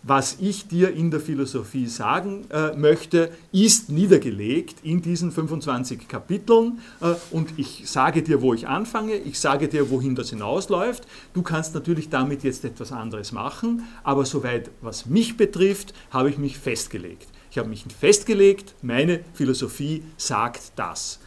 was 0.04 0.38
ich 0.39 0.68
dir 0.68 0.93
in 0.93 1.12
der 1.12 1.20
Philosophie 1.20 1.86
sagen 1.86 2.45
äh, 2.49 2.76
möchte, 2.76 3.32
ist 3.52 3.89
niedergelegt 3.89 4.78
in 4.84 5.02
diesen 5.02 5.32
25 5.32 6.08
Kapiteln 6.08 6.80
äh, 7.02 7.14
und 7.30 7.58
ich 7.58 7.84
sage 7.86 8.24
dir, 8.24 8.41
wo 8.41 8.54
ich 8.54 8.68
anfange, 8.68 9.16
ich 9.16 9.39
sage 9.39 9.68
dir, 9.68 9.89
wohin 9.91 10.16
das 10.16 10.32
hinausläuft. 10.32 11.06
Du 11.34 11.43
kannst 11.43 11.76
natürlich 11.76 12.10
damit 12.10 12.43
jetzt 12.43 12.66
etwas 12.66 12.91
anderes 12.91 13.32
machen, 13.32 13.84
aber 14.04 14.26
soweit 14.26 14.72
was 14.82 15.06
mich 15.06 15.38
betrifft, 15.38 15.93
habe 16.10 16.30
ich 16.30 16.38
mich 16.38 16.58
festgelegt. 16.58 17.28
Ich 17.52 17.58
habe 17.58 17.70
mich 17.70 17.86
festgelegt, 17.99 18.74
meine 18.82 19.20
Philosophie 19.34 20.04
sagt 20.18 20.72
das. 20.78 21.20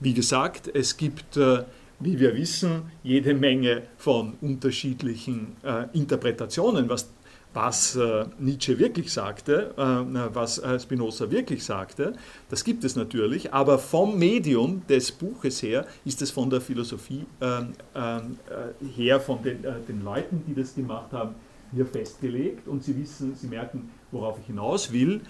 Wie 0.00 0.14
gesagt, 0.14 0.70
es 0.72 0.96
gibt 0.96 1.36
äh, 1.36 1.64
wie 2.04 2.18
wir 2.18 2.34
wissen, 2.34 2.90
jede 3.02 3.34
Menge 3.34 3.82
von 3.96 4.34
unterschiedlichen 4.40 5.56
äh, 5.62 5.84
Interpretationen, 5.92 6.88
was 6.88 7.08
was 7.54 7.96
äh, 7.96 8.24
Nietzsche 8.38 8.78
wirklich 8.78 9.12
sagte, 9.12 9.74
äh, 9.76 10.34
was 10.34 10.58
äh, 10.58 10.78
Spinoza 10.80 11.30
wirklich 11.30 11.64
sagte, 11.64 12.14
das 12.48 12.64
gibt 12.64 12.84
es 12.84 12.96
natürlich, 12.96 13.52
aber 13.52 13.78
vom 13.78 14.18
Medium 14.18 14.82
des 14.88 15.12
Buches 15.12 15.62
her 15.62 15.86
ist 16.04 16.22
es 16.22 16.30
von 16.30 16.48
der 16.48 16.60
Philosophie 16.60 17.26
ähm, 17.40 17.72
ähm, 17.94 18.38
äh, 18.48 18.86
her, 18.96 19.20
von 19.20 19.42
den, 19.42 19.62
den, 19.86 20.02
Leuten, 20.02 20.42
die 20.46 20.54
das 20.54 20.74
gemacht 20.74 21.12
haben, 21.12 21.34
hier 21.74 21.86
festgelegt 21.86 22.68
und 22.68 22.84
sie 22.84 22.98
wissen, 22.98 23.34
sie 23.34 23.46
merken, 23.46 23.90
worauf 24.10 24.38
ich 24.38 24.46
hinaus 24.46 24.92
will. 24.92 25.22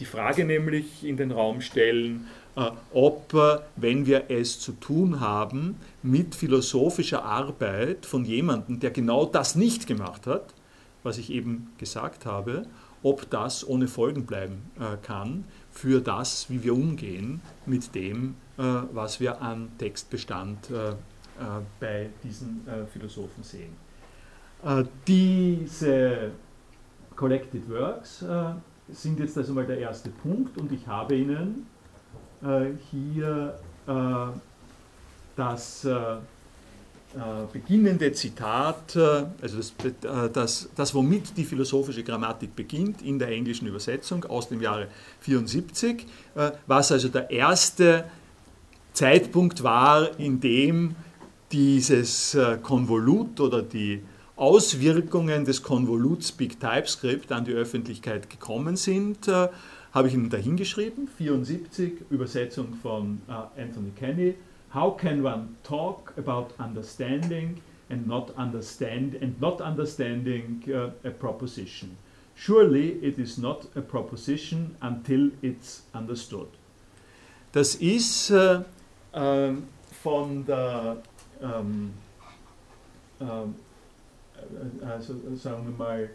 Die 0.00 0.04
Frage 0.04 0.44
nämlich 0.44 1.04
in 1.04 1.16
den 1.16 1.30
Raum 1.30 1.60
stellen, 1.60 2.26
ob, 2.92 3.32
wenn 3.76 4.06
wir 4.06 4.24
es 4.28 4.58
zu 4.58 4.72
tun 4.72 5.20
haben 5.20 5.76
mit 6.02 6.34
philosophischer 6.34 7.24
Arbeit 7.24 8.06
von 8.06 8.24
jemandem, 8.24 8.80
der 8.80 8.90
genau 8.90 9.24
das 9.24 9.54
nicht 9.54 9.86
gemacht 9.86 10.26
hat, 10.26 10.52
was 11.06 11.18
ich 11.18 11.30
eben 11.30 11.68
gesagt 11.78 12.26
habe, 12.26 12.66
ob 13.02 13.30
das 13.30 13.66
ohne 13.66 13.86
Folgen 13.86 14.26
bleiben 14.26 14.70
äh, 14.78 14.96
kann 15.02 15.44
für 15.70 16.00
das, 16.00 16.50
wie 16.50 16.64
wir 16.64 16.74
umgehen 16.74 17.40
mit 17.64 17.94
dem, 17.94 18.34
äh, 18.58 18.62
was 18.92 19.20
wir 19.20 19.40
an 19.40 19.70
Textbestand 19.78 20.68
äh, 20.70 20.94
bei 21.78 22.08
diesen 22.24 22.66
Philosophen 22.94 23.42
sehen. 23.42 23.74
Diese 25.06 26.30
Collected 27.14 27.68
Works 27.68 28.24
sind 28.88 29.20
jetzt 29.20 29.36
also 29.36 29.52
mal 29.52 29.66
der 29.66 29.76
erste 29.76 30.08
Punkt 30.08 30.56
und 30.56 30.72
ich 30.72 30.86
habe 30.86 31.14
Ihnen 31.14 31.66
hier 32.90 33.58
das 35.36 35.86
beginnende 37.52 38.12
Zitat, 38.12 38.94
äh, 38.96 39.24
also 39.40 39.56
das, 39.56 39.72
äh, 39.82 40.30
das, 40.32 40.68
das, 40.74 40.94
womit 40.94 41.36
die 41.36 41.44
philosophische 41.44 42.02
Grammatik 42.02 42.54
beginnt 42.54 43.02
in 43.02 43.18
der 43.18 43.28
englischen 43.28 43.66
Übersetzung 43.66 44.24
aus 44.24 44.48
dem 44.48 44.60
Jahre 44.60 44.88
74, 45.20 46.06
was 46.66 46.92
also 46.92 47.08
der 47.08 47.30
erste 47.30 48.04
Zeitpunkt 48.92 49.62
war, 49.62 50.18
in 50.18 50.40
dem 50.40 50.94
dieses 51.52 52.36
Konvolut 52.62 53.40
oder 53.40 53.62
die 53.62 54.02
Auswirkungen 54.34 55.44
des 55.44 55.62
Konvoluts 55.62 56.32
Big 56.32 56.60
TypeScript 56.60 57.32
an 57.32 57.44
die 57.44 57.52
Öffentlichkeit 57.52 58.28
gekommen 58.28 58.76
sind, 58.76 59.28
habe 59.28 60.08
ich 60.08 60.14
Ihnen 60.14 60.28
dahingeschrieben. 60.28 61.08
74, 61.16 61.92
Übersetzung 62.10 62.74
von 62.82 63.20
Anthony 63.56 63.90
Kenny, 63.98 64.34
how 64.76 64.90
can 64.90 65.22
one 65.22 65.56
talk 65.64 66.12
about 66.18 66.52
understanding 66.58 67.62
and 67.88 68.06
not 68.06 68.30
understand 68.36 69.14
and 69.22 69.40
not 69.40 69.58
understanding 69.62 70.62
uh, 70.68 71.08
a 71.08 71.10
proposition? 71.10 71.96
Surely 72.34 72.88
it 73.02 73.18
is 73.18 73.38
not 73.38 73.64
a 73.74 73.80
proposition 73.80 74.76
until 74.82 75.30
it's 75.40 75.80
understood. 75.94 76.48
Das 77.52 77.76
ist 77.76 78.30
äh, 78.30 78.60
äh, 79.12 79.54
von 80.02 80.44
der 80.44 80.98
ähm, 81.40 81.94
ähm, 83.18 83.54
äh, 84.82 84.84
also 84.84 85.14
sagen 85.36 85.64
wir 85.68 85.86
mal 85.86 86.10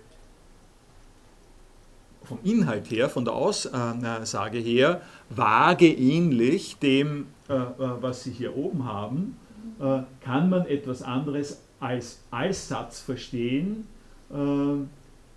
vom 2.23 2.39
Inhalt 2.43 2.89
her, 2.91 3.09
von 3.09 3.25
der 3.25 3.33
Aussage 3.33 4.57
her, 4.59 5.01
vage 5.29 5.87
ähnlich 5.87 6.77
dem 6.77 7.27
äh, 7.49 7.53
äh, 7.53 7.67
was 7.99 8.23
Sie 8.23 8.31
hier 8.31 8.55
oben 8.55 8.85
haben, 8.85 9.37
äh, 9.79 10.01
kann 10.23 10.49
man 10.49 10.65
etwas 10.65 11.01
anderes 11.01 11.61
als, 11.79 12.19
als 12.29 12.67
Satz 12.67 12.99
verstehen. 12.99 13.87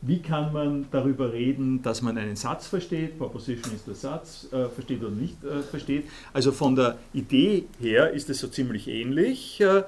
Wie 0.06 0.20
kann 0.20 0.52
man 0.52 0.84
darüber 0.90 1.32
reden, 1.32 1.80
dass 1.80 2.02
man 2.02 2.18
einen 2.18 2.36
Satz 2.36 2.66
versteht? 2.66 3.18
Proposition 3.18 3.74
ist 3.74 3.86
der 3.86 3.94
Satz, 3.94 4.46
äh, 4.52 4.68
versteht 4.68 5.00
oder 5.00 5.10
nicht 5.10 5.42
äh, 5.42 5.62
versteht. 5.62 6.04
Also 6.34 6.52
von 6.52 6.76
der 6.76 6.98
Idee 7.14 7.64
her 7.80 8.10
ist 8.10 8.28
es 8.28 8.38
so 8.38 8.48
ziemlich 8.48 8.86
ähnlich. 8.86 9.62
Äh, 9.62 9.82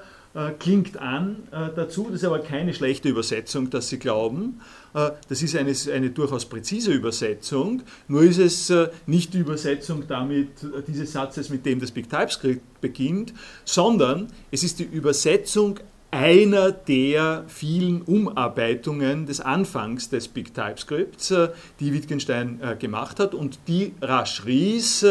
klingt 0.59 0.97
an 0.97 1.37
dazu. 1.75 2.09
Das 2.11 2.21
ist 2.21 2.23
aber 2.23 2.39
keine 2.39 2.73
schlechte 2.73 3.09
Übersetzung, 3.09 3.71
dass 3.71 3.89
Sie 3.89 3.97
glauben. 3.97 4.61
Äh, 4.97 5.11
das 5.29 5.43
ist 5.43 5.55
eine, 5.55 5.73
eine 5.93 6.09
durchaus 6.09 6.45
präzise 6.45 6.91
Übersetzung. 6.91 7.83
Nur 8.07 8.23
ist 8.23 8.39
es 8.39 8.73
nicht 9.05 9.33
die 9.33 9.39
Übersetzung 9.39 10.03
damit, 10.07 10.49
dieses 10.87 11.11
Satzes, 11.11 11.49
mit 11.49 11.65
dem 11.65 11.79
das 11.79 11.91
Big 11.91 12.09
TypeScript 12.09 12.81
beginnt, 12.81 13.33
sondern 13.63 14.27
es 14.51 14.63
ist 14.63 14.79
die 14.79 14.83
Übersetzung 14.83 15.79
einer 16.09 16.71
der 16.71 17.43
vielen 17.47 18.01
Umarbeitungen 18.01 19.25
des 19.25 19.41
Anfangs 19.41 20.09
des 20.09 20.27
Big 20.29 20.53
TypeScripts, 20.53 21.33
die 21.79 21.93
Wittgenstein 21.93 22.61
gemacht 22.79 23.19
hat 23.19 23.35
und 23.35 23.59
die 23.67 23.93
Rasch 24.01 24.45
Ries 24.45 25.05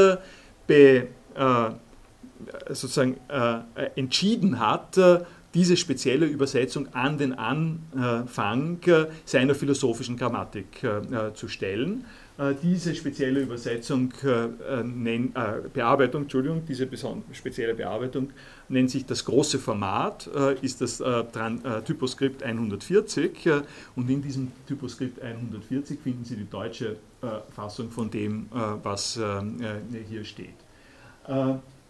sozusagen 2.68 3.16
äh, 3.28 3.60
entschieden 3.96 4.60
hat, 4.60 4.98
äh, 4.98 5.20
diese 5.56 5.76
spezielle 5.78 6.26
Übersetzung 6.26 6.92
an 6.92 7.16
den 7.16 7.32
Anfang 7.32 8.78
äh, 8.84 9.06
seiner 9.24 9.54
philosophischen 9.54 10.18
Grammatik 10.18 10.84
äh, 10.84 11.32
zu 11.34 11.48
stellen. 11.48 12.04
Diese 12.62 12.94
spezielle 12.94 13.40
Übersetzung, 13.40 14.12
Bearbeitung, 15.72 16.24
Entschuldigung, 16.24 16.64
diese 16.68 16.86
spezielle 17.32 17.74
Bearbeitung 17.74 18.28
nennt 18.68 18.90
sich 18.90 19.06
das 19.06 19.24
große 19.24 19.58
Format, 19.58 20.28
ist 20.60 20.82
das 20.82 21.02
Typoskript 21.86 22.42
140 22.42 23.48
und 23.96 24.10
in 24.10 24.20
diesem 24.20 24.52
Typoskript 24.68 25.22
140 25.22 25.98
finden 25.98 26.26
Sie 26.26 26.36
die 26.36 26.50
deutsche 26.50 26.96
Fassung 27.54 27.90
von 27.90 28.10
dem, 28.10 28.50
was 28.82 29.18
hier 30.10 30.24
steht. 30.26 30.56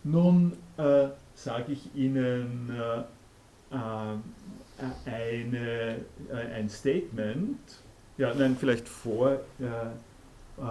Nun 0.06 0.52
äh, 0.76 1.08
sage 1.34 1.72
ich 1.72 1.90
Ihnen 1.96 2.70
äh, 2.70 3.00
äh, 3.00 3.02
eine, 5.04 5.96
äh, 6.30 6.54
ein 6.54 6.68
Statement, 6.68 7.58
ja, 8.18 8.32
nein, 8.34 8.56
vielleicht 8.58 8.88
vor, 8.88 9.40
äh, 9.60 9.64
äh, 9.64 10.62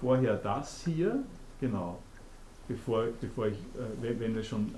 vorher 0.00 0.36
das 0.36 0.82
hier, 0.84 1.22
genau, 1.60 1.98
bevor, 2.68 3.06
bevor 3.20 3.48
ich, 3.48 3.58
wenn 4.00 4.34
wir 4.34 4.42
schon 4.42 4.72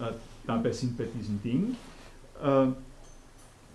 dabei 0.46 0.72
sind 0.72 0.96
bei 0.96 1.04
diesem 1.04 1.40
Ding. 1.42 1.76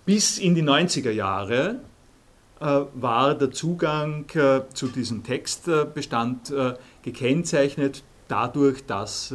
bis 0.04 0.38
in 0.38 0.54
die 0.54 0.62
90er 0.62 1.10
Jahre 1.10 1.80
war 2.58 3.34
der 3.34 3.52
Zugang 3.52 4.26
zu 4.74 4.88
diesem 4.88 5.22
Textbestand 5.24 6.52
gekennzeichnet 7.02 8.02
dadurch, 8.28 8.84
dass 8.84 9.32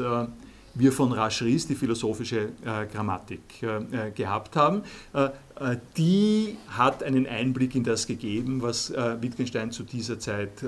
wir 0.75 0.91
von 0.91 1.11
Rascheris 1.11 1.67
die 1.67 1.75
philosophische 1.75 2.49
äh, 2.63 2.85
Grammatik 2.91 3.63
äh, 3.63 3.77
äh, 4.07 4.11
gehabt 4.11 4.55
haben. 4.55 4.83
Äh, 5.13 5.25
äh, 5.25 5.77
die 5.97 6.57
hat 6.69 7.01
einen 7.01 7.25
Einblick 7.25 7.75
in 7.75 7.83
das 7.83 8.05
gegeben, 8.05 8.61
was 8.61 8.91
äh, 8.91 9.21
Wittgenstein 9.21 9.71
zu 9.71 9.83
dieser 9.83 10.19
Zeit 10.19 10.63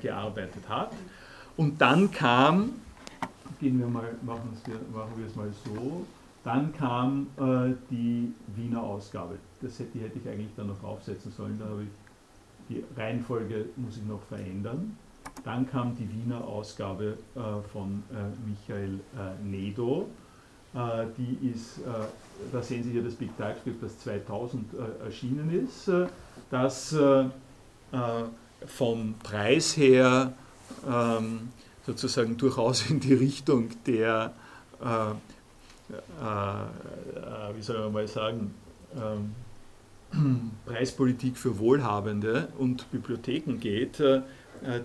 gearbeitet 0.00 0.68
hat. 0.68 0.92
Und 1.56 1.80
dann 1.80 2.10
kam, 2.10 2.70
gehen 3.60 3.78
wir 3.78 3.86
mal, 3.86 4.14
machen, 4.22 4.56
machen 4.92 5.12
wir 5.16 5.26
es 5.26 5.36
mal 5.36 5.50
so, 5.64 6.04
dann 6.44 6.74
kam 6.74 7.28
die 7.90 8.32
Wiener 8.56 8.82
Ausgabe. 8.82 9.36
Das 9.60 9.78
hätte, 9.78 9.90
die 9.94 10.00
hätte 10.00 10.18
ich 10.18 10.28
eigentlich 10.28 10.50
dann 10.56 10.68
noch 10.68 10.82
aufsetzen 10.82 11.32
sollen, 11.36 11.56
da 11.58 11.66
habe 11.66 11.84
ich 11.84 11.88
die 12.68 12.84
Reihenfolge 12.96 13.66
muss 13.76 13.96
ich 13.96 14.04
noch 14.04 14.22
verändern. 14.28 14.96
Dann 15.44 15.68
kam 15.68 15.96
die 15.96 16.08
Wiener 16.08 16.44
Ausgabe 16.44 17.18
äh, 17.34 17.40
von 17.72 18.02
äh, 18.10 18.48
Michael 18.48 19.00
äh, 19.16 19.44
Nedo. 19.44 20.08
die 21.18 21.50
ist, 21.50 21.80
da 22.50 22.62
sehen 22.62 22.82
Sie 22.82 22.92
hier 22.92 23.02
das 23.02 23.14
Big 23.14 23.36
TypeScript, 23.36 23.82
das 23.82 23.98
2000 23.98 24.70
erschienen 25.04 25.50
ist, 25.52 25.90
das 26.50 26.96
vom 28.66 29.14
Preis 29.22 29.76
her 29.76 30.32
ähm, 30.88 31.50
sozusagen 31.86 32.36
durchaus 32.36 32.88
in 32.90 33.00
die 33.00 33.14
Richtung 33.14 33.70
der, 33.86 34.32
äh, 34.80 35.10
äh, 35.90 37.56
wie 37.56 37.62
soll 37.62 37.80
man 37.80 37.92
mal 37.92 38.08
sagen, 38.08 38.54
ähm, 38.94 39.34
Preispolitik 40.66 41.36
für 41.36 41.58
Wohlhabende 41.58 42.48
und 42.58 42.90
Bibliotheken 42.90 43.58
geht, 43.58 44.00
äh, 44.00 44.22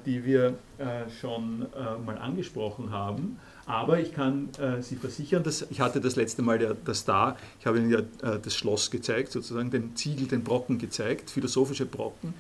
die 0.06 0.26
wir 0.26 0.56
äh, 0.78 1.10
schon 1.22 1.66
äh, 1.76 2.06
mal 2.06 2.20
angesprochen 2.20 2.92
haben. 2.92 3.40
Aber 3.66 4.00
ich 4.00 4.14
kann 4.14 4.50
äh, 4.60 4.84
Sie 4.84 4.96
versichern, 4.96 5.42
dass 5.42 5.66
ich 5.72 5.82
hatte 5.82 6.00
das 6.00 6.16
letzte 6.16 6.44
Mal 6.44 6.60
der, 6.60 6.76
das 6.76 7.04
da, 7.04 7.36
ich 7.60 7.66
habe 7.66 7.80
Ihnen 7.80 7.90
ja 7.90 8.02
das 8.38 8.56
Schloss 8.56 8.92
gezeigt, 8.92 9.32
sozusagen 9.32 9.72
den 9.72 9.96
Ziegel, 9.96 10.28
den 10.28 10.44
Brocken 10.44 10.78
gezeigt, 10.78 11.32
philosophische 11.32 11.88
Brocken, 11.88 12.36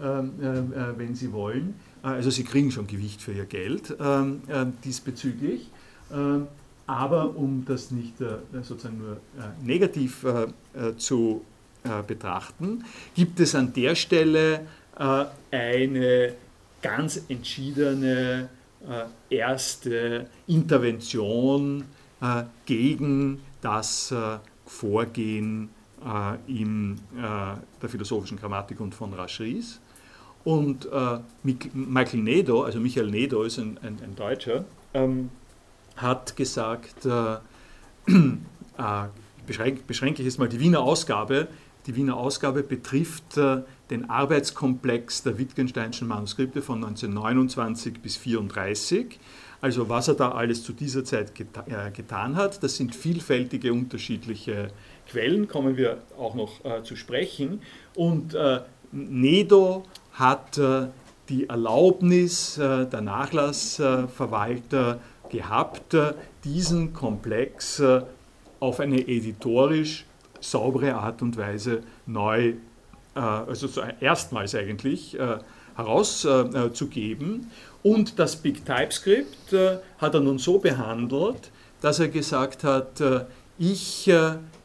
ähm, 0.00 0.72
wenn 0.96 1.16
Sie 1.16 1.32
wollen. 1.32 1.74
Also 2.02 2.30
Sie 2.30 2.44
kriegen 2.44 2.70
schon 2.70 2.86
Gewicht 2.86 3.20
für 3.20 3.32
Ihr 3.32 3.44
Geld 3.44 3.96
ähm, 4.00 4.42
diesbezüglich. 4.84 5.68
Ähm, 6.12 6.46
aber 6.86 7.36
um 7.36 7.64
das 7.66 7.90
nicht 7.90 8.14
sozusagen 8.62 8.98
nur 8.98 9.18
negativ 9.62 10.26
zu 10.96 11.44
betrachten, 12.08 12.84
gibt 13.14 13.38
es 13.38 13.54
an 13.54 13.72
der 13.72 13.94
Stelle 13.94 14.66
eine 14.96 16.34
ganz 16.82 17.22
entschiedene 17.28 18.48
äh, 18.88 19.34
erste 19.34 20.26
Intervention 20.46 21.84
äh, 22.20 22.44
gegen 22.66 23.40
das 23.60 24.10
äh, 24.12 24.38
Vorgehen 24.66 25.70
in 26.46 26.98
der 27.12 27.88
philosophischen 27.90 28.38
Grammatik 28.38 28.80
und 28.80 28.94
von 28.94 29.12
Raschris. 29.12 29.80
Und 30.44 30.88
Michael 31.42 32.20
Nedo, 32.22 32.62
also 32.62 32.80
Michael 32.80 33.10
Nedo 33.10 33.42
ist 33.42 33.58
ein, 33.58 33.76
ein, 33.82 33.98
ein 34.02 34.16
Deutscher, 34.16 34.64
ähm, 34.94 35.28
hat 35.96 36.36
gesagt, 36.36 37.04
äh, 37.04 37.36
beschränke, 39.46 39.82
beschränke 39.86 40.22
ich 40.22 40.26
jetzt 40.26 40.38
mal 40.38 40.48
die 40.48 40.60
Wiener 40.60 40.80
Ausgabe, 40.80 41.48
die 41.86 41.96
Wiener 41.96 42.16
Ausgabe 42.16 42.62
betrifft 42.62 43.36
äh, 43.36 43.62
den 43.90 44.10
Arbeitskomplex 44.10 45.22
der 45.22 45.38
Wittgensteinischen 45.38 46.08
Manuskripte 46.08 46.62
von 46.62 46.84
1929 46.84 48.00
bis 48.00 48.16
1934. 48.16 49.18
Also 49.62 49.88
was 49.88 50.08
er 50.08 50.14
da 50.14 50.32
alles 50.32 50.64
zu 50.64 50.72
dieser 50.72 51.04
Zeit 51.04 51.34
geta 51.34 51.64
äh, 51.66 51.90
getan 51.90 52.36
hat, 52.36 52.62
das 52.62 52.76
sind 52.76 52.94
vielfältige 52.94 53.72
unterschiedliche 53.72 54.68
Quellen, 55.08 55.48
kommen 55.48 55.76
wir 55.76 55.98
auch 56.18 56.34
noch 56.34 56.64
äh, 56.64 56.82
zu 56.82 56.96
sprechen. 56.96 57.62
Und 57.94 58.34
äh, 58.34 58.60
Nedo 58.92 59.84
hat 60.12 60.58
äh, 60.58 60.88
die 61.28 61.48
Erlaubnis 61.48 62.58
äh, 62.58 62.86
der 62.86 63.00
Nachlassverwalter 63.00 65.00
gehabt, 65.28 65.96
diesen 66.42 66.92
Komplex 66.92 67.80
auf 68.58 68.80
eine 68.80 69.06
editorisch 69.06 70.04
saubere 70.40 70.94
Art 70.94 71.22
und 71.22 71.36
Weise 71.36 71.82
neu, 72.06 72.54
äh, 73.14 73.20
also 73.20 73.68
erstmals 74.00 74.54
eigentlich, 74.54 75.18
äh, 75.18 75.38
herauszugeben. 75.76 77.50
Und 77.82 78.18
das 78.18 78.36
Big 78.36 78.64
TypeScript 78.64 79.52
äh, 79.52 79.78
hat 79.98 80.14
er 80.14 80.20
nun 80.20 80.38
so 80.38 80.58
behandelt, 80.58 81.50
dass 81.80 81.98
er 81.98 82.08
gesagt 82.08 82.62
hat, 82.62 83.02
ich 83.58 84.10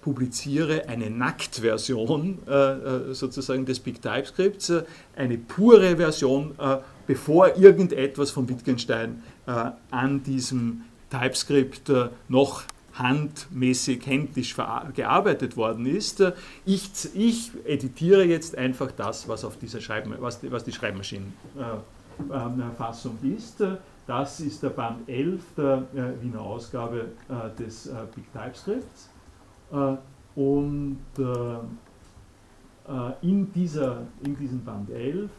publiziere 0.02 0.90
eine 0.90 1.10
Nacktversion 1.10 2.40
sozusagen 3.14 3.66
des 3.66 3.80
Big 3.80 4.02
TypeScripts, 4.02 4.74
eine 5.16 5.38
pure 5.38 5.96
Version, 5.96 6.56
bevor 7.08 7.56
irgendetwas 7.56 8.32
von 8.32 8.50
Wittgenstein 8.50 9.24
an 9.46 10.24
diesem 10.24 10.82
TypeScript 11.10 11.90
noch 12.28 12.64
handmäßig, 12.98 14.06
händisch 14.06 14.56
gearbeitet 14.93 15.58
worden 15.58 15.86
ist. 15.86 16.24
Ich, 16.66 16.89
ich 17.14 17.52
editiere 17.66 18.24
jetzt 18.24 18.58
einfach 18.58 18.89
das, 18.91 19.28
was, 19.28 19.43
auf 19.43 19.58
dieser 19.58 19.82
Schreib 19.82 20.08
was, 20.20 20.39
die, 20.39 20.50
was 20.52 20.64
die 20.64 20.72
Schreibmaschinenfassung 20.72 23.18
ist. 23.38 23.62
Das 24.08 24.39
ist 24.39 24.62
der 24.62 24.70
Band 24.70 25.10
11 25.10 25.41
der 25.58 25.84
äh, 25.96 26.22
Wiener 26.22 26.41
Ausgabe 26.41 27.08
äh, 27.28 27.50
des 27.62 27.88
äh, 27.88 27.96
Big 28.14 28.32
TypeScripts. 28.34 29.10
Und 30.36 31.00
in, 33.22 33.54
dieser, 33.54 34.04
in 34.24 34.38
diesem 34.38 34.64
Band 34.64 34.91
11, 34.91 35.32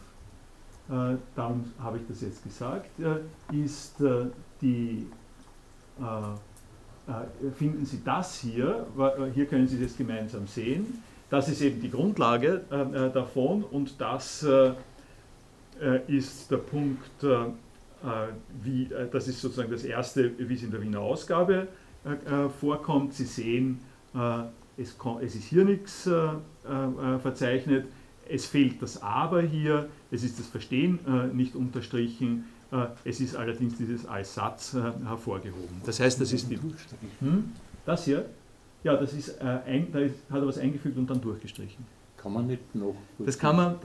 darum 1.37 1.73
habe 1.81 1.99
ich 1.99 2.03
das 2.09 2.23
jetzt 2.23 2.43
gesagt, 2.43 2.91
ist 3.53 3.95
die 4.61 5.07
äh, 6.01 6.03
finden 7.57 7.87
Sie 7.87 8.03
das 8.05 8.41
hier, 8.41 8.87
äh, 8.99 9.31
hier 9.33 9.47
können 9.47 9.69
Sie 9.69 9.81
das 9.83 9.97
gemeinsam 9.97 10.47
sehen. 10.47 11.03
Das 11.31 11.49
ist 11.49 11.61
eben 11.61 11.81
die 11.81 11.91
Grundlage 11.91 12.63
äh, 12.71 13.11
davon 13.13 13.65
und 13.65 14.01
das 14.01 14.47
ist 16.09 16.51
der 16.51 16.57
Punkt, 16.57 17.23
wie, 18.63 18.89
das 19.13 19.29
ist 19.29 19.43
sozusagen 19.43 19.71
das 19.71 19.85
erste, 19.85 20.33
wie 20.39 20.55
es 20.55 20.63
in 20.63 20.71
der 20.71 20.81
Wiener 20.81 21.01
Ausgabe 21.01 21.69
vorkommt. 22.61 23.13
Sie 23.13 23.27
sehen, 23.27 23.81
es, 24.79 24.97
ist 25.35 25.45
hier 25.45 25.65
nichts 25.65 26.09
verzeichnet, 27.23 27.87
es 28.27 28.47
fehlt 28.47 28.81
das 28.81 29.03
Aber 29.03 29.43
hier, 29.43 29.91
es 30.11 30.23
ist 30.23 30.39
das 30.39 30.47
Verstehen 30.47 30.99
nicht 31.35 31.55
unterstrichen 31.55 32.45
äh, 32.45 32.56
es 33.05 33.21
ist 33.21 33.37
allerdings 33.37 33.77
dieses 33.77 34.07
als 34.07 34.35
Satz 34.35 34.75
äh, 34.75 34.81
hervorgehoben. 35.07 35.81
Das 35.85 36.01
heißt, 36.01 36.21
das 36.21 36.33
ist 36.33 36.51
die. 36.51 36.59
Hm? 37.21 37.53
Das 37.85 38.05
hier? 38.05 38.25
Ja, 38.83 38.97
das 38.97 39.13
ist, 39.13 39.41
äh, 39.41 39.59
ein, 39.67 39.93
da 39.93 40.01
ist, 40.01 40.15
hat 40.31 40.41
er 40.41 40.47
was 40.47 40.59
eingefügt 40.59 40.97
und 40.97 41.09
dann 41.09 41.21
durchgestrichen. 41.21 41.85
Kann 42.17 42.33
man 42.33 42.47
nicht 42.47 42.75
noch. 42.75 42.97
Das 43.19 43.39
kann 43.39 43.57
man, 43.57 43.77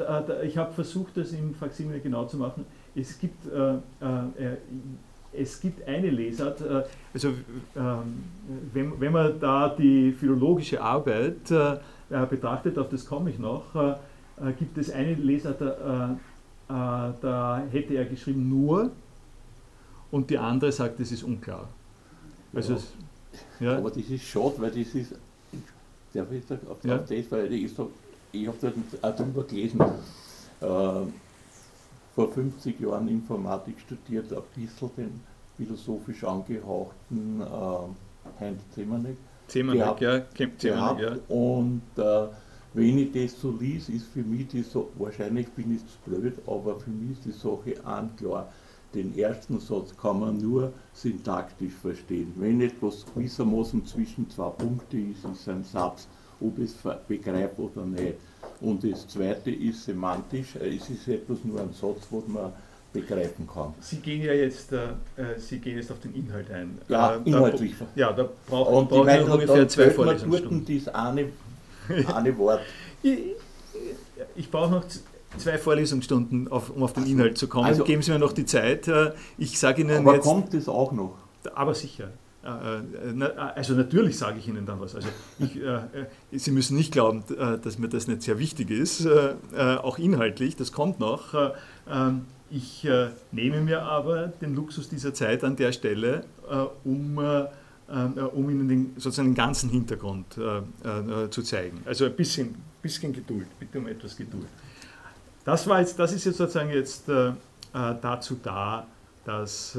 ich 0.43 0.57
habe 0.57 0.73
versucht, 0.73 1.15
das 1.15 1.32
im 1.32 1.53
Faksimile 1.53 1.99
genau 1.99 2.25
zu 2.25 2.38
machen. 2.38 2.65
Es 2.95 3.19
gibt, 3.19 3.45
äh, 3.45 3.73
äh, 3.73 4.57
es 5.34 5.61
gibt 5.61 5.88
eine 5.88 6.09
Lesart, 6.09 6.61
äh, 6.61 6.84
also 7.13 7.29
ähm, 7.29 8.23
wenn, 8.73 8.99
wenn 8.99 9.11
man 9.11 9.39
da 9.39 9.69
die 9.69 10.11
philologische 10.11 10.82
Arbeit 10.82 11.53
betrachtet, 12.29 12.77
auf 12.77 12.89
das 12.89 13.05
komme 13.05 13.29
ich 13.29 13.39
noch, 13.39 13.63
gibt 14.57 14.77
es 14.77 14.91
eine 14.91 15.13
Lesart, 15.13 15.61
äh, 15.61 15.65
da 16.72 17.63
hätte 17.72 17.95
er 17.95 18.05
geschrieben 18.05 18.49
nur 18.49 18.91
und 20.11 20.30
die 20.30 20.38
andere 20.38 20.72
sagt, 20.72 20.99
es 20.99 21.11
ist 21.11 21.24
unklar. 21.24 21.67
Also 22.53 22.74
ja. 22.74 22.80
Es, 22.80 22.93
ja. 23.59 23.78
Aber 23.78 23.89
das 23.89 24.09
ist 24.09 24.24
schade, 24.24 24.55
weil 24.57 24.72
das 24.72 24.93
ist, 24.93 25.15
darf 26.13 26.32
ich 26.32 26.45
sagen, 26.45 26.67
auf, 26.67 26.84
ja. 26.84 26.97
auf 26.97 27.05
das, 27.07 27.32
weil 27.32 27.51
ich, 27.53 27.74
so, 27.74 27.91
ich 28.32 28.47
habe 28.47 28.57
da 28.61 29.07
auch 29.07 29.15
drüber 29.15 29.43
gelesen, 29.43 29.80
äh, 29.82 30.65
vor 32.15 32.32
50 32.34 32.80
Jahren 32.80 33.07
Informatik 33.07 33.80
studiert, 33.80 34.32
ein 34.34 34.41
bisschen 34.55 34.89
den 34.97 35.22
philosophisch 35.57 36.24
angehauchten 36.24 37.41
äh, 37.41 38.39
Heinz 38.39 38.61
Zemanek. 38.76 39.17
Zemanek, 39.47 40.01
ja, 40.01 40.22
Zemanek, 40.57 41.01
ja. 41.01 41.36
Und 41.36 41.82
äh, 41.97 42.28
wenn 42.74 42.97
ich 42.97 43.11
das 43.11 43.39
so 43.39 43.53
lese, 43.59 43.91
ist 43.91 44.07
für 44.07 44.24
mich 44.24 44.47
die 44.47 44.61
so, 44.61 44.91
wahrscheinlich 44.97 45.47
bin 45.49 45.76
ich 45.76 45.82
zu 45.82 45.97
blöd, 46.09 46.36
aber 46.47 46.80
für 46.80 46.89
mich 46.89 47.17
ist 47.17 47.26
die 47.26 47.32
Sache 47.32 47.86
anklar. 47.86 48.51
Den 48.93 49.17
ersten 49.17 49.59
Satz 49.59 49.95
kann 50.01 50.19
man 50.19 50.38
nur 50.38 50.72
syntaktisch 50.93 51.74
verstehen. 51.74 52.34
Wenn 52.36 52.61
etwas 52.61 53.05
gewissermaßen 53.13 53.86
zwischen 53.86 54.30
zwei 54.30 54.49
Punkte 54.49 54.97
ist, 54.97 55.24
ist 55.24 55.47
ein 55.47 55.63
Satz, 55.63 56.07
ob 56.39 56.59
es 56.59 56.76
begreift 57.07 57.57
oder 57.59 57.86
nicht. 57.86 58.15
Und 58.59 58.84
das 58.84 59.07
zweite 59.07 59.51
ist 59.51 59.86
semantisch, 59.86 60.55
es 60.55 60.89
ist 60.89 61.07
etwas 61.07 61.43
nur 61.43 61.61
ein 61.61 61.74
Satz, 61.74 62.07
wo 62.09 62.24
man 62.28 62.51
begreifen 62.93 63.47
kann. 63.47 63.74
Sie 63.80 63.97
gehen 63.97 64.22
ja 64.22 64.34
jetzt, 64.34 64.74
äh, 64.74 64.89
äh 65.15 65.39
Sie 65.39 65.59
gehen 65.59 65.78
jetzt 65.78 65.91
auf 65.91 65.99
den 65.99 66.13
Inhalt 66.13 66.51
ein. 66.51 66.78
Ja, 66.89 67.15
äh, 67.15 67.19
inhaltlich. 67.24 67.74
Da, 67.80 67.86
ja, 67.95 68.11
da 68.11 68.30
braucht 68.47 68.89
brauch 68.89 69.05
man 69.05 69.24
ungefähr 69.24 69.67
zwei 69.67 69.89
Vorlesungsstunden. 69.91 70.84
Das 70.84 70.93
eine 70.93 71.30
eine 72.13 72.38
Wort. 72.38 72.61
Ich, 73.03 73.19
ich 74.36 74.51
brauche 74.51 74.71
noch 74.71 74.86
zwei 75.38 75.57
Vorlesungsstunden, 75.57 76.47
auf, 76.49 76.69
um 76.69 76.84
auf 76.84 76.93
den 76.93 77.05
Inhalt 77.05 77.38
zu 77.38 77.47
kommen. 77.47 77.65
Also, 77.65 77.84
Geben 77.84 78.01
Sie 78.01 78.11
mir 78.11 78.19
noch 78.19 78.34
die 78.34 78.45
Zeit. 78.45 78.88
Äh, 78.88 79.13
ich 79.38 79.59
sage 79.59 79.82
Ihnen 79.82 79.99
aber 79.99 80.15
jetzt. 80.15 80.23
kommt 80.23 80.53
es 80.53 80.67
auch 80.67 80.91
noch? 80.91 81.17
Aber 81.55 81.73
sicher. 81.73 82.09
Äh, 82.43 82.49
äh, 83.19 83.23
also 83.55 83.73
natürlich 83.73 84.17
sage 84.17 84.39
ich 84.39 84.47
Ihnen 84.47 84.65
dann 84.65 84.79
was. 84.79 84.95
Also 84.95 85.07
ich, 85.39 85.59
Sie 86.32 86.51
müssen 86.51 86.75
nicht 86.75 86.91
glauben, 86.91 87.23
dass 87.63 87.77
mir 87.77 87.88
das 87.88 88.07
nicht 88.07 88.23
sehr 88.23 88.39
wichtig 88.39 88.71
ist, 88.71 89.07
auch 89.57 89.97
inhaltlich, 89.97 90.55
das 90.55 90.71
kommt 90.71 90.99
noch. 90.99 91.34
Ähm, 91.89 92.25
ich 92.49 92.86
nehme 93.32 93.61
mir 93.61 93.84
aber 93.84 94.27
den 94.27 94.55
Luxus 94.55 94.89
dieser 94.89 95.13
Zeit 95.13 95.43
an 95.43 95.55
der 95.55 95.71
Stelle, 95.71 96.25
um 96.84 97.17
um 98.33 98.49
Ihnen 98.49 98.67
den, 98.67 98.93
sozusagen 98.95 99.29
den 99.29 99.35
ganzen 99.35 99.69
Hintergrund 99.69 100.37
zu 101.29 101.41
zeigen. 101.41 101.81
Also 101.85 102.05
ein 102.05 102.15
bisschen, 102.15 102.55
bisschen 102.81 103.11
Geduld, 103.13 103.47
bitte 103.59 103.79
um 103.79 103.87
etwas 103.87 104.15
Geduld. 104.15 104.47
Das, 105.43 105.67
war 105.67 105.79
jetzt, 105.79 105.99
das 105.99 106.13
ist 106.13 106.25
jetzt 106.25 106.37
sozusagen 106.37 106.69
jetzt 106.69 107.03
dazu 107.73 108.39
da, 108.41 108.87
dass 109.25 109.77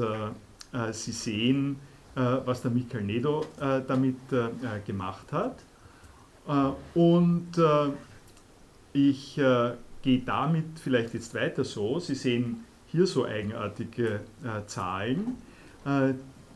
Sie 0.91 1.11
sehen, 1.11 1.77
was 2.15 2.61
der 2.61 2.71
Michael 2.71 3.03
Nedo 3.03 3.45
damit 3.87 4.17
gemacht 4.85 5.31
hat. 5.31 5.57
Und 6.93 7.51
ich 8.93 9.41
gehe 10.03 10.19
damit 10.25 10.65
vielleicht 10.79 11.13
jetzt 11.13 11.33
weiter 11.33 11.63
so. 11.63 11.99
Sie 11.99 12.15
sehen 12.15 12.65
hier 12.87 13.07
so 13.07 13.25
eigenartige 13.25 14.19
äh, 14.43 14.67
Zahlen. 14.67 15.37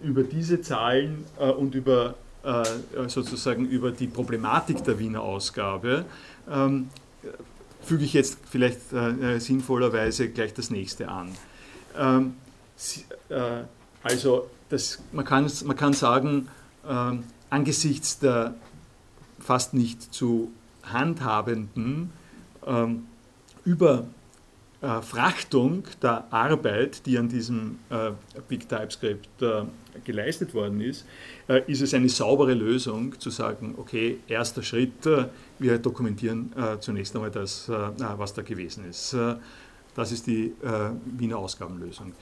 Äh, 0.01 0.07
über 0.07 0.23
diese 0.23 0.61
Zahlen 0.61 1.25
äh, 1.39 1.49
und 1.49 1.75
über 1.75 2.15
äh, 2.43 2.63
sozusagen 3.07 3.65
über 3.65 3.91
die 3.91 4.07
Problematik 4.07 4.83
der 4.83 4.99
Wiener 4.99 5.21
Ausgabe 5.21 6.05
ähm, 6.49 6.89
füge 7.81 8.03
ich 8.03 8.13
jetzt 8.13 8.39
vielleicht 8.49 8.93
äh, 8.93 9.39
sinnvollerweise 9.39 10.29
gleich 10.29 10.53
das 10.53 10.69
nächste 10.69 11.09
an. 11.09 11.29
Ähm, 11.97 12.35
sie, 12.75 13.05
äh, 13.29 13.63
also 14.03 14.49
das, 14.69 15.01
man, 15.11 15.25
kann, 15.25 15.49
man 15.65 15.75
kann 15.75 15.93
sagen, 15.93 16.47
ähm, 16.87 17.23
angesichts 17.49 18.19
der 18.19 18.53
fast 19.39 19.73
nicht 19.73 20.13
zu 20.13 20.51
handhabenden 20.83 22.11
ähm, 22.65 23.07
Überfrachtung 24.79 25.83
der 26.01 26.31
Arbeit, 26.31 27.05
die 27.05 27.17
an 27.17 27.27
diesem 27.29 27.79
äh, 27.89 28.11
Big 28.47 28.69
TypeScript 28.69 29.41
äh, 29.41 29.63
geleistet 30.03 30.53
worden 30.53 30.81
ist, 30.81 31.05
äh, 31.47 31.61
ist 31.67 31.81
es 31.81 31.93
eine 31.93 32.09
saubere 32.09 32.53
Lösung 32.53 33.19
zu 33.19 33.31
sagen, 33.31 33.73
okay, 33.77 34.19
erster 34.27 34.61
Schritt, 34.61 35.05
äh, 35.05 35.25
wir 35.57 35.79
dokumentieren 35.79 36.53
äh, 36.55 36.79
zunächst 36.79 37.15
einmal 37.15 37.31
das, 37.31 37.67
äh, 37.69 37.73
was 38.17 38.33
da 38.33 38.43
gewesen 38.43 38.85
ist. 38.87 39.15
das 39.95 40.11
ist 40.11 40.27
die 40.27 40.53
Wiener 41.05 41.37
Ausgabenlösung. 41.37 42.13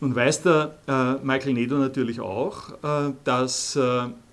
Nun 0.00 0.14
weiß 0.14 0.42
der 0.42 1.20
Michael 1.24 1.54
Nedo 1.54 1.76
natürlich 1.76 2.20
auch, 2.20 2.72
dass, 3.24 3.78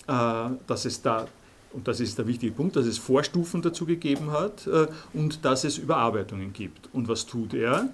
dass 0.05 0.85
es 0.85 1.01
da 1.01 1.27
und 1.73 1.87
das 1.87 1.99
ist 1.99 2.17
der 2.17 2.27
wichtige 2.27 2.53
Punkt, 2.53 2.75
dass 2.75 2.85
es 2.85 2.97
Vorstufen 2.97 3.61
dazu 3.61 3.85
gegeben 3.85 4.31
hat 4.31 4.67
äh, 4.67 4.87
und 5.13 5.43
dass 5.43 5.63
es 5.63 5.77
Überarbeitungen 5.77 6.53
gibt. 6.53 6.89
Und 6.93 7.07
was 7.07 7.25
tut 7.25 7.53
er? 7.53 7.89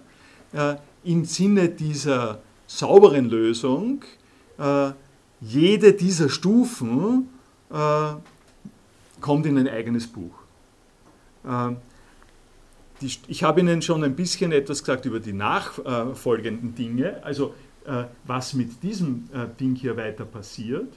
Äh, 0.52 0.76
Im 1.04 1.26
Sinne 1.26 1.70
dieser 1.70 2.40
sauberen 2.68 3.30
Lösung, 3.30 4.04
äh, 4.58 4.92
jede 5.42 5.94
dieser 5.94 6.30
Stufen 6.30 7.30
kommt 9.22 9.46
in 9.46 9.60
ein 9.60 9.68
eigenes 9.68 10.08
Buch. 10.08 10.34
Äh, 11.46 11.76
die, 13.00 13.12
ich 13.28 13.44
habe 13.44 13.60
Ihnen 13.60 13.84
schon 13.84 14.04
ein 14.04 14.16
bisschen 14.16 14.52
etwas 14.52 14.80
gesagt 14.80 15.06
über 15.06 15.20
die 15.20 15.34
nachfolgenden 15.34 16.76
Dinge, 16.76 17.24
also 17.24 17.54
was 18.26 18.54
mit 18.54 18.84
diesem 18.84 19.30
Ding 19.60 19.74
hier 19.74 19.96
weiter 19.96 20.26
passiert. 20.26 20.90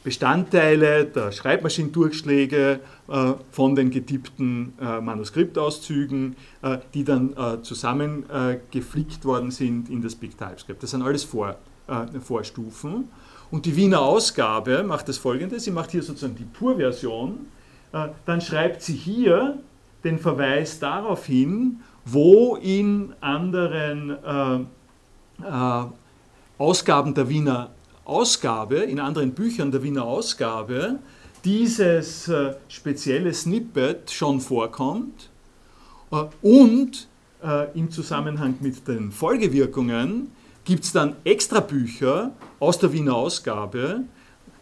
Bestandteile 0.08 1.04
der 1.04 1.32
Schreibmaschinendurchschläge 1.32 2.80
äh, 3.08 3.32
von 3.52 3.74
den 3.74 3.90
getippten 3.90 4.72
äh, 4.80 5.02
Manuskriptauszügen, 5.02 6.34
äh, 6.62 6.78
die 6.94 7.04
dann 7.04 7.34
zusammengeflickt 7.62 9.26
worden 9.26 9.50
sind 9.50 9.90
in 9.90 10.00
das 10.00 10.14
Big 10.14 10.38
TypeScript. 10.38 10.82
Das 10.82 10.92
sind 10.92 11.02
alles 11.02 11.24
Vor, 11.24 11.56
Vorstufen. 12.22 13.10
Und 13.50 13.66
die 13.66 13.76
Wiener 13.76 14.00
Ausgabe 14.00 14.82
macht 14.82 15.10
das 15.10 15.18
folgende: 15.18 15.60
Sie 15.60 15.72
macht 15.72 15.90
hier 15.90 16.02
sozusagen 16.02 16.36
die 16.36 16.44
Pur-Version, 16.44 17.40
dann 18.24 18.40
schreibt 18.40 18.80
sie 18.80 18.94
hier 18.94 19.58
den 20.04 20.18
Verweis 20.18 20.78
darauf 20.78 21.26
hin, 21.26 21.80
wo 22.06 22.56
in 22.56 23.12
anderen 23.20 24.16
Ausgaben 26.56 27.14
der 27.14 27.28
Wiener 27.28 27.70
Ausgabe, 28.08 28.76
in 28.76 29.00
anderen 29.00 29.32
Büchern 29.32 29.70
der 29.70 29.82
Wiener 29.82 30.04
Ausgabe, 30.04 30.98
dieses 31.44 32.28
äh, 32.28 32.54
spezielle 32.68 33.32
Snippet 33.32 34.10
schon 34.10 34.40
vorkommt 34.40 35.30
äh, 36.10 36.24
und 36.42 37.06
äh, 37.44 37.70
im 37.78 37.90
Zusammenhang 37.90 38.56
mit 38.60 38.88
den 38.88 39.12
Folgewirkungen 39.12 40.32
gibt 40.64 40.84
es 40.84 40.92
dann 40.92 41.16
extra 41.24 41.60
Bücher 41.60 42.32
aus 42.58 42.78
der 42.78 42.92
Wiener 42.92 43.14
Ausgabe, 43.14 44.04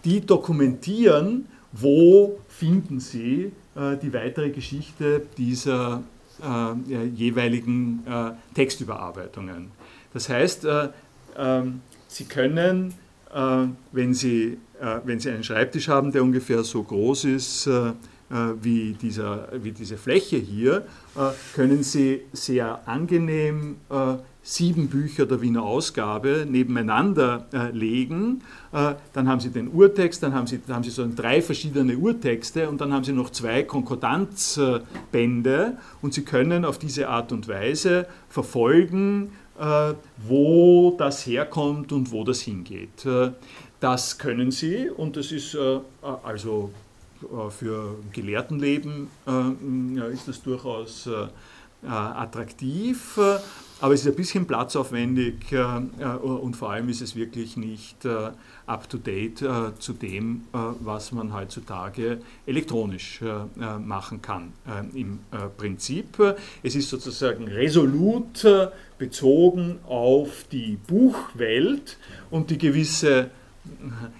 die 0.04 0.20
dokumentieren, 0.20 1.46
wo 1.72 2.38
finden 2.48 3.00
Sie 3.00 3.52
die 4.02 4.14
weitere 4.14 4.50
Geschichte 4.50 5.26
dieser 5.36 6.02
jeweiligen 6.86 8.04
äh, 8.06 8.30
Textüberarbeitungen. 8.54 9.72
Das 10.14 10.28
heißt, 10.30 10.66
ähm, 11.36 11.80
Sie 12.08 12.24
können 12.24 12.94
wenn 13.92 14.14
Sie, 14.14 14.56
äh, 14.80 15.00
wenn 15.04 15.20
Sie 15.20 15.30
einen 15.30 15.44
Schreibtisch 15.44 15.88
haben, 15.88 16.10
der 16.10 16.22
ungefähr 16.22 16.64
so 16.64 16.82
groß 16.82 17.24
ist 17.24 17.66
äh, 17.66 17.92
wie, 18.60 18.94
dieser, 18.94 19.48
wie 19.62 19.70
diese 19.70 19.96
Fläche 19.96 20.36
hier, 20.36 20.84
können 21.54 21.84
Sie 21.84 22.22
sehr 22.32 22.88
angenehm 22.88 23.76
sieben 24.42 24.88
Bücher 24.88 25.26
der 25.26 25.40
Wiener 25.40 25.62
Ausgabe 25.62 26.44
nebeneinander 26.50 27.46
legen. 27.72 28.42
dann 28.72 29.28
haben 29.28 29.38
Sie 29.38 29.50
den 29.50 29.68
Urtext, 29.68 30.24
dann 30.24 30.34
haben 30.34 30.48
Sie, 30.48 30.60
dann 30.66 30.74
haben 30.74 30.82
Sie 30.82 30.90
so 30.90 31.08
drei 31.14 31.40
verschiedene 31.40 31.96
Urtexte 31.96 32.68
und 32.68 32.80
dann 32.80 32.92
haben 32.92 33.04
Sie 33.04 33.12
noch 33.12 33.30
zwei 33.30 33.62
Konkordanzbände 33.62 35.76
und 36.02 36.12
Sie 36.12 36.24
können 36.24 36.64
auf 36.64 36.78
diese 36.78 37.08
Art 37.08 37.30
und 37.30 37.46
Weise 37.46 38.08
verfolgen, 38.28 39.28
äh, 39.28 39.45
wo 40.18 40.94
das 40.98 41.26
herkommt 41.26 41.92
und 41.92 42.10
wo 42.12 42.24
das 42.24 42.40
hingeht. 42.40 43.04
Äh, 43.06 43.32
das 43.80 44.18
können 44.18 44.50
sie 44.50 44.88
und 44.90 45.16
das 45.16 45.32
ist 45.32 45.54
äh, 45.54 45.80
also 46.22 46.70
für 47.48 47.96
Gelehrtenleben 48.12 49.08
ist 50.12 50.28
das 50.28 50.42
durchaus 50.42 51.08
attraktiv. 51.82 53.18
Aber 53.78 53.92
es 53.92 54.00
ist 54.00 54.06
ein 54.06 54.14
bisschen 54.14 54.46
platzaufwendig 54.46 55.52
äh, 55.52 55.56
äh, 55.58 56.06
und 56.16 56.56
vor 56.56 56.70
allem 56.70 56.88
ist 56.88 57.02
es 57.02 57.14
wirklich 57.14 57.58
nicht 57.58 58.06
äh, 58.06 58.30
up-to-date 58.66 59.44
zu 59.78 59.92
dem, 59.92 60.46
was 60.80 61.12
man 61.12 61.32
heutzutage 61.32 62.18
elektronisch 62.46 63.20
machen 63.54 64.20
kann 64.22 64.52
im 64.92 65.20
Prinzip. 65.56 66.18
Es 66.64 66.74
ist 66.74 66.90
sozusagen 66.90 67.46
resolut 67.46 68.44
bezogen 68.98 69.78
auf 69.86 70.46
die 70.50 70.78
Buchwelt 70.84 71.96
und 72.28 72.50
die 72.50 72.58
gewisse 72.58 73.30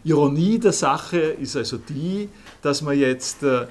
Ironie 0.04 0.60
der 0.60 0.72
Sache 0.72 1.18
ist 1.18 1.56
also 1.56 1.76
die, 1.76 2.28
dass 2.62 2.82
man 2.82 2.96
jetzt 2.96 3.42
äh, 3.42 3.66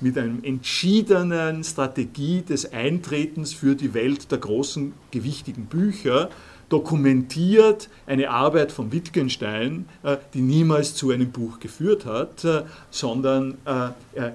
mit 0.00 0.18
einer 0.18 0.44
entschiedenen 0.44 1.64
Strategie 1.64 2.42
des 2.42 2.72
Eintretens 2.72 3.54
für 3.54 3.74
die 3.74 3.94
Welt 3.94 4.30
der 4.30 4.38
großen, 4.38 4.92
gewichtigen 5.10 5.66
Bücher 5.66 6.28
dokumentiert 6.68 7.88
eine 8.06 8.30
Arbeit 8.30 8.72
von 8.72 8.90
Wittgenstein, 8.90 9.86
äh, 10.02 10.16
die 10.32 10.40
niemals 10.40 10.94
zu 10.94 11.10
einem 11.10 11.30
Buch 11.30 11.60
geführt 11.60 12.06
hat, 12.06 12.44
äh, 12.44 12.62
sondern 12.90 13.58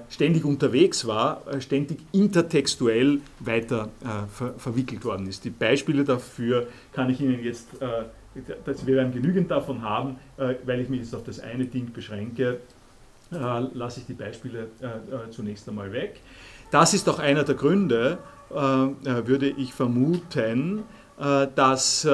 ständig 0.08 0.44
unterwegs 0.44 1.06
war, 1.06 1.42
ständig 1.60 1.98
intertextuell 2.12 3.20
weiter 3.40 3.88
verwickelt 4.58 5.04
worden 5.04 5.26
ist. 5.26 5.44
Die 5.44 5.50
Beispiele 5.50 6.04
dafür 6.04 6.66
kann 6.92 7.10
ich 7.10 7.20
Ihnen 7.20 7.42
jetzt, 7.42 7.68
wir 7.80 8.94
werden 8.96 9.12
genügend 9.12 9.50
davon 9.50 9.82
haben, 9.82 10.16
weil 10.36 10.80
ich 10.80 10.88
mich 10.88 11.00
jetzt 11.00 11.14
auf 11.14 11.24
das 11.24 11.40
eine 11.40 11.66
Ding 11.66 11.92
beschränke, 11.92 12.60
äh, 13.32 13.60
lasse 13.74 14.00
ich 14.00 14.06
die 14.06 14.14
Beispiele 14.14 14.68
äh, 14.80 14.86
äh, 14.86 15.30
zunächst 15.30 15.68
einmal 15.68 15.92
weg. 15.92 16.20
Das 16.70 16.94
ist 16.94 17.08
auch 17.08 17.18
einer 17.18 17.44
der 17.44 17.54
Gründe, 17.56 18.18
würde 18.48 19.48
ich 19.48 19.72
vermuten, 19.74 20.82
dass 21.16 22.06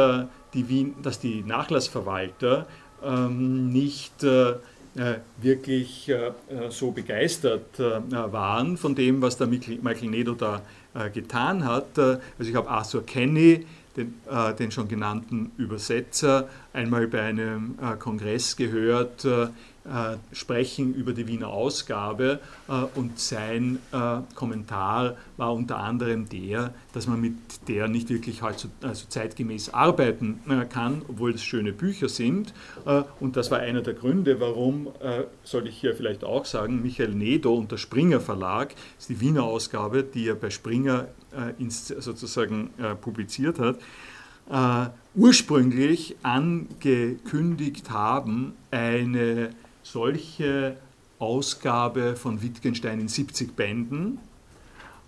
die, 0.55 0.69
Wien, 0.69 0.95
dass 1.03 1.19
die 1.19 1.43
Nachlassverwalter 1.43 2.67
ähm, 3.03 3.71
nicht 3.71 4.25
wirklich 5.43 6.13
so 6.71 6.91
begeistert 6.91 7.79
waren 7.79 8.79
von 8.79 8.95
dem, 8.95 9.21
was 9.21 9.37
der 9.37 9.47
Michael 9.47 10.09
Nedo 10.09 10.33
da 10.33 10.63
getan 11.13 11.67
hat. 11.67 11.99
Also 11.99 12.21
ich 12.39 12.55
habe 12.55 12.69
Arthur 12.69 13.05
Kenny, 13.05 13.67
den, 13.95 14.15
den, 14.59 14.71
schon 14.71 14.89
genannten 14.89 15.53
Übersetzer 15.59 16.49
einmal 16.73 17.09
bei 17.09 17.23
einem 17.23 17.77
Kongress 17.99 18.57
gehört, 18.57 19.27
sprechen 20.33 20.95
über 20.95 21.13
die 21.13 21.27
Wiener 21.29 21.49
Ausgabe 21.49 22.41
äh, 22.69 22.73
und 22.99 23.19
sein 23.19 23.79
äh, 23.93 24.19
Kommentar 24.35 25.17
war 25.37 25.55
unter 25.55 25.79
anderem 25.79 26.29
der, 26.29 26.75
dass 26.93 27.07
man 27.07 27.21
mit 27.21 27.35
der 27.69 27.89
nicht 27.89 28.09
wirklich 28.09 28.43
also 28.43 28.69
zeitgemäß 29.09 29.75
arbeiten 29.75 30.41
kann, 30.71 31.03
obwohl 31.09 31.33
es 31.33 31.43
schöne 31.43 31.73
Bücher 31.73 32.09
sind. 32.09 32.55
und 33.21 33.37
das 33.37 33.51
war 33.51 33.59
einer 33.59 33.83
der 33.83 33.95
Gründe, 33.95 34.41
warum, 34.41 34.89
soll 35.45 35.67
ich 35.67 35.77
hier 35.77 35.95
vielleicht 35.95 36.25
auch 36.25 36.45
sagen, 36.45 36.81
Michael 36.81 37.11
Nedo 37.11 37.55
und 37.55 37.71
der 37.73 37.77
Springer 37.77 38.21
Verlag, 38.21 38.75
ist 38.99 39.11
die 39.11 39.21
Wiener 39.21 39.43
Ausgabe, 39.43 40.03
die 40.05 40.29
er 40.29 40.37
bei 40.37 40.49
Springer 40.49 41.09
sozusagen 41.77 42.71
publiziert 43.03 43.59
hat, 43.59 43.79
ursprünglich 45.15 46.17
angekündigt 46.23 47.91
haben, 47.91 48.55
eine 48.71 49.51
solche 49.93 50.77
Ausgabe 51.19 52.17
von 52.17 52.43
Wittgenstein 52.43 53.01
in 53.01 53.09
70 53.09 53.57
Bänden 53.57 54.19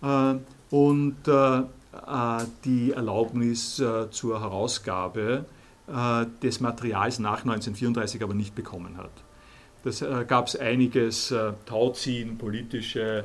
äh, 0.02 0.34
und 0.70 1.16
äh, 1.26 1.58
äh, 1.58 1.64
die 2.64 2.92
Erlaubnis 2.92 3.78
äh, 3.80 4.10
zur 4.10 4.40
Herausgabe 4.40 5.44
äh, 5.86 6.26
des 6.42 6.60
Materials 6.60 7.18
nach 7.18 7.40
1934 7.40 8.22
aber 8.22 8.34
nicht 8.34 8.54
bekommen 8.54 8.96
hat. 8.96 9.10
Das 9.84 10.02
äh, 10.02 10.24
gab 10.26 10.46
es 10.46 10.56
einiges 10.56 11.34
Tauziehen, 11.66 12.38
politische 12.38 13.24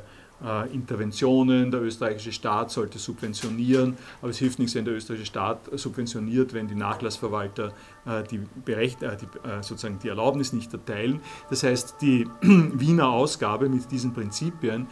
Interventionen. 0.72 1.70
Der 1.70 1.82
österreichische 1.82 2.32
Staat 2.32 2.70
sollte 2.70 2.98
subventionieren, 2.98 3.96
aber 4.20 4.30
es 4.30 4.38
hilft 4.38 4.58
nichts, 4.58 4.74
wenn 4.74 4.84
der 4.84 4.94
österreichische 4.94 5.26
Staat 5.26 5.60
subventioniert, 5.72 6.52
wenn 6.52 6.68
die 6.68 6.74
Nachlassverwalter 6.74 7.72
äh, 8.06 8.22
die, 8.24 8.40
Berecht, 8.64 9.02
äh, 9.02 9.16
die, 9.16 9.26
sozusagen 9.62 9.98
die 10.02 10.08
Erlaubnis 10.08 10.52
nicht 10.52 10.72
erteilen. 10.72 11.20
Das 11.48 11.62
heißt, 11.62 11.96
die 12.00 12.28
Wiener 12.42 13.08
Ausgabe 13.08 13.68
mit 13.68 13.90
diesen 13.90 14.12
Prinzipien 14.12 14.86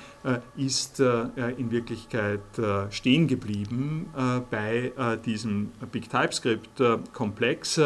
ist 0.56 1.00
in 1.00 1.70
Wirklichkeit 1.70 2.40
stehen 2.90 3.26
geblieben 3.26 4.06
bei 4.50 4.92
diesem 5.24 5.72
Big 5.90 6.10
TypeScript-Komplex 6.10 7.80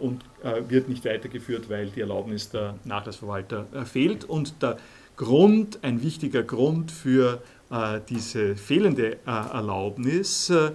und 0.00 0.24
wird 0.68 0.88
nicht 0.88 1.04
weitergeführt, 1.04 1.68
weil 1.68 1.90
die 1.90 2.00
Erlaubnis 2.00 2.50
der 2.50 2.76
Nachlassverwalter 2.84 3.66
fehlt 3.84 4.24
und 4.24 4.62
der 4.62 4.78
Grund, 5.18 5.80
ein 5.82 6.00
wichtiger 6.02 6.44
Grund 6.44 6.90
für 6.90 7.42
äh, 7.70 8.00
diese 8.08 8.56
fehlende 8.56 9.14
äh, 9.14 9.18
Erlaubnis 9.26 10.48
äh, 10.48 10.70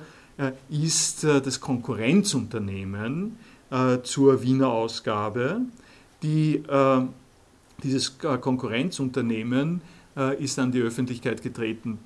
ist 0.69 1.23
das 1.23 1.59
Konkurrenzunternehmen 1.59 3.37
zur 4.01 4.41
Wiener 4.41 4.69
Ausgabe. 4.69 5.61
Die, 6.23 6.63
dieses 7.83 8.17
Konkurrenzunternehmen 8.17 9.81
ist 10.39 10.57
an 10.57 10.71
die 10.71 10.81
Öffentlichkeit 10.81 11.43
getreten, 11.43 11.99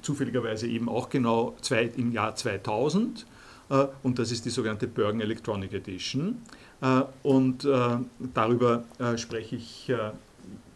zufälligerweise 0.00 0.66
eben 0.66 0.88
auch 0.88 1.10
genau 1.10 1.54
im 1.96 2.12
Jahr 2.12 2.34
2000 2.34 3.26
und 4.02 4.18
das 4.18 4.32
ist 4.32 4.46
die 4.46 4.50
sogenannte 4.50 4.86
Bergen 4.86 5.20
Electronic 5.20 5.74
Edition. 5.74 6.38
Und 7.22 7.68
darüber 8.34 8.84
spreche 9.16 9.56
ich 9.56 9.92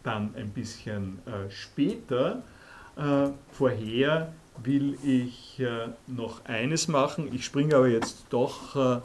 dann 0.03 0.35
ein 0.37 0.51
bisschen 0.51 1.19
äh, 1.27 1.51
später. 1.51 2.43
Äh, 2.97 3.29
vorher 3.53 4.33
will 4.63 4.99
ich 5.05 5.61
äh, 5.61 5.89
noch 6.07 6.45
eines 6.45 6.89
machen. 6.89 7.29
Ich 7.33 7.45
springe 7.45 7.77
aber 7.77 7.89
jetzt 7.89 8.27
doch 8.31 8.77
äh, 8.77 9.01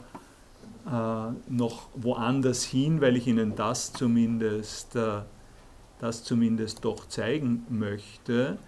äh, 0.86 1.32
noch 1.48 1.88
woanders 1.94 2.64
hin, 2.64 3.00
weil 3.00 3.16
ich 3.16 3.26
Ihnen 3.26 3.54
das 3.54 3.92
zumindest, 3.92 4.96
äh, 4.96 5.20
das 6.00 6.24
zumindest 6.24 6.84
doch 6.84 7.08
zeigen 7.08 7.66
möchte. 7.68 8.58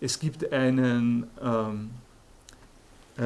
Es 0.00 0.18
gibt 0.18 0.52
einen 0.52 1.26
ähm, 1.42 1.90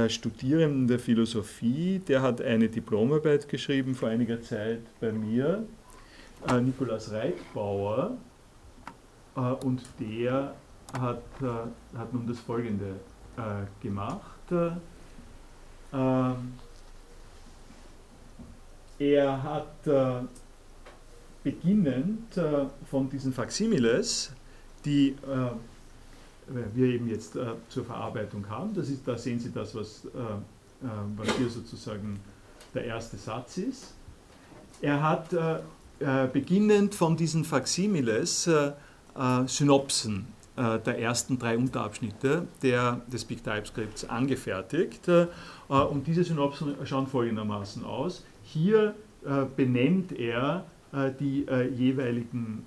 Studierenden 0.09 0.87
der 0.87 1.01
Philosophie, 1.01 2.01
der 2.07 2.23
hat 2.23 2.41
eine 2.41 2.69
Diplomarbeit 2.69 3.49
geschrieben 3.49 3.97
vor 3.97 4.09
einiger 4.09 4.41
Zeit 4.41 4.83
bei 5.01 5.11
mir, 5.11 5.65
Nikolaus 6.63 7.11
Reichbauer, 7.11 8.13
äh, 8.13 8.30
und 9.35 9.83
der 9.99 10.55
hat, 10.99 11.23
äh, 11.41 11.97
hat 11.97 12.13
nun 12.13 12.27
das 12.27 12.39
Folgende 12.41 12.97
äh, 13.37 13.83
gemacht. 13.83 14.25
Er 18.99 19.43
hat 19.43 19.89
beginnend 21.43 22.41
von 22.91 23.09
diesen 23.09 23.33
Faximiles, 23.33 24.33
die 24.85 25.17
wir 26.75 26.87
eben 26.87 27.09
jetzt 27.09 27.39
zur 27.69 27.85
Verarbeitung 27.85 28.49
haben, 28.49 28.75
das 28.75 28.89
ist, 28.89 29.07
da 29.07 29.17
sehen 29.17 29.41
Sie 29.41 29.53
das, 29.53 29.75
was, 29.75 30.07
was 31.17 31.37
hier 31.37 31.49
sozusagen 31.49 32.21
der 32.75 32.85
erste 32.85 33.17
Satz 33.17 33.57
ist. 33.59 33.95
Er 34.81 35.03
hat 35.03 35.35
beginnend 36.33 36.95
von 36.95 37.17
diesen 37.17 37.45
Faximiles 37.45 38.51
äh, 39.21 39.47
Synopsen 39.47 40.27
äh, 40.57 40.79
der 40.79 40.99
ersten 40.99 41.39
drei 41.39 41.57
Unterabschnitte 41.57 42.49
der, 42.63 43.01
des 43.13 43.25
Big 43.25 43.45
TypeScripts 43.45 44.09
angefertigt. 44.09 45.07
Äh, 45.09 45.27
und 45.69 46.07
diese 46.07 46.25
Synopsen 46.25 46.75
schauen 46.85 47.07
folgendermaßen 47.07 47.85
aus. 47.85 48.25
Hier 48.43 48.95
äh, 49.25 49.45
benennt 49.55 50.13
er 50.13 50.65
äh, 50.93 51.11
die 51.19 51.47
äh, 51.47 51.69
jeweiligen 51.69 52.65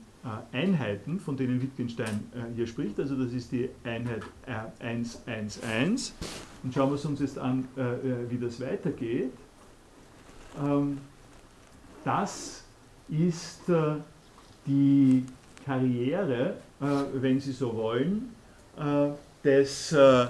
Einheiten, 0.53 1.19
von 1.19 1.35
denen 1.35 1.61
Wittgenstein 1.61 2.31
hier 2.55 2.65
spricht. 2.65 2.97
Also 2.97 3.21
das 3.21 3.33
ist 3.33 3.51
die 3.51 3.69
Einheit 3.83 4.21
111. 4.79 6.13
Und 6.63 6.73
schauen 6.73 6.93
wir 6.93 7.05
uns 7.09 7.19
jetzt 7.19 7.37
an, 7.37 7.67
wie 8.29 8.37
das 8.37 8.61
weitergeht. 8.61 9.33
Ähm, 10.63 10.99
das 12.05 12.63
ist 13.09 13.63
die 14.65 15.25
Karriere, 15.65 16.55
äh, 16.81 16.85
wenn 17.13 17.39
Sie 17.39 17.51
so 17.51 17.75
wollen, 17.75 18.33
äh, 18.77 19.09
des 19.43 19.91
äh, 19.91 20.27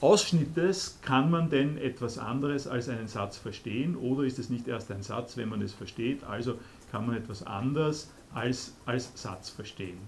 Ausschnittes 0.00 0.98
kann 1.02 1.30
man 1.30 1.50
denn 1.50 1.76
etwas 1.78 2.18
anderes 2.18 2.66
als 2.66 2.88
einen 2.88 3.08
Satz 3.08 3.36
verstehen 3.36 3.96
oder 3.96 4.24
ist 4.24 4.38
es 4.38 4.48
nicht 4.48 4.66
erst 4.68 4.90
ein 4.90 5.02
Satz, 5.02 5.36
wenn 5.36 5.48
man 5.48 5.60
es 5.60 5.74
versteht, 5.74 6.24
also 6.24 6.54
kann 6.90 7.06
man 7.06 7.16
etwas 7.16 7.42
anderes 7.42 8.08
als, 8.34 8.72
als 8.86 9.10
Satz 9.14 9.50
verstehen. 9.50 9.98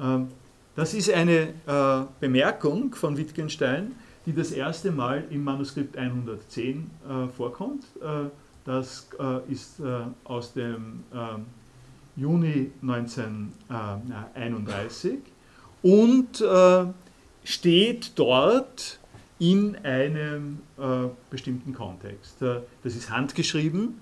Ähm, 0.00 0.28
das 0.76 0.92
ist 0.92 1.10
eine 1.10 1.54
Bemerkung 2.20 2.94
von 2.94 3.16
Wittgenstein, 3.16 3.92
die 4.26 4.34
das 4.34 4.52
erste 4.52 4.90
Mal 4.90 5.24
im 5.30 5.42
Manuskript 5.42 5.96
110 5.96 6.90
vorkommt. 7.34 7.86
das 8.66 9.08
ist 9.48 9.80
aus 10.24 10.52
dem 10.52 11.02
ähm, 11.14 11.46
Juni 12.16 12.72
1931 12.82 15.18
und 15.82 16.40
äh, 16.40 16.86
steht 17.44 18.18
dort 18.18 18.98
in 19.38 19.76
einem 19.84 20.62
äh, 20.78 21.08
bestimmten 21.30 21.74
Kontext. 21.74 22.40
Äh, 22.42 22.62
das 22.82 22.96
ist 22.96 23.10
handgeschrieben. 23.10 24.00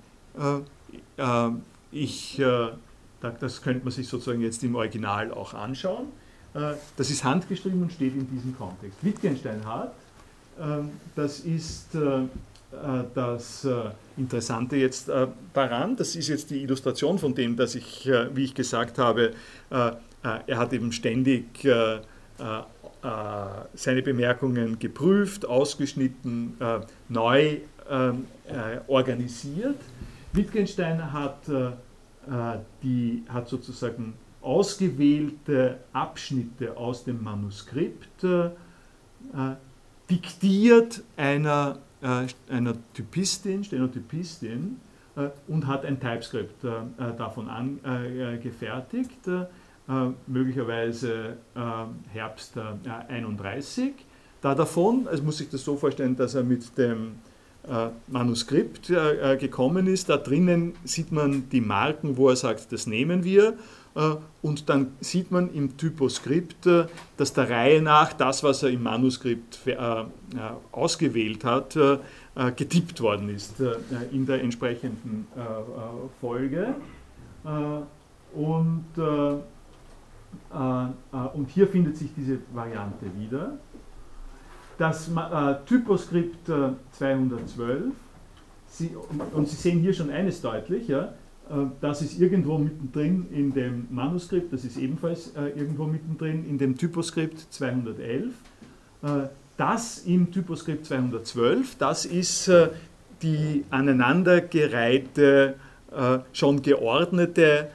ich, 1.93 2.43
das 3.21 3.63
könnte 3.63 3.85
man 3.85 3.93
sich 3.93 4.09
sozusagen 4.09 4.41
jetzt 4.41 4.65
im 4.65 4.75
Original 4.75 5.33
auch 5.33 5.55
anschauen. 5.55 6.09
das 6.53 7.11
ist 7.11 7.23
handgeschrieben 7.23 7.83
und 7.83 7.93
steht 7.93 8.15
in 8.15 8.29
diesem 8.29 8.59
Kontext. 8.59 8.99
Wittgenstein 9.03 9.65
hat, 9.65 9.95
das 11.15 11.39
ist 11.39 11.97
das 13.15 13.65
äh, 13.65 13.91
Interessante 14.17 14.77
jetzt 14.77 15.09
äh, 15.09 15.27
daran. 15.53 15.97
Das 15.97 16.15
ist 16.17 16.29
jetzt 16.29 16.51
die 16.51 16.63
Illustration 16.63 17.19
von 17.19 17.35
dem, 17.35 17.57
dass 17.57 17.75
ich, 17.75 18.09
wie 18.35 18.45
ich 18.45 18.55
gesagt 18.55 18.99
habe, 18.99 19.33
er 19.71 20.59
hat 20.59 20.73
eben 20.73 20.93
ständig 20.93 21.67
seine 23.75 24.03
Bemerkungen 24.03 24.79
geprüft, 24.79 25.47
ausgeschnitten, 25.47 26.57
neu 27.09 27.59
organisiert. 28.87 29.81
Wittgenstein 30.33 31.13
hat, 31.13 31.41
die, 32.83 33.23
hat 33.29 33.49
sozusagen 33.49 34.15
ausgewählte 34.41 35.79
Abschnitte 35.93 36.77
aus 36.77 37.05
dem 37.05 37.23
Manuskript 37.23 38.25
diktiert 40.11 41.03
einer 41.17 41.77
äh, 41.77 41.94
einer 42.49 42.75
Typistin, 42.93 43.65
Stenotypistin, 43.65 44.77
äh, 45.17 45.29
und 45.49 45.67
hat 45.67 45.85
ein 45.85 46.01
TypeScript 46.01 46.65
äh, 46.65 46.71
davon 47.17 47.49
angefertigt, 47.49 49.21
möglicherweise 50.27 51.37
Herbst 52.11 52.55
31. 52.57 53.93
Da 54.41 54.55
davon, 54.55 55.07
also 55.07 55.23
muss 55.23 55.43
ich 55.43 55.51
das 55.51 55.63
so 55.63 55.77
vorstellen, 55.77 56.17
dass 56.17 56.35
er 56.35 56.43
mit 56.43 56.79
dem 56.79 57.17
Manuskript 58.07 58.89
gekommen 58.89 59.87
ist. 59.87 60.09
Da 60.09 60.17
drinnen 60.17 60.73
sieht 60.85 61.13
man 61.13 61.51
die 61.51 61.61
Marken, 61.61 62.17
wo 62.17 62.31
er 62.31 62.37
sagt, 62.37 62.73
das 62.73 62.87
nehmen 62.87 63.25
wir. 63.25 63.59
Und 64.43 64.69
dann 64.69 64.93
sieht 65.01 65.31
man 65.31 65.53
im 65.55 65.77
Typoskript, 65.77 66.69
dass 67.17 67.33
der 67.33 67.49
Reihe 67.49 67.81
nach 67.81 68.13
das, 68.13 68.43
was 68.43 68.65
er 68.65 68.71
im 68.71 68.83
Manuskript 68.83 69.61
ausgewählt 70.73 71.45
hat, 71.45 71.79
getippt 72.57 73.01
worden 73.01 73.29
ist 73.29 73.55
in 74.11 74.27
der 74.27 74.43
entsprechenden 74.43 75.29
Folge. 76.21 76.75
Und, 78.35 78.85
und 81.35 81.51
hier 81.51 81.69
findet 81.69 81.97
sich 81.97 82.11
diese 82.17 82.39
Variante 82.53 83.07
wieder. 83.17 83.53
Das 84.77 85.09
Typoskript 85.67 86.51
212, 86.93 87.93
Sie, 88.67 88.97
und 89.33 89.49
Sie 89.49 89.55
sehen 89.55 89.79
hier 89.79 89.95
schon 89.95 90.11
eines 90.11 90.41
deutlich, 90.41 90.89
ja, 90.89 91.03
äh, 91.03 91.24
das 91.81 92.03
ist 92.03 92.19
irgendwo 92.21 92.59
mittendrin 92.59 93.27
in 93.31 93.53
dem 93.53 93.87
Manuskript, 93.91 94.53
das 94.53 94.65
ist 94.65 94.79
ebenfalls 94.79 95.33
äh, 95.37 95.49
irgendwo 95.49 95.85
mittendrin 95.85 96.49
in 96.49 96.57
dem 96.59 96.77
Typoskript 96.77 97.53
211. 97.53 98.33
Äh, 99.03 99.09
das 99.57 99.99
im 100.07 100.33
Typoskript 100.33 100.87
212, 100.87 101.77
das 101.77 102.07
ist 102.07 102.51
die 103.23 103.65
aneinandergereihte, 103.71 105.55
schon 106.33 106.61
geordnete 106.61 107.69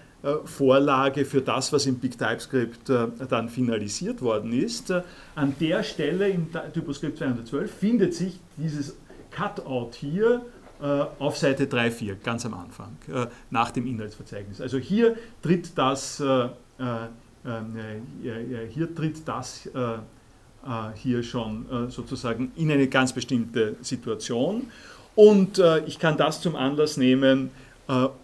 Vorlage 0.44 1.24
für 1.24 1.40
das, 1.40 1.72
was 1.72 1.86
im 1.86 1.98
Big 2.00 2.18
TypeScript 2.18 2.90
dann 3.30 3.48
finalisiert 3.48 4.22
worden 4.22 4.52
ist. 4.52 4.92
An 5.36 5.56
der 5.62 5.84
Stelle 5.84 6.28
im 6.28 6.50
Typoskript 6.74 7.18
212 7.18 7.72
findet 7.72 8.14
sich 8.14 8.42
dieses 8.58 8.98
Cutout 9.32 9.92
hier, 9.96 10.36
äh, 10.36 10.59
auf 10.82 11.38
Seite 11.38 11.68
3, 11.68 11.92
4, 11.92 12.16
ganz 12.16 12.46
am 12.46 12.54
Anfang, 12.54 12.96
äh, 13.14 13.28
nach 13.50 13.72
dem 13.72 13.86
Inhaltsverzeichnis. 13.86 14.62
Also 14.62 14.78
hier 14.78 15.18
tritt 15.42 15.78
das, 15.78 16.20
äh, 16.22 16.48
hier 18.70 18.96
tritt 18.96 19.28
das 19.28 19.70
hier 20.96 21.24
schon 21.24 21.90
sozusagen 21.90 22.52
in 22.58 22.72
eine 22.72 22.88
ganz 22.88 23.14
bestimmte 23.14 23.76
Situation. 23.82 24.68
Und 25.16 25.62
ich 25.88 26.00
kann 26.00 26.18
das 26.18 26.42
zum 26.42 26.56
Anlass 26.56 26.98
nehmen, 26.98 27.50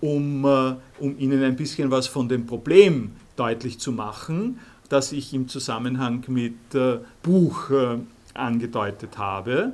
um, 0.02 0.46
um 0.46 1.18
Ihnen 1.18 1.44
ein 1.44 1.56
bisschen 1.56 1.92
was 1.92 2.08
von 2.08 2.30
dem 2.30 2.46
Problem 2.46 3.14
deutlich 3.36 3.80
zu 3.80 3.92
machen, 3.92 4.60
das 4.90 5.12
ich 5.12 5.34
im 5.34 5.48
Zusammenhang 5.48 6.24
mit 6.28 6.54
Buch 7.24 7.72
angedeutet 8.34 9.18
habe. 9.18 9.72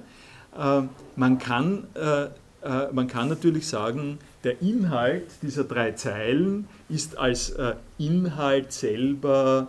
Man 1.15 1.39
kann 1.39 1.84
äh, 1.95 2.27
man 2.64 3.07
kann 3.07 3.30
natürlich 3.30 3.68
sagen, 3.68 4.20
der 4.43 4.62
Inhalt 4.62 5.24
dieser 5.41 5.64
drei 5.64 5.91
Zeilen 5.93 6.68
ist 6.89 7.18
als 7.18 7.51
äh, 7.51 7.74
Inhalt 7.97 8.72
selber 8.72 9.68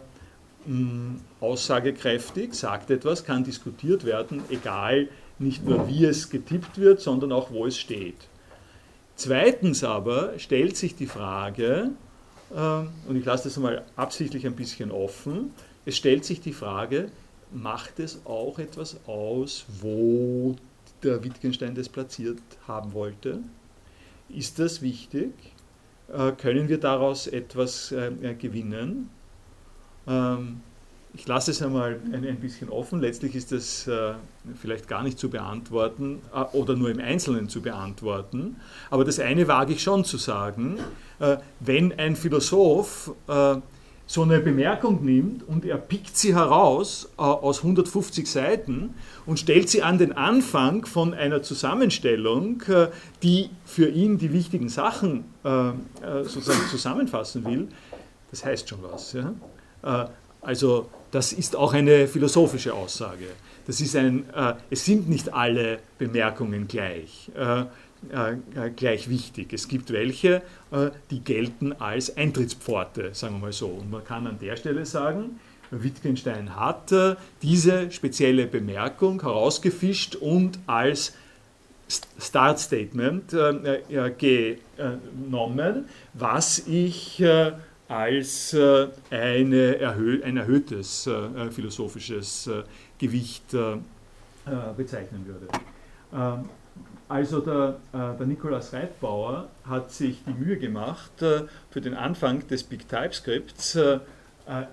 mh, 0.66 1.16
aussagekräftig, 1.40 2.54
sagt 2.54 2.90
etwas, 2.90 3.24
kann 3.24 3.44
diskutiert 3.44 4.04
werden, 4.04 4.42
egal 4.50 5.08
nicht 5.38 5.64
nur 5.66 5.88
wie 5.88 6.04
es 6.04 6.30
getippt 6.30 6.78
wird, 6.78 7.00
sondern 7.00 7.32
auch 7.32 7.50
wo 7.50 7.66
es 7.66 7.78
steht. 7.78 8.28
Zweitens 9.16 9.84
aber 9.84 10.38
stellt 10.38 10.76
sich 10.76 10.94
die 10.94 11.06
Frage, 11.06 11.90
äh, 12.54 13.08
und 13.08 13.16
ich 13.16 13.24
lasse 13.24 13.44
das 13.44 13.56
mal 13.56 13.84
absichtlich 13.96 14.46
ein 14.46 14.56
bisschen 14.56 14.90
offen, 14.90 15.50
es 15.84 15.96
stellt 15.96 16.24
sich 16.24 16.40
die 16.40 16.52
Frage, 16.52 17.08
macht 17.52 17.98
es 17.98 18.20
auch 18.24 18.58
etwas 18.58 18.96
aus, 19.06 19.66
wo 19.80 20.56
der 21.02 21.24
Wittgenstein 21.24 21.74
das 21.74 21.88
platziert 21.88 22.40
haben 22.66 22.92
wollte. 22.92 23.40
Ist 24.28 24.58
das 24.58 24.82
wichtig? 24.82 25.32
Äh, 26.12 26.32
können 26.32 26.68
wir 26.68 26.78
daraus 26.78 27.26
etwas 27.26 27.92
äh, 27.92 28.34
gewinnen? 28.34 29.10
Ähm, 30.06 30.60
ich 31.14 31.28
lasse 31.28 31.50
es 31.50 31.60
einmal 31.60 32.00
ein, 32.12 32.36
bisschen 32.40 32.70
offen. 32.70 33.00
Letztlich 33.00 33.34
ist 33.34 33.52
das 33.52 33.86
äh, 33.86 34.14
vielleicht 34.58 34.88
gar 34.88 35.02
nicht 35.02 35.18
zu 35.18 35.28
beantworten 35.28 36.22
äh, 36.34 36.40
oder 36.56 36.74
nur 36.74 36.90
im 36.90 37.00
Einzelnen 37.00 37.50
zu 37.50 37.60
beantworten. 37.60 38.56
Aber 38.90 39.04
das 39.04 39.20
eine 39.20 39.46
wage 39.46 39.74
ich 39.74 39.82
schon 39.82 40.04
zu 40.04 40.16
sagen. 40.16 40.78
Äh, 41.18 41.36
wenn 41.60 41.98
ein 41.98 42.16
Philosoph 42.16 43.12
äh, 43.28 43.56
so 44.12 44.20
eine 44.20 44.40
Bemerkung 44.40 45.02
nimmt 45.06 45.48
und 45.48 45.64
er 45.64 45.78
pickt 45.78 46.18
sie 46.18 46.34
heraus 46.34 47.08
äh, 47.16 47.22
aus 47.22 47.60
150 47.60 48.30
Seiten 48.30 48.92
und 49.24 49.38
stellt 49.38 49.70
sie 49.70 49.82
an 49.82 49.96
den 49.96 50.12
Anfang 50.12 50.84
von 50.84 51.14
einer 51.14 51.42
Zusammenstellung, 51.42 52.60
äh, 52.68 52.88
die 53.22 53.48
für 53.64 53.88
ihn 53.88 54.18
die 54.18 54.34
wichtigen 54.34 54.68
Sachen 54.68 55.24
äh, 55.46 55.68
äh 55.68 55.72
sozusagen 56.24 56.60
zusammenfassen 56.68 57.42
will, 57.46 57.68
das 58.30 58.44
heißt 58.44 58.68
schon 58.68 58.80
was. 58.82 59.14
Ja? 59.14 59.32
Äh, 59.82 60.08
also 60.42 60.90
das 61.10 61.32
ist 61.32 61.56
auch 61.56 61.72
eine 61.72 62.06
philosophische 62.06 62.74
Aussage. 62.74 63.28
Das 63.66 63.80
ist 63.80 63.96
ein, 63.96 64.28
äh, 64.34 64.52
es 64.68 64.84
sind 64.84 65.08
nicht 65.08 65.32
alle 65.32 65.78
Bemerkungen 65.96 66.68
gleich. 66.68 67.30
Äh, 68.10 68.32
äh, 68.32 68.70
gleich 68.74 69.08
wichtig. 69.08 69.52
Es 69.52 69.68
gibt 69.68 69.92
welche, 69.92 70.42
äh, 70.72 70.90
die 71.10 71.20
gelten 71.20 71.72
als 71.72 72.16
Eintrittspforte, 72.16 73.14
sagen 73.14 73.36
wir 73.36 73.40
mal 73.40 73.52
so. 73.52 73.68
Und 73.68 73.90
man 73.90 74.04
kann 74.04 74.26
an 74.26 74.38
der 74.40 74.56
Stelle 74.56 74.84
sagen, 74.86 75.38
Wittgenstein 75.70 76.54
hat 76.54 76.92
diese 77.40 77.90
spezielle 77.90 78.46
Bemerkung 78.46 79.22
herausgefischt 79.22 80.16
und 80.16 80.58
als 80.66 81.14
Start 82.18 82.58
Statement 82.58 83.30
genommen, 84.18 85.86
was 86.12 86.58
ich 86.66 87.24
als 87.88 88.54
eine 89.08 89.78
erhö 89.78 90.22
ein 90.22 90.36
erhöhtes 90.36 91.08
philosophisches 91.52 92.50
Gewicht 92.98 93.56
bezeichnen 94.76 95.26
würde. 95.26 95.48
Also 97.12 97.40
der, 97.40 97.76
äh, 97.92 98.16
der 98.16 98.26
Nikolaus 98.26 98.72
Reitbauer 98.72 99.46
hat 99.68 99.92
sich 99.92 100.24
die 100.26 100.32
Mühe 100.32 100.56
gemacht, 100.56 101.20
äh, 101.20 101.42
für 101.70 101.82
den 101.82 101.92
Anfang 101.92 102.48
des 102.48 102.62
Big 102.62 102.88
TypeScripts 102.88 103.74
äh, 103.74 103.98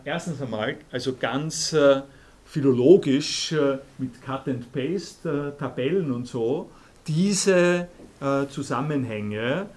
erstens 0.05 0.41
einmal, 0.41 0.77
also 0.89 1.15
ganz 1.19 1.75
philologisch 2.45 3.53
mit 3.97 4.21
Cut 4.23 4.47
and 4.47 4.71
Paste, 4.71 5.53
Tabellen 5.59 6.11
und 6.11 6.27
so, 6.27 6.71
diese 7.05 7.87
Zusammenhänge 8.49 9.67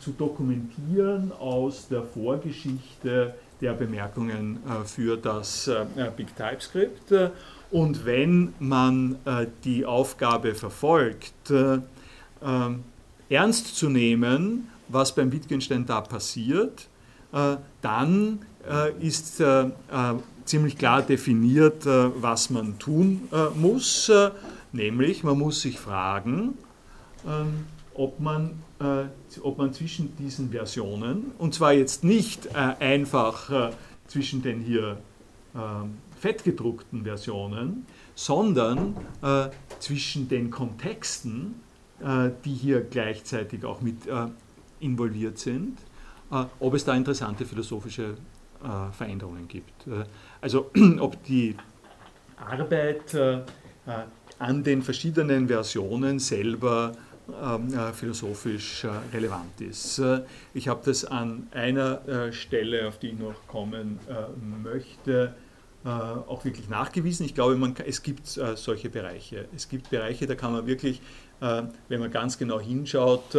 zu 0.00 0.10
dokumentieren 0.10 1.30
aus 1.38 1.86
der 1.86 2.02
Vorgeschichte 2.02 3.34
der 3.60 3.72
Bemerkungen 3.74 4.58
für 4.84 5.16
das 5.16 5.70
Big 6.16 6.34
TypeScript 6.36 7.12
und 7.70 8.04
wenn 8.04 8.54
man 8.58 9.16
äh, 9.24 9.46
die 9.64 9.84
Aufgabe 9.84 10.54
verfolgt, 10.54 11.50
äh, 11.50 11.74
äh, 11.74 11.80
ernst 13.28 13.76
zu 13.76 13.88
nehmen, 13.88 14.68
was 14.88 15.14
beim 15.14 15.32
Wittgenstein 15.32 15.84
da 15.84 16.00
passiert, 16.00 16.88
äh, 17.32 17.56
dann 17.82 18.40
äh, 18.68 18.92
ist 19.04 19.40
äh, 19.40 19.70
ziemlich 20.44 20.78
klar 20.78 21.02
definiert, 21.02 21.86
was 21.86 22.50
man 22.50 22.78
tun 22.78 23.28
muss. 23.56 24.12
nämlich, 24.70 25.24
man 25.24 25.36
muss 25.36 25.60
sich 25.60 25.80
fragen, 25.80 26.54
ähm, 27.26 27.66
ob 27.94 28.20
man, 28.20 28.62
ob 29.42 29.58
man 29.58 29.72
zwischen 29.72 30.16
diesen 30.18 30.50
Versionen, 30.50 31.32
und 31.38 31.52
zwar 31.52 31.72
jetzt 31.72 32.04
nicht 32.04 32.54
einfach 32.54 33.72
zwischen 34.06 34.42
den 34.42 34.60
hier 34.60 34.98
ähm, 35.56 35.96
fettgedruckten 36.26 37.04
Versionen, 37.04 37.86
sondern 38.16 38.96
äh, 39.22 39.48
zwischen 39.78 40.28
den 40.28 40.50
Kontexten, 40.50 41.54
äh, 42.00 42.30
die 42.44 42.52
hier 42.52 42.80
gleichzeitig 42.80 43.64
auch 43.64 43.80
mit 43.80 44.08
äh, 44.08 44.26
involviert 44.80 45.38
sind, 45.38 45.78
äh, 46.32 46.44
ob 46.58 46.74
es 46.74 46.84
da 46.84 46.96
interessante 46.96 47.44
philosophische 47.44 48.16
äh, 48.60 48.92
Veränderungen 48.92 49.46
gibt. 49.46 49.86
Äh, 49.86 50.02
also 50.40 50.72
ob 50.98 51.22
die 51.22 51.56
Arbeit 52.36 53.16
an 54.38 54.64
den 54.64 54.82
verschiedenen 54.82 55.46
Versionen 55.46 56.18
selber 56.18 56.92
ähm, 57.42 57.72
philosophisch 57.94 58.84
relevant 59.12 59.60
ist. 59.60 60.02
ich 60.52 60.68
habe 60.68 60.82
das 60.84 61.04
an 61.04 61.46
einer 61.52 62.32
Stelle, 62.32 62.88
auf 62.88 62.98
die 62.98 63.10
ich 63.10 63.18
noch 63.18 63.46
kommen 63.46 63.98
möchte, 64.62 65.34
äh, 65.34 65.45
auch 65.88 66.44
wirklich 66.44 66.68
nachgewiesen. 66.68 67.26
Ich 67.26 67.34
glaube, 67.34 67.56
man, 67.56 67.74
es 67.86 68.02
gibt 68.02 68.36
äh, 68.36 68.56
solche 68.56 68.90
Bereiche. 68.90 69.46
Es 69.54 69.68
gibt 69.68 69.90
Bereiche, 69.90 70.26
da 70.26 70.34
kann 70.34 70.52
man 70.52 70.66
wirklich, 70.66 71.00
äh, 71.40 71.62
wenn 71.88 72.00
man 72.00 72.10
ganz 72.10 72.38
genau 72.38 72.60
hinschaut, 72.60 73.36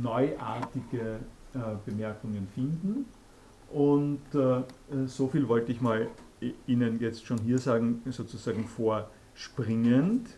neuartige 0.00 1.18
Bemerkungen 1.84 2.46
finden. 2.54 3.04
Und 3.72 4.20
so 5.06 5.26
viel 5.26 5.48
wollte 5.48 5.72
ich 5.72 5.80
mal 5.80 6.06
Ihnen 6.68 7.00
jetzt 7.00 7.26
schon 7.26 7.38
hier 7.38 7.58
sagen, 7.58 8.00
sozusagen 8.10 8.68
vorspringend. 8.68 10.28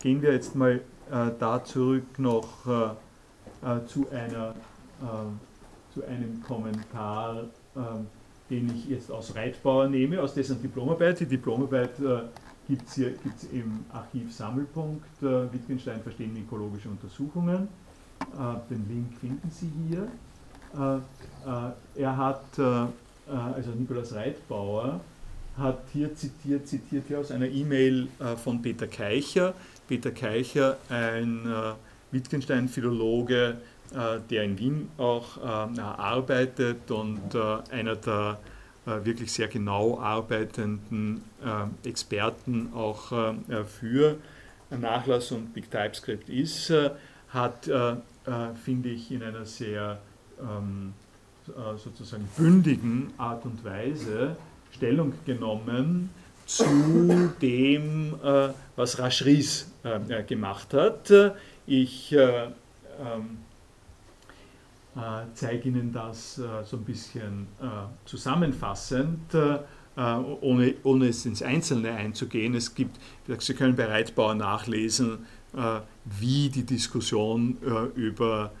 gehen 0.00 0.22
wir 0.22 0.32
jetzt 0.32 0.56
mal 0.56 0.80
äh, 1.12 1.30
da 1.38 1.62
zurück 1.62 2.18
noch 2.18 2.66
äh, 2.66 3.76
äh, 3.76 3.84
zu, 3.86 4.08
einer, 4.10 4.54
zu 5.92 6.04
einem 6.04 6.42
Kommentar, 6.42 7.44
ähm, 7.76 8.06
den 8.52 8.70
ich 8.76 8.90
jetzt 8.90 9.10
aus 9.10 9.34
Reitbauer 9.34 9.88
nehme, 9.88 10.20
aus 10.20 10.34
dessen 10.34 10.60
Diplomarbeit. 10.60 11.18
Die 11.20 11.26
Diplomarbeit 11.26 11.92
gibt 12.68 12.88
es 12.88 12.98
im 13.50 13.84
Archiv 13.90 14.32
Sammelpunkt 14.32 15.22
Wittgenstein 15.22 16.02
Verstehen 16.02 16.36
ökologische 16.36 16.90
Untersuchungen. 16.90 17.68
den 18.70 18.88
Link 18.88 19.18
finden 19.18 19.50
Sie 19.50 19.70
hier. 19.88 20.06
er 21.96 22.16
hat, 22.16 22.44
also 22.58 23.70
Nikolaus 23.70 24.12
Reitbauer, 24.12 25.00
hat 25.56 25.80
hier 25.92 26.14
zitiert, 26.14 26.68
zitiert 26.68 27.04
hier 27.08 27.20
aus 27.20 27.30
einer 27.30 27.48
E-Mail 27.48 28.08
von 28.36 28.60
Peter 28.60 28.86
Keicher, 28.86 29.54
Peter 29.88 30.10
Keicher, 30.10 30.76
ein 30.88 31.46
äh, 31.46 31.72
Wittgenstein-Philologe, 32.12 33.36
äh, 33.36 33.54
der 34.30 34.42
in 34.44 34.58
Wien 34.58 34.88
auch 34.98 35.38
äh, 35.38 35.80
arbeitet 35.80 36.90
und 36.90 37.34
äh, 37.34 37.58
einer 37.70 37.96
der 37.96 38.38
äh, 38.86 39.04
wirklich 39.04 39.32
sehr 39.32 39.48
genau 39.48 39.98
arbeitenden 39.98 41.22
äh, 41.44 41.88
Experten 41.88 42.70
auch 42.74 43.12
für 43.66 44.16
Nachlass 44.70 45.32
und 45.32 45.52
Big 45.52 45.70
TypeScript 45.70 46.28
ist, 46.30 46.72
hat, 47.28 47.70
finde 48.64 48.88
ich, 48.88 49.10
in 49.10 49.22
einer 49.22 49.44
sehr 49.44 49.98
ähm, 50.40 50.94
sozusagen 51.76 52.26
bündigen 52.36 53.12
Art 53.18 53.44
und 53.44 53.62
Weise 53.64 54.36
Stellung 54.72 55.12
genommen 55.26 56.10
zu 56.46 57.32
dem, 57.40 58.14
äh, 58.22 58.48
was 58.76 58.98
Raschris 58.98 59.70
äh, 59.84 60.22
gemacht 60.24 60.74
hat. 60.74 61.12
Ich 61.66 62.12
äh, 62.12 62.46
ähm, 62.46 63.38
zeige 65.34 65.68
Ihnen 65.68 65.92
das 65.92 66.34
so 66.36 66.76
ein 66.76 66.84
bisschen 66.84 67.48
zusammenfassend. 68.04 69.34
Ohne, 69.94 70.74
ohne 70.84 71.08
es 71.08 71.26
ins 71.26 71.42
Einzelne 71.42 71.92
einzugehen. 71.92 72.54
Es 72.54 72.74
gibt, 72.74 72.98
Sie 73.38 73.52
können 73.52 73.76
bei 73.76 73.84
Reitbauer 73.84 74.34
nachlesen, 74.34 75.26
wie 76.06 76.48
die 76.48 76.64
Diskussion 76.64 77.58
über 77.94 78.52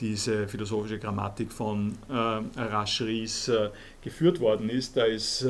diese 0.00 0.48
philosophische 0.48 0.98
Grammatik 0.98 1.52
von 1.52 1.96
Raschris 2.08 3.48
geführt 4.02 4.40
worden 4.40 4.68
ist. 4.68 4.96
Da 4.96 5.04
ist 5.04 5.46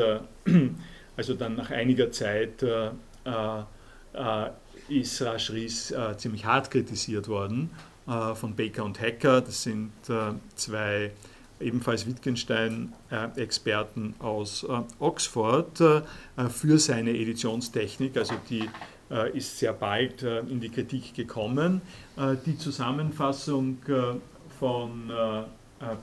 also 1.17 1.33
dann 1.33 1.57
nach 1.57 1.71
einiger 1.71 2.11
Zeit 2.11 2.63
äh, 2.63 2.91
äh, 4.15 4.51
ist 4.89 5.21
Raschris 5.21 5.91
äh, 5.91 6.17
ziemlich 6.17 6.45
hart 6.45 6.71
kritisiert 6.71 7.27
worden 7.27 7.71
äh, 7.73 7.96
von 8.07 8.55
Baker 8.55 8.85
und 8.85 9.01
Hacker. 9.01 9.41
Das 9.41 9.65
sind 9.65 9.91
äh, 10.09 10.33
zwei 10.55 11.11
ebenfalls 11.59 12.07
Wittgenstein-Experten 12.07 14.15
aus 14.19 14.67
Oxford 14.99 16.03
für 16.51 16.79
seine 16.79 17.11
Editionstechnik. 17.11 18.19
Also 18.19 18.35
die 18.51 18.69
ist 19.33 19.59
sehr 19.59 19.73
bald 19.73 20.23
in 20.23 20.61
die 20.61 20.69
Kritik 20.69 21.15
gekommen. 21.15 21.81
die 22.45 22.59
Zusammenfassung 22.59 23.79
von 24.59 25.11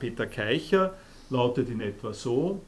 Peter 0.00 0.26
Keicher 0.26 0.94
lautet 1.30 1.70
in 1.70 1.80
etwa 1.80 2.12
so, 2.12 2.60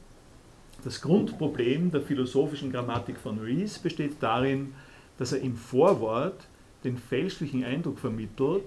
das 0.83 1.01
Grundproblem 1.01 1.91
der 1.91 2.01
philosophischen 2.01 2.71
Grammatik 2.71 3.17
von 3.17 3.39
Rees 3.39 3.79
besteht 3.79 4.21
darin, 4.21 4.73
dass 5.17 5.33
er 5.33 5.41
im 5.41 5.55
Vorwort 5.55 6.47
den 6.83 6.97
fälschlichen 6.97 7.63
Eindruck 7.63 7.99
vermittelt, 7.99 8.65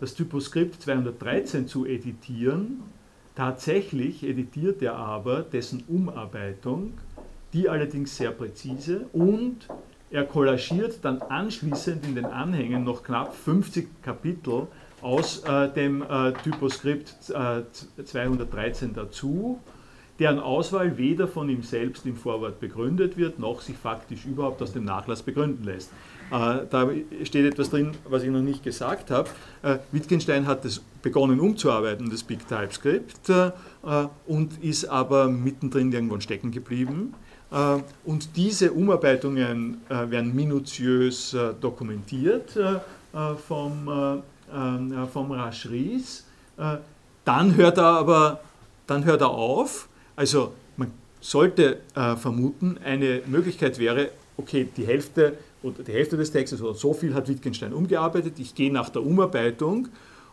das 0.00 0.14
Typoskript 0.14 0.82
213 0.82 1.68
zu 1.68 1.86
editieren. 1.86 2.82
Tatsächlich 3.34 4.22
editiert 4.22 4.82
er 4.82 4.96
aber 4.96 5.42
dessen 5.42 5.84
Umarbeitung, 5.88 6.94
die 7.52 7.68
allerdings 7.68 8.16
sehr 8.16 8.30
präzise 8.30 9.06
und 9.12 9.68
er 10.10 10.24
kollagiert 10.24 10.98
dann 11.02 11.22
anschließend 11.22 12.06
in 12.06 12.14
den 12.14 12.26
Anhängen 12.26 12.84
noch 12.84 13.02
knapp 13.02 13.34
50 13.34 14.02
Kapitel 14.02 14.68
aus 15.02 15.42
äh, 15.44 15.68
dem 15.72 16.02
äh, 16.02 16.32
Typoskript 16.44 17.30
äh, 17.30 17.62
213 18.04 18.94
dazu 18.94 19.58
deren 20.18 20.38
Auswahl 20.38 20.96
weder 20.96 21.26
von 21.26 21.48
ihm 21.48 21.62
selbst 21.62 22.06
im 22.06 22.16
Vorwort 22.16 22.60
begründet 22.60 23.16
wird, 23.16 23.38
noch 23.38 23.60
sich 23.60 23.76
faktisch 23.76 24.24
überhaupt 24.24 24.62
aus 24.62 24.72
dem 24.72 24.84
Nachlass 24.84 25.22
begründen 25.22 25.64
lässt. 25.64 25.90
Äh, 26.34 26.66
da 26.68 26.90
steht 27.22 27.46
etwas 27.46 27.70
drin, 27.70 27.92
was 28.08 28.24
ich 28.24 28.30
noch 28.30 28.40
nicht 28.40 28.64
gesagt 28.64 29.12
habe. 29.12 29.28
Äh, 29.62 29.78
Wittgenstein 29.92 30.48
hat 30.48 30.64
das 30.64 30.80
begonnen 31.00 31.38
umzuarbeiten, 31.38 32.10
das 32.10 32.24
Big 32.24 32.48
TypeScript, 32.48 33.28
äh, 33.28 33.50
und 34.26 34.62
ist 34.62 34.86
aber 34.86 35.28
mittendrin 35.28 35.92
irgendwann 35.92 36.20
stecken 36.20 36.50
geblieben. 36.50 37.14
Und 38.04 38.36
diese 38.36 38.72
Umarbeitungen 38.72 39.82
werden 39.88 40.34
minutiös 40.34 41.36
dokumentiert 41.60 42.58
vom, 43.46 44.22
vom 45.12 45.30
Raschries. 45.30 46.24
Dann 47.24 47.54
hört 47.54 47.78
er 47.78 47.84
aber 47.84 48.40
dann 48.88 49.04
hört 49.04 49.20
er 49.20 49.30
auf 49.30 49.88
also 50.16 50.54
man 50.76 50.90
sollte 51.20 51.78
vermuten, 51.94 52.78
eine 52.82 53.20
Möglichkeit 53.26 53.78
wäre, 53.78 54.08
okay, 54.36 54.66
die 54.76 54.86
Hälfte 54.86 55.38
oder 55.64 55.82
die 55.82 55.92
Hälfte 55.92 56.16
des 56.16 56.30
Textes 56.30 56.60
oder 56.60 56.74
so 56.74 56.92
viel 56.92 57.14
hat 57.14 57.28
Wittgenstein 57.28 57.72
umgearbeitet, 57.72 58.34
ich 58.38 58.54
gehe 58.54 58.72
nach 58.72 58.90
der 58.90 59.02
Umarbeitung 59.02 59.88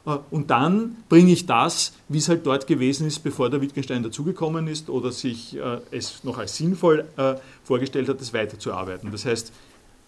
äh, 0.06 0.18
und 0.30 0.50
dann 0.52 0.98
bringe 1.10 1.32
ich 1.32 1.46
das, 1.46 1.94
wie 2.10 2.18
es 2.18 2.30
halt 2.30 2.46
dort 2.46 2.68
gewesen 2.68 3.08
ist, 3.08 3.20
bevor 3.20 3.50
der 3.50 3.62
Wittgenstein 3.62 4.04
dazugekommen 4.04 4.68
ist 4.68 4.90
oder 4.90 5.12
sich 5.12 5.58
äh, 5.58 5.80
es 5.92 6.24
noch 6.24 6.38
als 6.38 6.58
sinnvoll 6.58 7.06
äh, 7.18 7.36
vorgestellt 7.64 8.10
hat, 8.10 8.20
das 8.20 8.34
weiterzuarbeiten. 8.34 9.12
Das 9.12 9.26
heißt, 9.26 9.52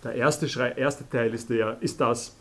der 0.04 0.16
erste, 0.16 0.50
Schrei, 0.50 0.72
erste 0.72 1.10
Teil 1.10 1.34
ist, 1.34 1.50
der, 1.50 1.78
ist 1.80 2.00
das, 2.02 2.36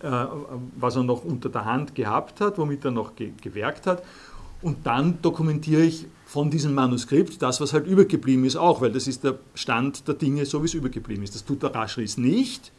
was 0.00 0.96
er 0.96 1.02
noch 1.02 1.22
unter 1.22 1.50
der 1.50 1.66
Hand 1.66 1.94
gehabt 1.94 2.40
hat, 2.40 2.56
womit 2.56 2.82
er 2.86 2.90
noch 2.90 3.14
ge 3.14 3.30
gewerkt 3.40 3.86
hat. 3.86 4.02
Und 4.62 4.86
dann 4.86 5.20
dokumentiere 5.22 5.82
ich 5.82 6.06
von 6.24 6.50
diesem 6.50 6.74
Manuskript 6.74 7.42
das, 7.42 7.60
was 7.60 7.72
halt 7.72 7.86
übergeblieben 7.86 8.44
ist, 8.44 8.56
auch, 8.56 8.80
weil 8.80 8.92
das 8.92 9.06
ist 9.06 9.24
der 9.24 9.38
Stand 9.54 10.08
der 10.08 10.14
Dinge, 10.14 10.46
so 10.46 10.62
wie 10.62 10.66
es 10.66 10.74
übergeblieben 10.74 11.22
ist. 11.22 11.34
Das 11.34 11.44
tut 11.44 11.62
der 11.62 11.74
Raschris 11.74 12.16
nicht, 12.16 12.72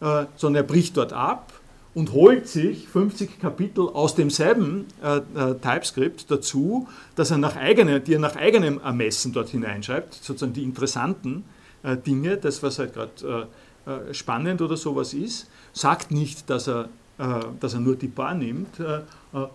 äh, 0.00 0.26
sondern 0.36 0.64
er 0.64 0.66
bricht 0.66 0.96
dort 0.96 1.12
ab 1.12 1.52
und 1.94 2.12
holt 2.12 2.48
sich 2.48 2.88
50 2.88 3.38
Kapitel 3.38 3.88
aus 3.88 4.14
demselben 4.14 4.86
äh, 5.02 5.18
äh, 5.18 5.54
TypeScript 5.54 6.30
dazu, 6.30 6.88
dass 7.14 7.30
er 7.30 7.38
nach 7.38 7.56
eigene, 7.56 8.00
die 8.00 8.14
er 8.14 8.18
nach 8.18 8.36
eigenem 8.36 8.80
Ermessen 8.80 9.32
dort 9.32 9.50
hineinschreibt, 9.50 10.14
sozusagen 10.14 10.52
die 10.52 10.62
interessanten 10.62 11.44
äh, 11.82 11.96
Dinge, 11.96 12.36
das, 12.36 12.62
was 12.62 12.78
halt 12.78 12.94
gerade 12.94 13.48
äh, 13.86 13.90
äh, 13.90 14.14
spannend 14.14 14.62
oder 14.62 14.76
sowas 14.76 15.12
ist, 15.12 15.48
sagt 15.72 16.10
nicht, 16.10 16.48
dass 16.48 16.68
er, 16.68 16.88
dass 17.18 17.74
er 17.74 17.80
nur 17.80 17.96
die 17.96 18.08
Bar 18.08 18.34
nimmt 18.34 18.80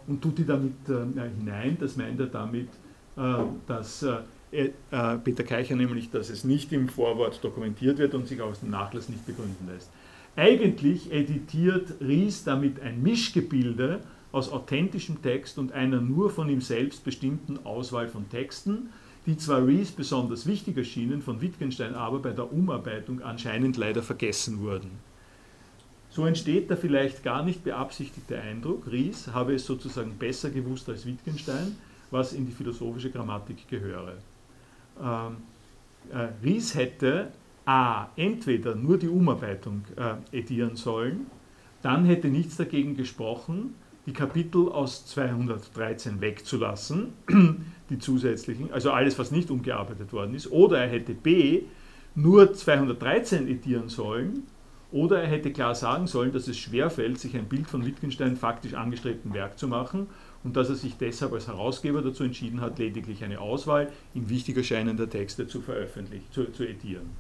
und 0.08 0.22
tut 0.22 0.38
die 0.38 0.46
damit 0.46 0.74
hinein, 0.86 1.78
das 1.80 1.98
meint 1.98 2.20
er 2.20 2.28
damit, 2.28 2.70
äh, 3.18 3.44
dass 3.66 4.04
äh, 4.04 4.70
äh, 4.92 5.18
Peter 5.24 5.44
Keicher 5.44 5.76
nämlich, 5.76 6.12
dass 6.12 6.30
es 6.30 6.44
nicht 6.44 6.72
im 6.72 6.88
Vorwort 6.88 7.44
dokumentiert 7.44 7.98
wird 7.98 8.14
und 8.14 8.28
sich 8.28 8.42
aus 8.42 8.60
dem 8.60 8.70
Nachlass 8.70 9.10
nicht 9.10 9.26
begründen 9.26 9.68
lässt. 9.68 9.90
Eigentlich 10.36 11.12
editiert 11.12 11.96
Ries 12.00 12.44
damit 12.44 12.80
ein 12.80 13.02
Mischgebilde 13.02 14.02
aus 14.32 14.52
authentischem 14.52 15.22
Text 15.24 15.58
und 15.58 15.72
einer 15.72 16.00
nur 16.00 16.30
von 16.30 16.48
ihm 16.48 16.62
selbst 16.62 17.04
bestimmten 17.04 17.66
Auswahl 17.66 18.08
von 18.08 18.30
Texten, 18.30 18.90
die 19.26 19.36
zwar 19.36 19.66
Ries 19.66 19.92
besonders 19.92 20.46
wichtig 20.46 20.78
erschienen, 20.78 21.24
von 21.24 21.42
Wittgenstein 21.42 21.96
aber 21.96 22.20
bei 22.20 22.32
der 22.32 22.54
Umarbeitung 22.54 23.24
anscheinend 23.24 23.78
leider 23.78 24.04
vergessen 24.04 24.60
wurden. 24.60 24.92
So 26.18 26.26
entsteht 26.26 26.72
der 26.72 26.78
vielleicht 26.78 27.22
gar 27.22 27.44
nicht 27.44 27.64
beabsichtigte 27.64 28.42
Eindruck, 28.42 28.92
Ries 28.92 29.28
habe 29.34 29.54
es 29.54 29.68
sozusagen 29.68 30.18
besser 30.18 30.50
gewusst 30.50 30.90
als 30.90 31.06
Wittgenstein, 31.06 31.76
was 32.10 32.34
in 32.34 32.48
die 32.48 32.52
philosophische 32.52 33.12
Grammatik 33.12 33.68
gehöre. 33.68 34.14
Ähm, 35.00 35.36
äh, 36.12 36.30
Ries 36.44 36.74
hätte 36.74 37.28
A. 37.68 38.08
entweder 38.16 38.74
nur 38.74 38.98
die 38.98 39.10
Umarbeitung 39.10 39.84
äh, 39.96 40.40
edieren 40.40 40.76
sollen, 40.76 41.28
dann 41.84 42.04
hätte 42.06 42.30
nichts 42.30 42.58
dagegen 42.58 42.98
gesprochen, 42.98 43.76
die 44.08 44.14
Kapitel 44.14 44.70
aus 44.70 45.06
213 45.06 46.20
wegzulassen, 46.20 47.14
die 47.92 48.00
zusätzlichen, 48.00 48.74
also 48.74 48.90
alles, 48.90 49.20
was 49.20 49.30
nicht 49.30 49.52
umgearbeitet 49.52 50.12
worden 50.14 50.34
ist, 50.34 50.52
oder 50.52 50.80
er 50.80 50.90
hätte 50.90 51.14
B. 51.14 51.66
nur 52.16 52.56
213 52.56 53.48
edieren 53.48 53.90
sollen, 53.90 54.48
oder 54.98 55.22
er 55.22 55.28
hätte 55.28 55.52
klar 55.52 55.76
sagen 55.76 56.08
sollen, 56.08 56.32
dass 56.32 56.48
es 56.48 56.58
schwerfällt, 56.58 57.20
sich 57.20 57.36
ein 57.38 57.46
Bild 57.46 57.68
von 57.68 57.86
Wittgenstein 57.86 58.36
faktisch 58.36 58.74
angestrebtem 58.74 59.32
Werk 59.32 59.60
zu 59.60 59.68
machen 59.68 60.08
und 60.44 60.58
dass 60.58 60.70
er 60.70 60.76
sich 60.76 60.98
deshalb 60.98 61.34
als 61.34 61.48
Herausgeber 61.48 62.02
dazu 62.02 62.24
entschieden 62.24 62.62
hat, 62.62 62.80
lediglich 62.80 63.24
eine 63.24 63.40
Auswahl 63.40 63.92
ihm 64.16 64.28
wichtig 64.28 64.58
erscheinender 64.58 65.08
Texte 65.08 65.48
zu 65.48 65.62
veröffentlichen, 65.62 66.26
zu, 66.32 66.46
zu 66.52 66.68
edieren. 66.68 67.12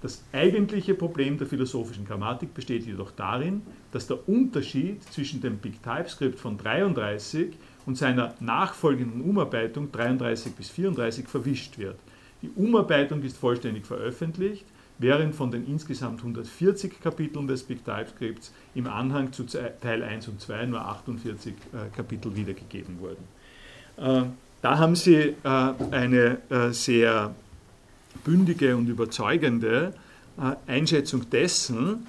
Das 0.00 0.24
eigentliche 0.32 0.94
Problem 0.94 1.38
der 1.38 1.46
philosophischen 1.46 2.04
Grammatik 2.04 2.54
besteht 2.54 2.86
jedoch 2.86 3.12
darin, 3.12 3.62
dass 3.92 4.08
der 4.08 4.28
Unterschied 4.28 5.00
zwischen 5.04 5.40
dem 5.40 5.58
Big 5.58 5.80
TypeScript 5.80 6.40
von 6.40 6.58
33 6.58 7.52
und 7.86 7.96
seiner 7.96 8.34
nachfolgenden 8.40 9.20
Umarbeitung 9.20 9.92
33 9.92 10.54
bis 10.54 10.70
34 10.70 11.28
verwischt 11.28 11.78
wird. 11.78 12.00
Die 12.42 12.50
Umarbeitung 12.56 13.22
ist 13.22 13.36
vollständig 13.36 13.86
veröffentlicht, 13.86 14.64
während 15.02 15.34
von 15.34 15.50
den 15.50 15.66
insgesamt 15.66 16.20
140 16.20 17.00
Kapiteln 17.02 17.46
des 17.46 17.64
Big 17.64 17.84
TypeScripts 17.84 18.52
im 18.74 18.86
Anhang 18.86 19.32
zu 19.32 19.44
Teil 19.44 20.02
1 20.02 20.28
und 20.28 20.40
2 20.40 20.66
nur 20.66 20.80
48 20.80 21.52
äh, 21.52 21.94
Kapitel 21.94 22.34
wiedergegeben 22.34 22.98
wurden. 23.00 23.24
Äh, 23.98 24.30
da 24.62 24.78
haben 24.78 24.94
Sie 24.94 25.14
äh, 25.16 25.34
eine 25.90 26.38
sehr 26.70 27.34
bündige 28.24 28.76
und 28.76 28.88
überzeugende 28.88 29.92
Einschätzung 30.66 31.28
dessen, 31.30 32.06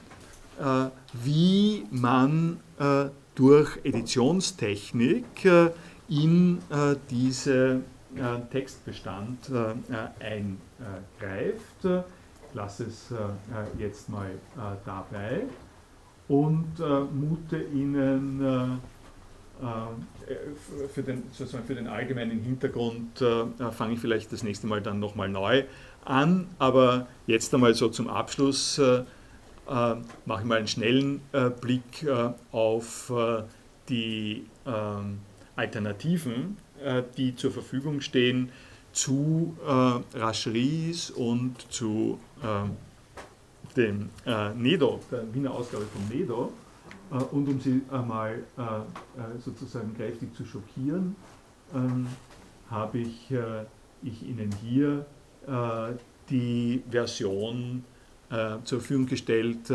wie 1.13 1.85
man 1.89 2.59
durch 3.35 3.79
Editionstechnik 3.83 5.49
in 6.09 6.59
diese 7.09 7.81
Textbestand 8.51 9.49
eingreift 10.19 12.05
lasse 12.53 12.85
es 12.85 13.11
äh, 13.11 13.15
äh, 13.15 13.81
jetzt 13.81 14.09
mal 14.09 14.29
äh, 14.29 14.75
dabei 14.85 15.43
und 16.27 16.79
mute 17.13 17.61
Ihnen 17.61 18.79
für 20.93 21.03
den, 21.03 21.23
sozusagen 21.33 21.65
für 21.65 21.75
den 21.75 21.87
allgemeinen 21.87 22.39
Hintergrund 22.39 23.21
fange 23.71 23.93
ich 23.93 23.99
vielleicht 23.99 24.31
das 24.31 24.41
nächste 24.41 24.65
Mal 24.65 24.81
dann 24.81 25.01
nochmal 25.01 25.27
neu 25.27 25.65
an, 26.05 26.47
aber 26.59 27.07
jetzt 27.27 27.53
einmal 27.53 27.73
so 27.75 27.89
zum 27.89 28.07
Abschluss 28.07 28.81
mache 29.67 30.41
ich 30.41 30.45
mal 30.45 30.59
einen 30.59 30.67
schnellen 30.69 31.19
Blick 31.59 32.07
auf 32.53 33.13
die 33.89 34.45
ähm, 34.65 35.19
Alternativen, 35.57 36.57
die 37.17 37.35
zur 37.35 37.51
Verfügung 37.51 37.99
stehen 37.99 38.49
zu 38.93 39.55
äh, 39.65 40.17
Rascheries 40.17 41.11
und 41.11 41.55
zu 41.71 42.19
äh, 42.41 42.69
dem 43.75 44.09
äh, 44.25 44.53
Nedo, 44.53 44.99
der 45.11 45.33
Wiener 45.33 45.51
Ausgabe 45.51 45.85
von 45.85 46.15
Nedo. 46.15 46.53
Äh, 47.13 47.15
und 47.15 47.47
um 47.47 47.59
sie 47.59 47.81
einmal 47.91 48.43
äh, 48.57 48.61
äh, 48.61 49.39
sozusagen 49.43 49.95
kräftig 49.95 50.35
zu 50.35 50.45
schockieren, 50.45 51.15
ähm, 51.73 52.07
habe 52.69 52.99
ich, 52.99 53.31
ich 54.01 54.23
Ihnen 54.23 54.49
hier 54.63 55.05
die 56.27 56.81
Version 56.89 57.83
zur 58.63 58.79
Verfügung 58.79 59.05
gestellt, 59.05 59.71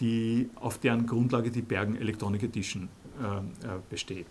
die, 0.00 0.50
auf 0.60 0.78
deren 0.78 1.06
Grundlage 1.06 1.50
die 1.50 1.62
Bergen 1.62 1.96
Electronic 1.96 2.44
Edition 2.44 2.88
besteht. 3.90 4.28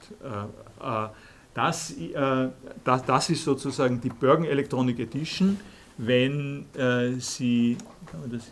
Das, 1.57 1.89
äh, 1.89 2.49
das, 2.83 3.03
das, 3.03 3.31
ist 3.31 3.43
sozusagen 3.43 3.99
die 3.99 4.09
Bergen 4.09 4.45
Electronic 4.45 4.99
Edition, 4.99 5.59
wenn 5.97 6.67
äh, 6.75 7.13
Sie, 7.13 7.79
das 8.29 8.51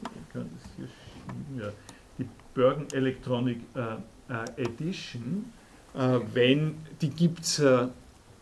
hier 0.75 0.87
schieben, 0.87 1.59
ja, 1.59 1.69
die 2.17 2.27
Bergen 2.55 2.87
Electronic 2.91 3.59
äh, 3.75 4.33
äh 4.33 4.63
Edition, 4.63 5.45
äh, 5.93 6.19
wenn, 6.33 6.77
die 6.99 7.11
gibt 7.11 7.41
es 7.41 7.59
äh, 7.59 7.89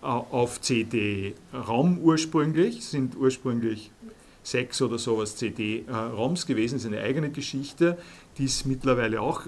auf 0.01 0.61
CD-ROM 0.61 1.97
ursprünglich, 1.97 2.85
sind 2.85 3.17
ursprünglich 3.17 3.91
sechs 4.43 4.81
oder 4.81 4.97
sowas 4.97 5.35
CD-ROMs 5.35 6.45
gewesen, 6.45 6.77
ist 6.77 6.85
eine 6.85 7.01
eigene 7.01 7.31
Geschichte, 7.31 7.97
die 8.37 8.45
ist 8.45 8.65
mittlerweile 8.65 9.19
auch 9.19 9.43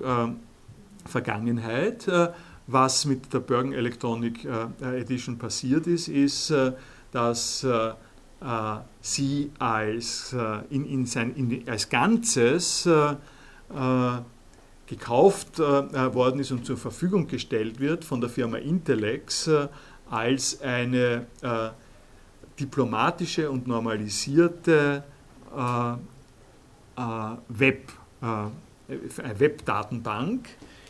Vergangenheit. 1.05 2.07
Was 2.67 3.05
mit 3.05 3.31
der 3.31 3.39
Bergen 3.39 3.73
Electronic 3.73 4.43
äh, 4.43 4.99
Edition 4.99 5.37
passiert 5.37 5.85
ist, 5.85 6.07
ist, 6.07 6.49
äh, 6.49 6.71
dass 7.11 7.63
äh, 7.63 7.91
sie 9.01 9.51
als, 9.59 10.35
in, 10.69 10.85
in 10.85 11.05
sein, 11.05 11.33
in, 11.35 11.67
als 11.67 11.89
Ganzes 11.89 12.87
gekauft 14.85 15.57
worden 15.57 16.39
ist 16.41 16.51
und 16.51 16.63
zur 16.63 16.77
Verfügung 16.77 17.27
gestellt 17.27 17.79
wird 17.79 18.03
von 18.03 18.21
der 18.21 18.29
Firma 18.29 18.57
Intellex 18.57 19.49
als 20.11 20.61
eine 20.61 21.25
diplomatische 22.59 23.49
und 23.49 23.65
normalisierte 23.65 25.03
Web, 27.47 27.91
Webdatenbank, 29.39 30.49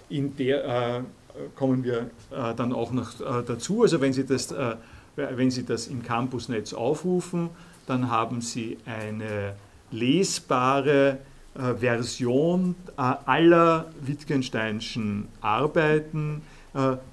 in 0.09 0.35
der 0.35 1.05
kommen 1.55 1.83
wir 1.83 2.09
äh, 2.31 2.53
dann 2.55 2.73
auch 2.73 2.91
noch 2.91 3.19
äh, 3.19 3.43
dazu. 3.45 3.83
Also 3.83 4.01
wenn 4.01 4.13
Sie, 4.13 4.25
das, 4.25 4.51
äh, 4.51 4.75
wenn 5.15 5.51
Sie 5.51 5.63
das 5.63 5.87
im 5.87 6.03
Campusnetz 6.03 6.73
aufrufen, 6.73 7.49
dann 7.87 8.09
haben 8.09 8.41
Sie 8.41 8.77
eine 8.85 9.53
lesbare 9.91 11.19
Version 11.53 12.75
aller 12.97 13.85
Wittgensteinschen 14.01 15.29
Arbeiten, 15.39 16.41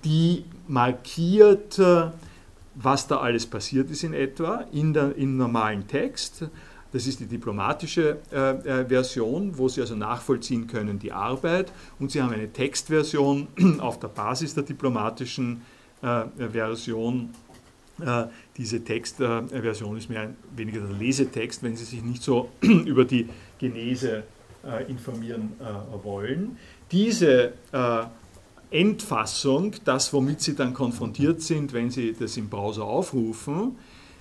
die 0.02 0.44
markiert, 0.66 1.80
was 2.74 3.06
da 3.06 3.18
alles 3.18 3.46
passiert 3.46 3.88
ist 3.90 4.02
in 4.02 4.14
etwa, 4.14 4.64
in, 4.72 4.94
der, 4.94 5.14
im 5.14 5.36
normalen 5.36 5.86
Text. 5.86 6.46
Das 6.92 7.06
ist 7.06 7.20
die 7.20 7.26
diplomatische 7.26 8.18
äh, 8.30 8.50
äh, 8.50 8.84
Version, 8.84 9.56
wo 9.56 9.68
Sie 9.68 9.80
also 9.80 9.96
nachvollziehen 9.96 10.66
können 10.66 10.98
die 10.98 11.10
Arbeit. 11.10 11.72
Und 11.98 12.10
Sie 12.12 12.20
haben 12.20 12.32
eine 12.32 12.52
Textversion 12.52 13.48
auf 13.80 13.98
der 13.98 14.08
Basis 14.08 14.54
der 14.54 14.64
diplomatischen 14.64 15.62
äh, 16.02 16.24
Version. 16.50 17.30
Äh, 17.98 18.24
diese 18.58 18.84
Textversion 18.84 19.96
ist 19.96 20.10
mehr 20.10 20.34
weniger 20.54 20.80
der 20.80 20.96
Lesetext, 20.96 21.62
wenn 21.62 21.76
Sie 21.76 21.84
sich 21.84 22.02
nicht 22.02 22.22
so 22.22 22.50
über 22.60 23.06
die 23.06 23.26
Genese 23.58 24.24
äh, 24.62 24.90
informieren 24.90 25.54
äh, 25.60 26.04
wollen. 26.04 26.58
Diese 26.90 27.54
Endfassung, 28.70 29.72
das 29.86 30.12
womit 30.12 30.42
Sie 30.42 30.54
dann 30.54 30.74
konfrontiert 30.74 31.40
sind, 31.40 31.72
wenn 31.72 31.90
Sie 31.90 32.12
das 32.12 32.36
im 32.36 32.50
Browser 32.50 32.84
aufrufen, 32.84 33.76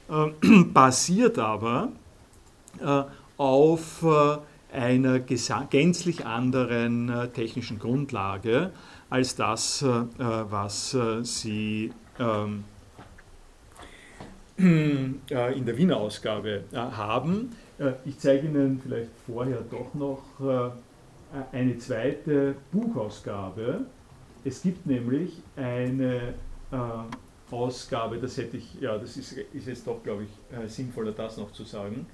basiert 0.73 1.37
aber 1.37 1.89
äh, 1.89 2.10
auf 3.41 4.03
äh, 4.03 4.37
einer 4.77 5.19
gänzlich 5.19 6.25
anderen 6.27 7.09
äh, 7.09 7.27
technischen 7.29 7.79
Grundlage 7.79 8.71
als 9.09 9.35
das, 9.35 9.83
was 9.83 10.95
Sie 11.23 11.91
ähm, 12.17 12.63
in 14.57 15.19
der 15.27 15.77
Wiener 15.77 15.97
Ausgabe 15.97 16.63
haben. 16.73 17.49
Ich 18.05 18.17
zeige 18.19 18.47
Ihnen 18.47 18.79
vielleicht 18.81 19.09
vorher 19.25 19.63
doch 19.69 19.93
noch 19.95 20.21
eine 21.51 21.77
zweite 21.77 22.55
Buchausgabe. 22.71 23.81
Es 24.45 24.61
gibt 24.61 24.85
nämlich 24.85 25.41
eine 25.57 26.35
Ausgabe, 27.51 28.17
das 28.17 28.37
hätte 28.37 28.55
ich, 28.55 28.75
ja, 28.79 28.97
das 28.97 29.17
ist, 29.17 29.33
ist 29.33 29.67
jetzt 29.67 29.85
doch, 29.85 30.01
glaube 30.01 30.23
ich, 30.23 30.71
sinnvoller, 30.71 31.11
das 31.11 31.35
noch 31.35 31.51
zu 31.51 31.65
sagen. 31.65 32.05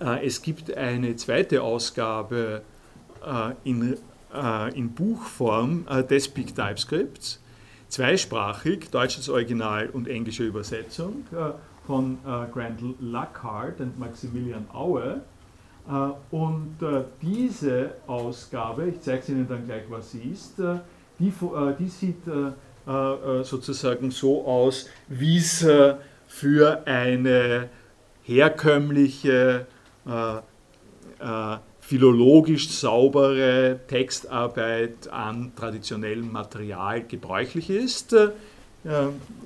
Äh, 0.00 0.26
es 0.26 0.42
gibt 0.42 0.76
eine 0.76 1.16
zweite 1.16 1.62
Ausgabe 1.62 2.62
äh, 3.24 3.52
in, 3.64 3.96
äh, 4.34 4.78
in 4.78 4.90
Buchform 4.92 5.86
des 6.08 6.28
Big 6.28 6.54
TypeScripts, 6.54 7.40
zweisprachig, 7.88 8.90
deutsches 8.90 9.28
Original 9.28 9.88
und 9.88 10.08
englische 10.08 10.44
Übersetzung 10.44 11.24
von 11.86 12.18
Grant 12.52 12.80
Lockhart 13.00 13.80
und 13.80 13.98
Maximilian 13.98 14.66
Aue. 14.74 15.22
Und 16.30 16.76
diese 17.22 17.92
Ausgabe, 18.06 18.88
ich 18.88 19.00
zeige 19.00 19.20
es 19.20 19.28
Ihnen 19.30 19.48
dann 19.48 19.64
gleich, 19.64 19.84
was 19.88 20.12
sie 20.12 20.20
ist, 20.20 20.58
die, 21.18 21.32
die 21.78 21.88
sieht 21.88 22.24
sozusagen 22.84 24.10
so 24.10 24.46
aus, 24.46 24.90
wie 25.08 25.38
es 25.38 25.66
für 26.26 26.82
eine 26.86 27.70
herkömmliche, 28.28 29.66
äh, 30.06 30.36
äh, 31.18 31.58
philologisch 31.80 32.68
saubere 32.68 33.80
Textarbeit 33.88 35.08
an 35.08 35.52
traditionellem 35.56 36.30
Material 36.30 37.02
gebräuchlich 37.02 37.70
ist. 37.70 38.12
Äh, 38.12 38.28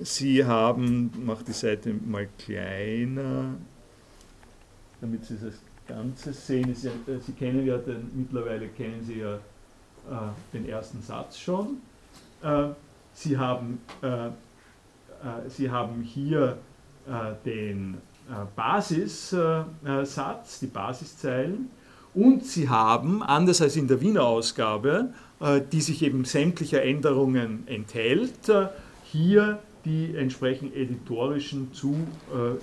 Sie 0.02 0.44
haben, 0.44 1.12
mache 1.24 1.44
die 1.44 1.52
Seite 1.52 1.94
mal 1.94 2.28
kleiner, 2.38 3.54
damit 5.00 5.24
Sie 5.26 5.38
das 5.40 5.54
Ganze 5.86 6.32
sehen. 6.32 6.74
Sie, 6.74 6.88
äh, 6.88 7.20
Sie 7.24 7.32
kennen 7.32 7.64
ja 7.64 7.78
den, 7.78 8.10
mittlerweile 8.14 8.66
kennen 8.68 9.04
Sie 9.04 9.20
ja 9.20 9.36
äh, 9.36 9.38
den 10.52 10.68
ersten 10.68 11.00
Satz 11.02 11.38
schon. 11.38 11.78
Äh, 12.42 12.68
Sie 13.14 13.36
haben, 13.36 13.78
Sie 15.48 15.70
haben 15.70 16.00
hier 16.02 16.56
den 17.44 17.98
Basissatz, 18.56 19.30
die 20.60 20.66
Basiszeilen. 20.66 21.70
Und 22.14 22.44
sie 22.44 22.68
haben, 22.68 23.22
anders 23.22 23.62
als 23.62 23.76
in 23.76 23.88
der 23.88 24.00
Wiener 24.00 24.24
Ausgabe, 24.24 25.14
die 25.72 25.80
sich 25.80 26.02
eben 26.02 26.24
sämtlicher 26.24 26.82
Änderungen 26.82 27.66
enthält, 27.66 28.52
hier 29.04 29.58
die 29.84 30.14
entsprechend 30.14 30.76
editorischen 30.76 31.72
Zu, 31.72 31.96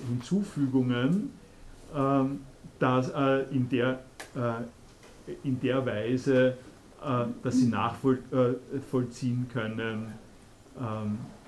Hinzufügungen 0.07 1.31
ähm, 1.95 2.39
das, 2.77 3.09
in, 3.51 3.67
der, 3.69 3.99
in 5.43 5.59
der 5.59 5.85
Weise, 5.85 6.55
dass 7.43 7.57
sie 7.57 7.67
nachvollziehen 7.67 9.47
können, 9.51 10.13
ähm, 10.79 10.85
äh, 10.85 10.87
äh, 10.87 11.38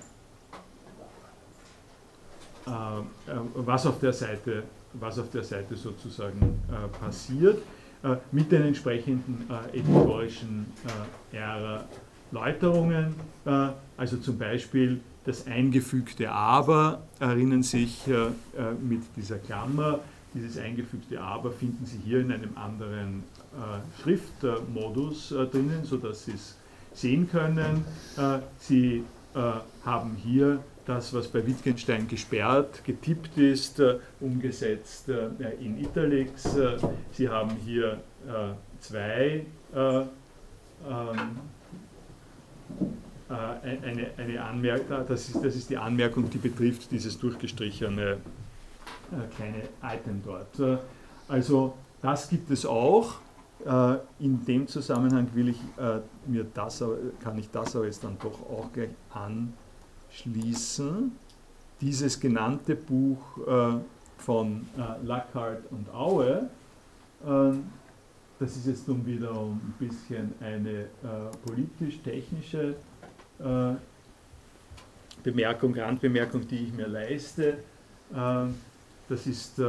was, 2.66 3.86
auf 3.86 3.98
der 4.00 4.12
Seite, 4.12 4.62
was 4.94 5.18
auf 5.18 5.30
der 5.30 5.42
Seite 5.42 5.76
sozusagen 5.76 6.60
äh, 6.68 6.88
passiert, 6.98 7.62
mit 8.32 8.50
den 8.50 8.62
entsprechenden 8.62 9.48
editorischen 9.72 10.66
Erläuterungen. 11.30 13.14
also 13.96 14.16
zum 14.16 14.38
Beispiel 14.38 15.00
das 15.24 15.46
eingefügte 15.46 16.28
Aber, 16.28 17.02
erinnern 17.20 17.62
sich 17.62 18.00
mit 18.80 19.02
dieser 19.16 19.38
Klammer, 19.38 20.00
dieses 20.34 20.58
eingefügte 20.58 21.20
Aber 21.20 21.52
finden 21.52 21.86
Sie 21.86 21.98
hier 22.04 22.22
in 22.22 22.32
einem 22.32 22.56
anderen 22.56 23.22
Schriftmodus 24.02 25.28
drinnen, 25.28 25.84
sodass 25.84 26.24
Sie 26.24 26.32
es 26.32 26.56
sehen 26.94 27.30
können. 27.30 27.84
Sie 28.58 29.04
haben 29.84 30.16
hier 30.24 30.58
das, 30.84 31.14
was 31.14 31.28
bei 31.28 31.46
Wittgenstein 31.46 32.08
gesperrt, 32.08 32.84
getippt 32.84 33.36
ist, 33.38 33.78
äh, 33.78 33.98
umgesetzt 34.20 35.08
äh, 35.08 35.28
in 35.60 35.78
Italics. 35.78 36.56
Äh, 36.56 36.76
Sie 37.12 37.28
haben 37.28 37.50
hier 37.64 38.00
zwei 38.80 39.44
ähm, 39.74 40.08
eine, 43.28 44.10
eine 44.16 44.44
Anmerkung, 44.44 45.06
das 45.08 45.28
ist, 45.28 45.44
das 45.44 45.56
ist 45.56 45.70
die 45.70 45.76
Anmerkung, 45.76 46.28
die 46.30 46.38
betrifft 46.38 46.90
dieses 46.90 47.18
durchgestrichene 47.18 48.18
kleine 49.36 49.62
Item 49.82 50.22
dort. 50.24 50.80
Also 51.28 51.74
das 52.00 52.28
gibt 52.28 52.50
es 52.50 52.66
auch. 52.66 53.14
In 54.20 54.44
dem 54.44 54.68
Zusammenhang 54.68 55.28
will 55.34 55.48
ich 55.48 55.60
mir 56.26 56.46
das, 56.54 56.84
kann 57.24 57.38
ich 57.38 57.50
das 57.50 57.74
aber 57.74 57.86
jetzt 57.86 58.04
dann 58.04 58.16
doch 58.20 58.40
auch 58.48 58.72
gleich 58.72 58.90
an 59.12 59.52
schließen. 60.12 61.12
Dieses 61.80 62.20
genannte 62.20 62.76
Buch 62.76 63.18
äh, 63.46 63.78
von 64.18 64.66
äh, 64.76 65.04
Lockhart 65.04 65.62
und 65.70 65.92
Aue, 65.92 66.48
äh, 67.26 67.52
das 68.42 68.56
ist 68.56 68.66
jetzt 68.66 68.88
nun 68.88 69.06
wieder 69.06 69.30
ein 69.30 69.74
bisschen 69.78 70.34
eine 70.40 70.80
äh, 70.80 70.86
politisch-technische 71.46 72.74
äh, 73.38 73.74
Bemerkung, 75.22 75.74
Randbemerkung, 75.74 76.48
die 76.48 76.66
ich 76.66 76.72
mir 76.72 76.88
leiste. 76.88 77.58
Äh, 78.12 78.46
das 79.08 79.26
ist 79.26 79.60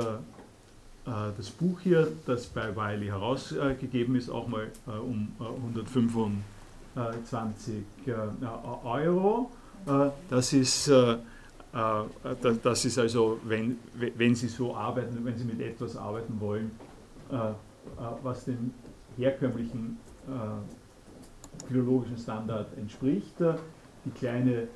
das 1.05 1.49
Buch 1.49 1.81
hier, 1.81 2.07
das 2.25 2.45
bei 2.45 2.73
Wiley 2.73 3.07
herausgegeben 3.07 4.15
ist, 4.15 4.29
auch 4.29 4.47
mal 4.47 4.71
um 4.85 5.33
125 5.37 7.83
Euro. 8.85 9.51
Äh, 9.85 10.09
das 10.29 10.53
ist, 10.53 10.87
äh, 10.87 11.13
äh, 11.13 11.17
das 12.61 12.85
ist 12.85 12.97
also, 12.97 13.39
wenn, 13.45 13.77
wenn 13.95 14.35
Sie 14.35 14.47
so 14.47 14.75
arbeiten, 14.75 15.23
wenn 15.23 15.37
Sie 15.37 15.45
mit 15.45 15.59
etwas 15.61 15.95
arbeiten 15.95 16.39
wollen, 16.39 16.71
was 18.21 18.45
dem 18.45 18.73
herkömmlichen 19.17 19.97
philologischen 21.67 22.17
Standard 22.17 22.67
entspricht. 22.77 23.33
Die 24.05 24.11
kleine 24.11 24.67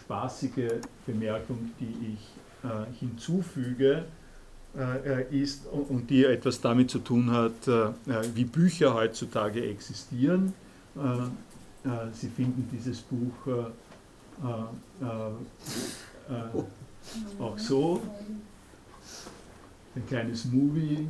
spaßige 0.00 0.80
Bemerkung, 1.04 1.70
die 1.78 2.14
ich 2.14 2.98
hinzufüge, 2.98 4.04
ist 5.30 5.66
und 5.66 6.08
die 6.08 6.24
etwas 6.24 6.60
damit 6.60 6.90
zu 6.90 7.00
tun 7.00 7.30
hat, 7.30 7.68
wie 8.34 8.44
Bücher 8.44 8.94
heutzutage 8.94 9.62
existieren. 9.68 10.54
Sie 12.12 12.28
finden 12.28 12.68
dieses 12.72 13.02
Buch 13.02 13.66
äh, 14.42 15.04
äh, 15.04 16.34
äh, 16.34 17.42
auch 17.42 17.58
so. 17.58 18.02
Ein 19.94 20.06
kleines 20.06 20.44
Movie. 20.46 21.08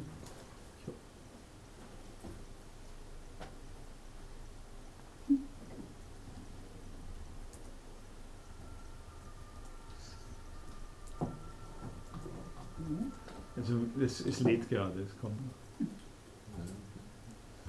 Also 13.56 13.80
es, 14.00 14.20
es 14.20 14.40
lädt 14.40 14.68
gerade, 14.68 15.00
es 15.00 15.18
kommt. 15.18 15.40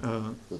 Äh, 0.02 0.54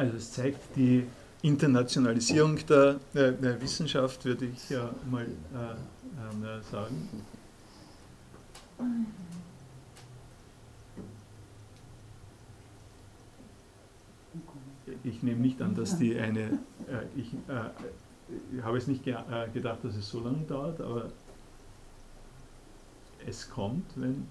Also 0.00 0.16
es 0.16 0.32
zeigt 0.32 0.76
die 0.76 1.04
Internationalisierung 1.42 2.56
der, 2.66 2.98
der, 3.12 3.32
der 3.32 3.60
Wissenschaft, 3.60 4.24
würde 4.24 4.46
ich 4.46 4.70
ja 4.70 4.94
mal 5.10 5.26
äh, 5.26 5.26
äh, 5.26 6.62
sagen. 6.72 7.06
Ich 15.04 15.22
nehme 15.22 15.42
nicht 15.42 15.60
an, 15.60 15.74
dass 15.74 15.98
die 15.98 16.18
eine, 16.18 16.44
äh, 16.88 17.04
ich, 17.14 17.34
äh, 17.48 17.68
ich 18.56 18.62
habe 18.62 18.78
es 18.78 18.86
nicht 18.86 19.04
ge 19.04 19.12
äh, 19.12 19.50
gedacht, 19.52 19.80
dass 19.82 19.96
es 19.96 20.08
so 20.08 20.20
lange 20.20 20.44
dauert, 20.46 20.80
aber 20.80 21.10
es 23.26 23.50
kommt, 23.50 23.84
wenn 23.96 24.26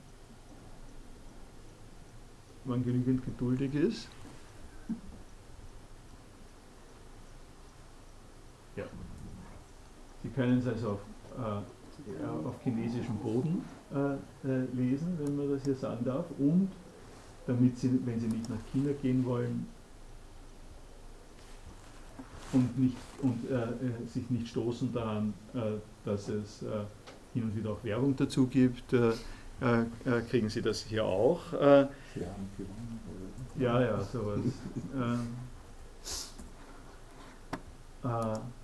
man 2.65 2.83
genügend 2.83 3.23
geduldig 3.23 3.75
ist. 3.75 4.07
Ja. 8.79 8.85
Sie 10.23 10.27
können 10.39 10.59
es 10.59 10.67
also 10.67 10.91
auf, 10.91 10.99
äh, 11.37 12.47
auf 12.47 12.55
chinesischem 12.63 13.17
Boden 13.17 13.61
äh, 13.93 14.13
äh, 14.47 14.65
lesen, 14.73 15.19
wenn 15.21 15.35
man 15.35 15.51
das 15.51 15.65
hier 15.65 15.75
sagen 15.75 16.05
darf, 16.05 16.25
und 16.37 16.69
damit 17.45 17.77
Sie, 17.77 17.99
wenn 18.05 18.17
Sie 18.17 18.27
nicht 18.27 18.49
nach 18.49 18.57
China 18.71 18.91
gehen 19.01 19.25
wollen 19.25 19.67
und, 22.53 22.79
nicht, 22.79 22.95
und 23.21 23.51
äh, 23.51 23.63
äh, 23.63 24.07
sich 24.07 24.29
nicht 24.29 24.47
stoßen 24.47 24.93
daran, 24.93 25.33
äh, 25.53 25.59
dass 26.05 26.29
es 26.29 26.63
hin 27.33 27.43
und 27.43 27.57
wieder 27.57 27.71
auch 27.71 27.83
Werbung 27.83 28.15
dazu 28.15 28.47
gibt, 28.47 28.95
kriegen 30.29 30.49
Sie 30.49 30.61
das 30.61 30.83
hier 30.83 31.03
auch. 31.03 31.51
ja, 33.59 33.81
ja, 33.81 34.01
sowas. 34.01 34.39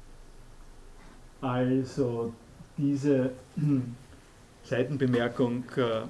Also 1.45 2.33
diese 2.75 3.29
Seitenbemerkung 4.63 5.63
äh, 5.77 5.81
äh, 5.81 6.05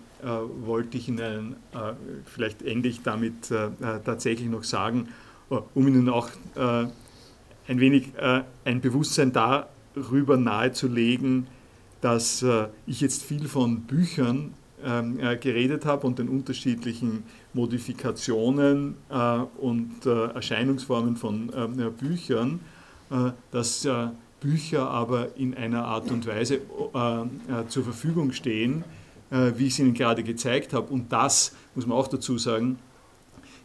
wollte 0.61 0.97
ich 0.97 1.09
Ihnen 1.09 1.57
äh, 1.73 1.91
vielleicht 2.25 2.61
endlich 2.61 3.01
damit 3.03 3.51
äh, 3.51 3.65
äh, 3.65 3.69
tatsächlich 4.05 4.47
noch 4.47 4.63
sagen, 4.63 5.09
äh, 5.49 5.57
um 5.73 5.87
Ihnen 5.89 6.07
auch 6.07 6.29
ein 6.55 7.79
wenig 7.79 8.13
ein 8.63 8.79
Bewusstsein 8.79 9.33
darüber 9.33 10.37
nahezulegen, 10.37 11.47
dass 11.99 12.45
ich 12.85 13.01
jetzt 13.01 13.23
viel 13.23 13.47
von 13.47 13.81
Büchern 13.81 14.53
ähm, 14.83 15.17
geredet 15.41 15.85
habe 15.85 16.05
und 16.05 16.19
den 16.19 16.29
unterschiedlichen 16.29 17.23
Modifikationen 17.53 18.95
und 19.57 20.05
Erscheinungsformen 20.05 21.17
von 21.17 21.49
Büchern, 21.99 22.59
dass 23.51 23.87
Bücher 24.39 24.89
aber 24.89 25.35
in 25.37 25.55
einer 25.55 25.85
Art 25.85 26.11
und 26.11 26.27
Weise 26.27 26.55
äh, 26.55 26.59
äh, 26.59 27.67
zur 27.67 27.83
Verfügung 27.83 28.31
stehen, 28.31 28.83
äh, 29.31 29.51
wie 29.55 29.67
ich 29.67 29.73
es 29.73 29.79
Ihnen 29.79 29.93
gerade 29.93 30.23
gezeigt 30.23 30.73
habe. 30.73 30.91
Und 30.91 31.11
das, 31.11 31.53
muss 31.73 31.85
man 31.85 31.97
auch 31.97 32.07
dazu 32.07 32.37
sagen, 32.37 32.77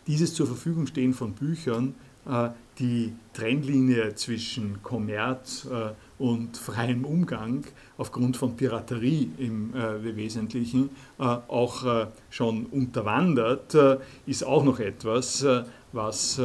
dieses 0.07 0.35
zur 0.35 0.47
Verfügung 0.47 0.87
stehen 0.87 1.13
von 1.13 1.33
Büchern, 1.33 1.95
äh, 2.27 2.51
die 2.79 3.13
Trennlinie 3.35 4.15
zwischen 4.15 4.83
Kommerz 4.83 5.67
äh, 5.71 5.91
und 6.23 6.57
freiem 6.57 7.05
Umgang 7.05 7.65
aufgrund 7.99 8.37
von 8.37 8.57
Piraterie 8.57 9.31
im 9.39 9.75
äh, 9.75 10.17
Wesentlichen 10.17 10.91
auch 11.19 12.07
schon 12.31 12.67
unterwandert, 12.67 13.77
ist 14.27 14.45
auch 14.45 14.65
noch 14.65 14.79
etwas, 14.79 15.45
was 15.93 16.41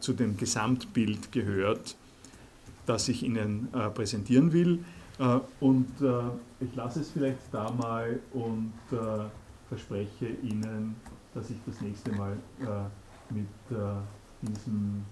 zu 0.00 0.12
dem 0.12 0.36
Gesamtbild 0.36 1.30
gehört 1.32 1.96
das 2.88 3.08
ich 3.08 3.22
Ihnen 3.22 3.68
äh, 3.72 3.90
präsentieren 3.90 4.52
will. 4.52 4.84
Äh, 5.18 5.38
und 5.60 5.88
ich 6.60 6.74
lasse 6.74 7.00
es 7.00 7.10
vielleicht 7.10 7.38
da 7.52 7.70
mal 7.70 8.18
und 8.32 8.72
verspreche 9.68 10.26
Ihnen, 10.42 10.96
dass 11.34 11.50
ich 11.50 11.56
das 11.66 11.80
nächste 11.80 12.10
Mal 12.12 12.36
mit 13.30 13.46
diesem, 14.42 15.04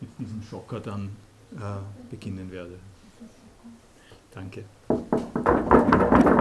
mit 0.00 0.10
diesem 0.18 0.42
Schocker 0.42 0.80
dann 0.80 1.10
beginnen 2.10 2.50
werde. 2.50 2.78
Danke. 4.32 4.64